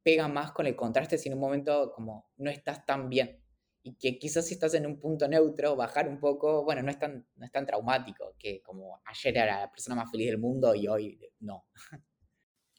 [0.03, 3.39] pega más con el contraste si un momento como no estás tan bien.
[3.85, 6.99] Y que quizás si estás en un punto neutro, bajar un poco, bueno, no es
[6.99, 10.75] tan, no es tan traumático que como ayer era la persona más feliz del mundo
[10.75, 11.67] y hoy no.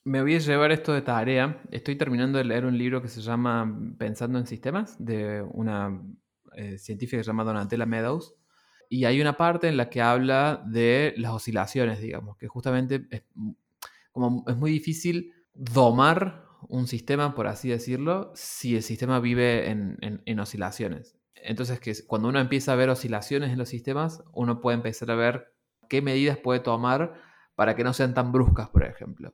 [0.05, 1.61] Me voy a llevar esto de tarea.
[1.71, 6.01] Estoy terminando de leer un libro que se llama Pensando en Sistemas, de una
[6.55, 8.35] eh, científica que se llama Donatella Meadows.
[8.93, 13.23] Y hay una parte en la que habla de las oscilaciones, digamos, que justamente es,
[14.11, 19.97] como es muy difícil domar un sistema, por así decirlo, si el sistema vive en,
[19.99, 21.17] en, oscilaciones.
[21.33, 25.15] Entonces, que cuando uno empieza a ver oscilaciones en los sistemas, uno puede empezar a
[25.15, 25.55] ver
[25.89, 27.15] qué medidas puede tomar
[27.55, 29.33] para que no sean tan bruscas, por ejemplo.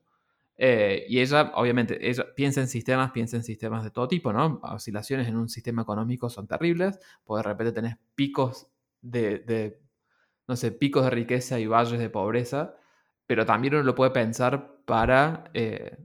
[0.56, 4.62] Eh, y ella, obviamente, ella piensa en sistemas, piensa en sistemas de todo tipo, ¿no?
[4.64, 9.82] Oscilaciones en un sistema económico son terribles, porque de repente tenés picos de,
[10.48, 12.76] no sé, picos de riqueza y valles de pobreza,
[13.26, 15.98] pero también uno lo puede pensar para eh,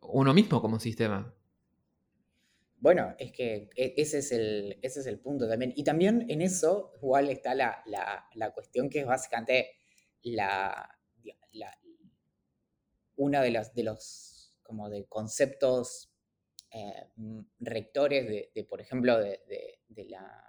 [0.00, 1.34] uno mismo como sistema.
[2.78, 5.72] Bueno, es que e, ese es, el, ese es el punto también.
[5.74, 7.82] Y también en eso igual está la,
[8.54, 9.72] cuestión que es básicamente
[10.22, 10.96] la,
[13.16, 16.12] una de los, de los como de conceptos
[16.70, 17.08] eh,
[17.60, 20.45] rectores de, por ejemplo, de, la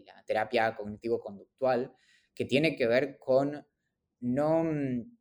[0.00, 1.94] de la terapia cognitivo-conductual,
[2.34, 3.66] que tiene que ver con
[4.20, 5.14] no, mm,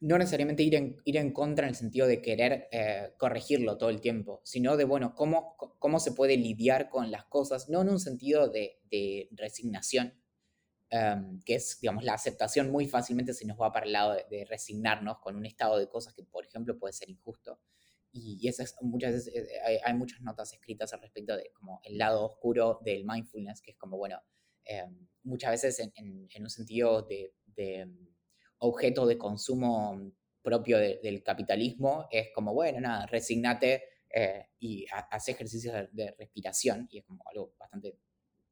[0.00, 3.90] no necesariamente ir en, ir en contra en el sentido de querer eh, corregirlo todo
[3.90, 7.88] el tiempo, sino de, bueno, cómo, cómo se puede lidiar con las cosas, no en
[7.88, 8.78] un sentido de,
[9.32, 10.14] resignación,
[10.90, 14.44] em, que es, digamos, la aceptación muy fácilmente se nos va para el lado de,
[14.44, 17.60] resignarnos con un estado de cosas que, por ejemplo, puede ser injusto,
[18.20, 22.24] y, esas, muchas veces eh, hay, muchas notas escritas al respecto de como el lado
[22.24, 24.20] oscuro del mindfulness, que es como, bueno,
[24.64, 24.84] eh,
[25.22, 27.32] muchas veces en, un sentido de,
[27.86, 28.08] mm,
[28.58, 30.12] objeto de consumo
[30.42, 36.98] propio del capitalismo, es como, bueno, nada, resignate eh, y hace ejercicios de, respiración, y
[36.98, 37.98] es como algo bastante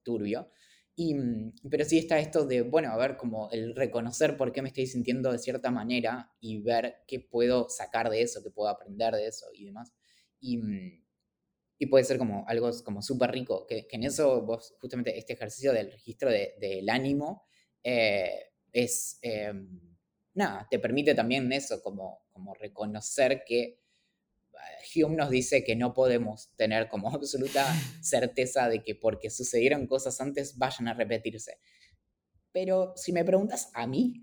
[0.03, 0.51] turbio.
[0.99, 4.63] Y, mm, pero sí está esto de, bueno, a ver, como el reconocer por qué
[4.63, 8.71] me estoy sintiendo de cierta manera y ver qué puedo sacar de eso, qué puedo
[8.71, 9.93] aprender de eso y demás.
[10.41, 11.05] Y, mm,
[11.79, 15.73] y puede ser como algo como súper rico, que, en eso vos, justamente este ejercicio
[15.73, 17.45] del registro del ánimo,
[17.85, 19.53] eh, es, eh,
[20.35, 23.81] nada, te permite también eso, como, como reconocer que
[24.95, 27.67] Hume nos dice que no podemos tener como absoluta
[28.01, 31.59] certeza de que porque sucedieron cosas antes vayan a repetirse.
[32.53, 34.23] Pero si me preguntas a mí,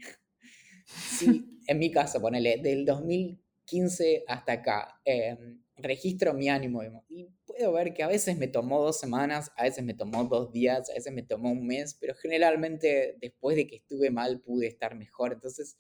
[1.18, 7.74] si en mi caso, ponele, del 2015 hasta acá, em, registro mi ánimo y puedo
[7.74, 10.94] ver que a veces me tomó dos semanas, a veces me tomó dos días, a
[10.94, 15.34] veces me tomó un mes, pero generalmente después de que estuve mal pude estar mejor.
[15.34, 15.78] Entonces,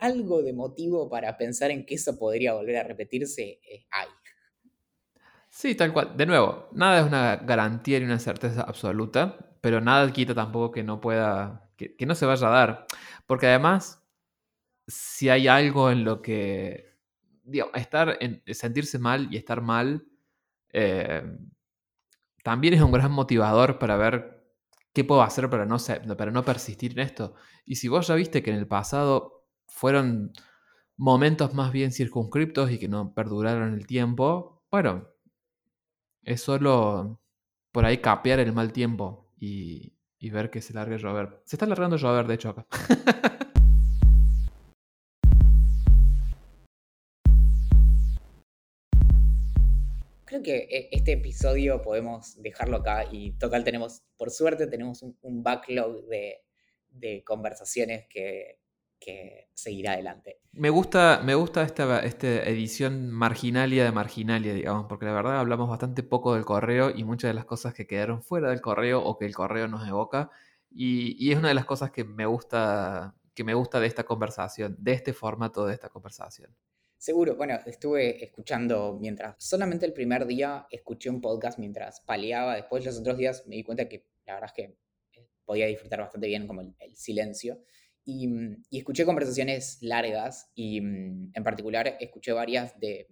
[0.00, 4.08] algo de motivo para pensar en que eso podría volver a repetirse eh, hay.
[5.50, 6.16] Sí, tal cual.
[6.16, 10.82] De nuevo, nada es una garantía ni una certeza absoluta, pero nada quita tampoco que
[10.82, 12.86] no pueda, que, no se vaya a dar.
[13.26, 14.02] Porque además,
[14.86, 16.96] si hay algo en lo que,
[17.74, 20.06] estar en, sentirse mal y estar mal,
[20.72, 21.22] eh,
[22.42, 24.41] también es un gran motivador para ver
[24.92, 25.76] ¿qué puedo hacer para no,
[26.16, 27.34] para no persistir en esto?
[27.64, 30.32] Y si vos ya viste que en el pasado fueron
[30.96, 35.08] momentos más bien circunscriptos y que no perduraron el tiempo, bueno,
[36.22, 37.20] es solo
[37.72, 41.42] por ahí capear el mal tiempo y, y ver que se largue llover.
[41.44, 42.66] Se está largando llover, de hecho, acá.
[50.32, 55.42] creo que eh, este episodio podemos dejarlo acá y total tenemos, por suerte tenemos un,
[55.42, 58.58] backlog de, conversaciones que,
[59.52, 60.38] seguirá adelante.
[60.52, 65.68] Me gusta, me gusta esta, esta edición marginalia de marginalia, digamos, porque la verdad hablamos
[65.68, 69.18] bastante poco del correo y muchas de las cosas que quedaron fuera del correo o
[69.18, 70.30] que el correo nos evoca.
[70.70, 74.04] Y, y es una de las cosas que me gusta que me gusta de esta
[74.04, 76.54] conversación, de este formato de esta conversación.
[77.02, 82.84] Seguro, bueno, estuve escuchando mientras, solamente el primer día escuché un podcast mientras paleaba, después
[82.84, 84.76] los otros días me di cuenta que la verdad es que
[85.18, 87.60] eh, podía disfrutar bastante bien como el, silencio.
[88.04, 93.08] Y, mm, y, escuché conversaciones largas y mm, en particular escuché varias de,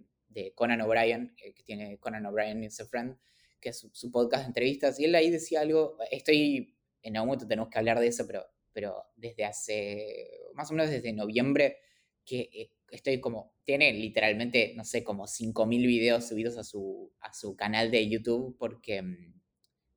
[0.55, 3.17] Conan O'Brien, eh, que tiene Conan O'Brien is a Friend,
[3.59, 7.45] que es su, podcast de entrevistas, y él ahí decía algo, estoy, en algún momento
[7.45, 11.79] tenemos que hablar de eso, pero, pero desde hace, más o menos desde noviembre,
[12.23, 17.33] que eh, estoy como, tiene literalmente, no sé, como 5.000 videos subidos a su, a
[17.33, 19.41] su canal de YouTube porque, mm,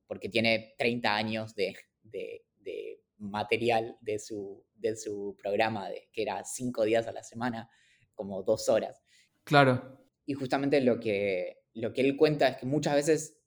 [0.07, 6.21] porque tiene 30 años de, de, de material de su, de su programa, de, que
[6.21, 7.69] era 5 días a la semana,
[8.13, 9.03] como 2 horas.
[9.43, 9.99] Claro.
[10.25, 13.37] Y justamente lo que, lo que él cuenta es que muchas veces,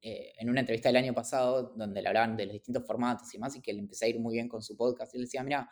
[0.00, 3.38] eh, en una entrevista del año pasado, donde le hablaban de los distintos formatos y
[3.38, 5.68] más, y que le empecé a ir muy bien con su podcast, él decía, mira,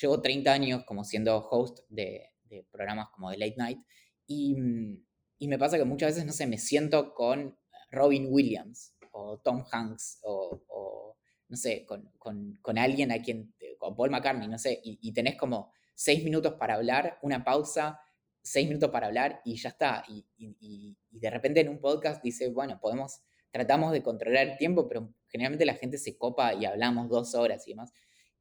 [0.00, 3.78] llevo 30 años como siendo host de, de programas como de Late Night.
[4.26, 5.04] Y, mm,
[5.38, 7.56] y, me pasa que muchas veces, no sé, me siento con
[7.90, 11.16] Robin Williams o Tom Hanks o,
[11.48, 15.12] no sé, con, con, con, alguien a quien, con Paul McCartney, no sé, y, y,
[15.12, 18.00] tenés como seis minutos para hablar, una pausa,
[18.42, 20.04] seis minutos para hablar y ya está.
[20.08, 23.20] Y, y, de repente en un podcast dice, bueno, podemos,
[23.50, 27.66] tratamos de controlar el tiempo, pero generalmente la gente se copa y hablamos dos horas
[27.66, 27.92] y demás.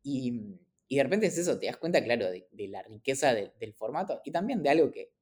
[0.04, 0.60] Y, mm,
[0.92, 4.32] y de repente es eso, te das cuenta, claro, de, la riqueza del formato y
[4.32, 5.14] también de algo que,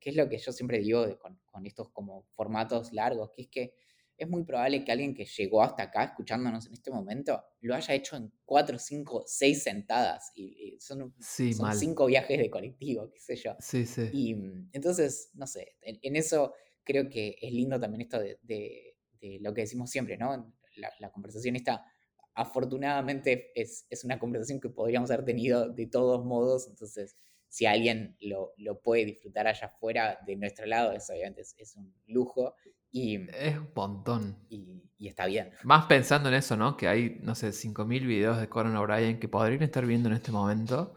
[0.00, 3.74] es lo que yo siempre digo con, estos como formatos largos, que es que
[4.16, 7.94] es muy probable que alguien que llegó hasta acá escuchándonos en este momento lo haya
[7.94, 13.54] hecho en cuatro, cinco, seis sentadas y, son, cinco viajes de colectivo, qué sé yo.
[13.60, 14.10] Sí, sí.
[14.12, 18.96] Y mm, entonces, no sé, en, eso creo que es lindo también esto de,
[19.40, 20.52] lo que decimos siempre, ¿no?
[20.74, 21.86] La, la conversación está
[22.34, 27.16] afortunadamente es, una conversación que podríamos haber tenido de todos modos, entonces
[27.48, 32.54] si alguien lo, puede disfrutar allá afuera de nuestro lado, eso obviamente es, un lujo.
[32.90, 34.38] Y, es un montón.
[34.48, 35.50] Y, está bien.
[35.62, 36.78] Más pensando en eso, ¿no?
[36.78, 40.32] Que hay, no sé, 5.000 videos de Conan O'Brien que podrían estar viendo en este
[40.32, 40.94] momento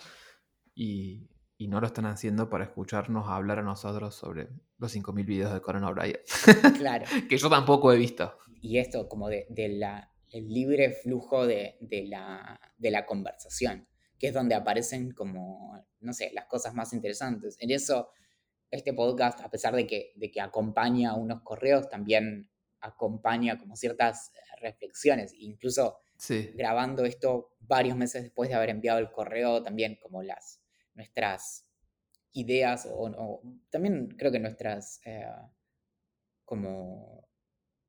[0.74, 1.30] y,
[1.68, 4.48] no lo están haciendo para escucharnos hablar a nosotros sobre
[4.78, 6.20] los 5.000 videos de Conan O'Brien.
[6.78, 7.06] Claro.
[7.30, 8.38] que yo tampoco he visto.
[8.62, 9.46] Y esto como de
[9.78, 11.78] la el libre flujo de,
[12.10, 13.88] la, conversación,
[14.20, 17.56] que es donde aparecen como, no sé, las cosas más interesantes.
[17.62, 18.10] En eso,
[18.70, 22.52] este podcast, a pesar de que, de que acompaña unos correos, también
[22.82, 26.00] acompaña como ciertas reflexiones, incluso
[26.54, 30.62] grabando esto varios meses después de haber enviado el correo, también como las
[30.96, 31.66] nuestras
[32.34, 35.26] ideas o, también creo que nuestras eh,
[36.44, 37.25] como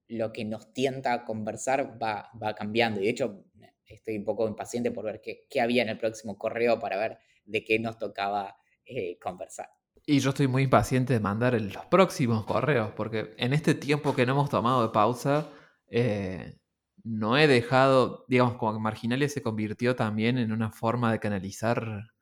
[0.08, 3.00] lo que nos tienta a conversar va, va cambiando.
[3.00, 3.44] Y de hecho,
[3.86, 7.18] estoy un poco impaciente por ver qué, qué había en el próximo correo para ver
[7.44, 9.68] de qué nos tocaba eh, conversar.
[10.04, 14.24] Y yo estoy muy impaciente de mandar los próximos correos, porque en este tiempo que
[14.24, 15.48] no hemos tomado de pausa,
[15.88, 16.58] eh,
[17.02, 22.12] no he dejado, digamos, como que Marginalia se convirtió también en una forma de canalizar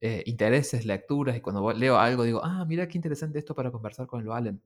[0.00, 4.06] eh, intereses, lecturas, y cuando leo algo digo, ah, mira qué interesante esto para conversar
[4.06, 4.62] con el Valen.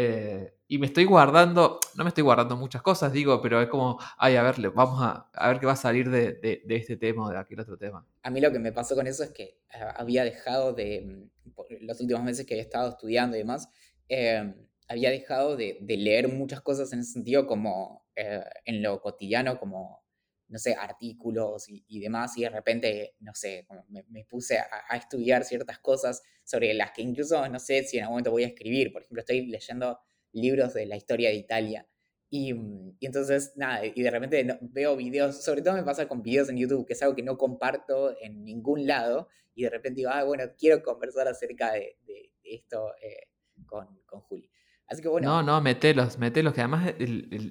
[0.00, 3.98] Eh, y me estoy guardando, no me estoy guardando muchas cosas, digo, pero es como,
[4.16, 7.26] ay, a ver, vamos a, a ver qué va a salir de, de, este tema
[7.26, 8.06] o de aquel otro tema.
[8.22, 11.84] A mí lo que me pasó con eso es que ah, había dejado de, mm,
[11.84, 13.70] los últimos meses que he estado estudiando y demás,
[14.08, 14.54] eh,
[14.86, 19.58] había dejado de, de, leer muchas cosas en ese sentido como eh, en lo cotidiano,
[19.58, 20.04] como
[20.48, 25.78] no sé, artículos y, demás, y de repente, no sé, me, puse a, estudiar ciertas
[25.78, 28.92] cosas sobre las que incluso no sé si en algún momento voy a escribir.
[28.92, 29.98] Por ejemplo, estoy leyendo
[30.32, 31.86] libros de la historia de Italia.
[32.30, 32.54] Y,
[33.00, 36.86] entonces, nada, y de repente veo videos, sobre todo me pasa con videos en YouTube,
[36.86, 40.44] que es algo que no comparto en ningún lado, y de repente digo, ah, bueno,
[40.58, 41.98] quiero conversar acerca de,
[42.42, 43.28] esto eh,
[43.66, 44.50] con, con Juli.
[44.86, 45.28] Así que bueno.
[45.28, 46.94] No, no, metelos, metelos, que además,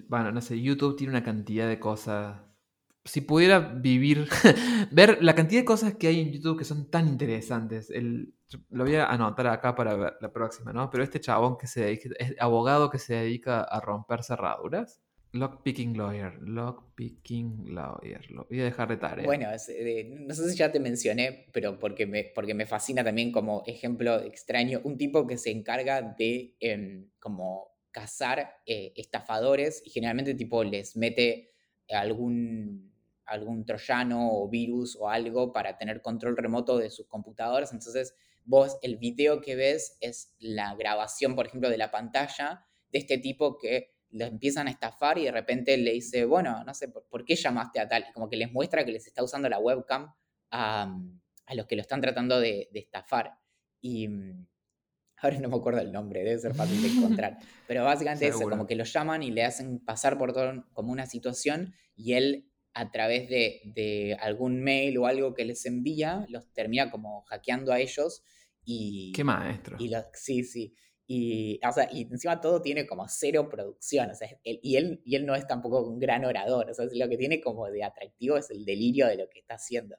[0.07, 2.41] bueno, no sé, YouTube tiene una cantidad de cosas
[3.07, 4.27] si pudiera vivir,
[4.91, 7.89] ver la cantidad de cosas que hay en YouTube que son tan interesantes.
[7.89, 8.33] El,
[8.69, 10.89] lo voy a anotar acá para ver la próxima, ¿no?
[10.89, 15.01] Pero este chabón que se dedica, es abogado que se dedica a romper cerraduras.
[15.33, 19.25] Lockpicking Lawyer, Lockpicking Lawyer, lo voy a dejar de tarea.
[19.25, 23.31] Bueno, eh, no sé si ya te mencioné, pero porque me, porque me fascina también
[23.31, 29.89] como ejemplo extraño, un tipo que se encarga de em, como cazar eh, estafadores y
[29.89, 31.51] generalmente tipo les mete
[31.89, 32.93] algún
[33.27, 37.73] algún troyano o virus o algo para tener control remoto de sus computadoras.
[37.73, 42.99] Entonces, vos el video que ves es la grabación, por ejemplo, de la pantalla de
[42.99, 46.87] este tipo que lo empiezan a estafar y de repente le dice, bueno, no sé,
[46.87, 48.05] ¿por, qué llamaste a tal?
[48.09, 50.13] Y como que les muestra que les está usando la webcam
[50.51, 50.97] a,
[51.53, 53.37] los que lo están tratando de, estafar.
[53.81, 54.47] Y mm,
[55.17, 57.37] ahora no me acuerdo el nombre, debe ser fácil de encontrar.
[57.67, 61.05] Pero básicamente eso, como que lo llaman y le hacen pasar por todo como una
[61.05, 66.91] situación y él a través de, algún mail o algo que les envía, los termina
[66.91, 68.23] como hackeando a ellos
[68.63, 69.11] y...
[69.15, 69.77] Qué maestro.
[69.79, 70.75] Y sí, sí.
[71.07, 71.59] Y,
[71.91, 75.47] y encima todo tiene como cero producción, o sea, y, él, y él no es
[75.47, 79.07] tampoco un gran orador, o sea, lo que tiene como de atractivo es el delirio
[79.07, 79.95] de lo que está haciendo.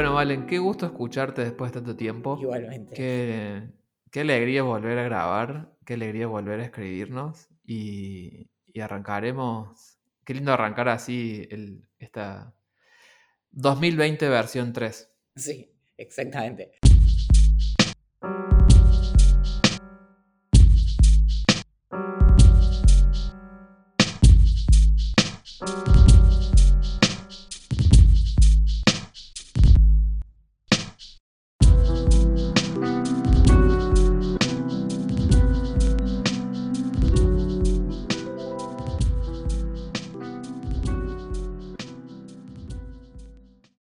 [0.00, 2.38] Bueno, Valen, qué gusto escucharte después de tanto tiempo.
[2.40, 2.94] Igualmente.
[2.94, 3.68] Qué,
[4.10, 8.48] qué alegría volver a grabar, qué alegría volver a escribirnos y,
[8.80, 9.98] arrancaremos.
[10.24, 12.54] Qué lindo arrancar así el, esta
[13.50, 15.12] 2020 versión 3.
[15.36, 16.78] Sí, exactamente.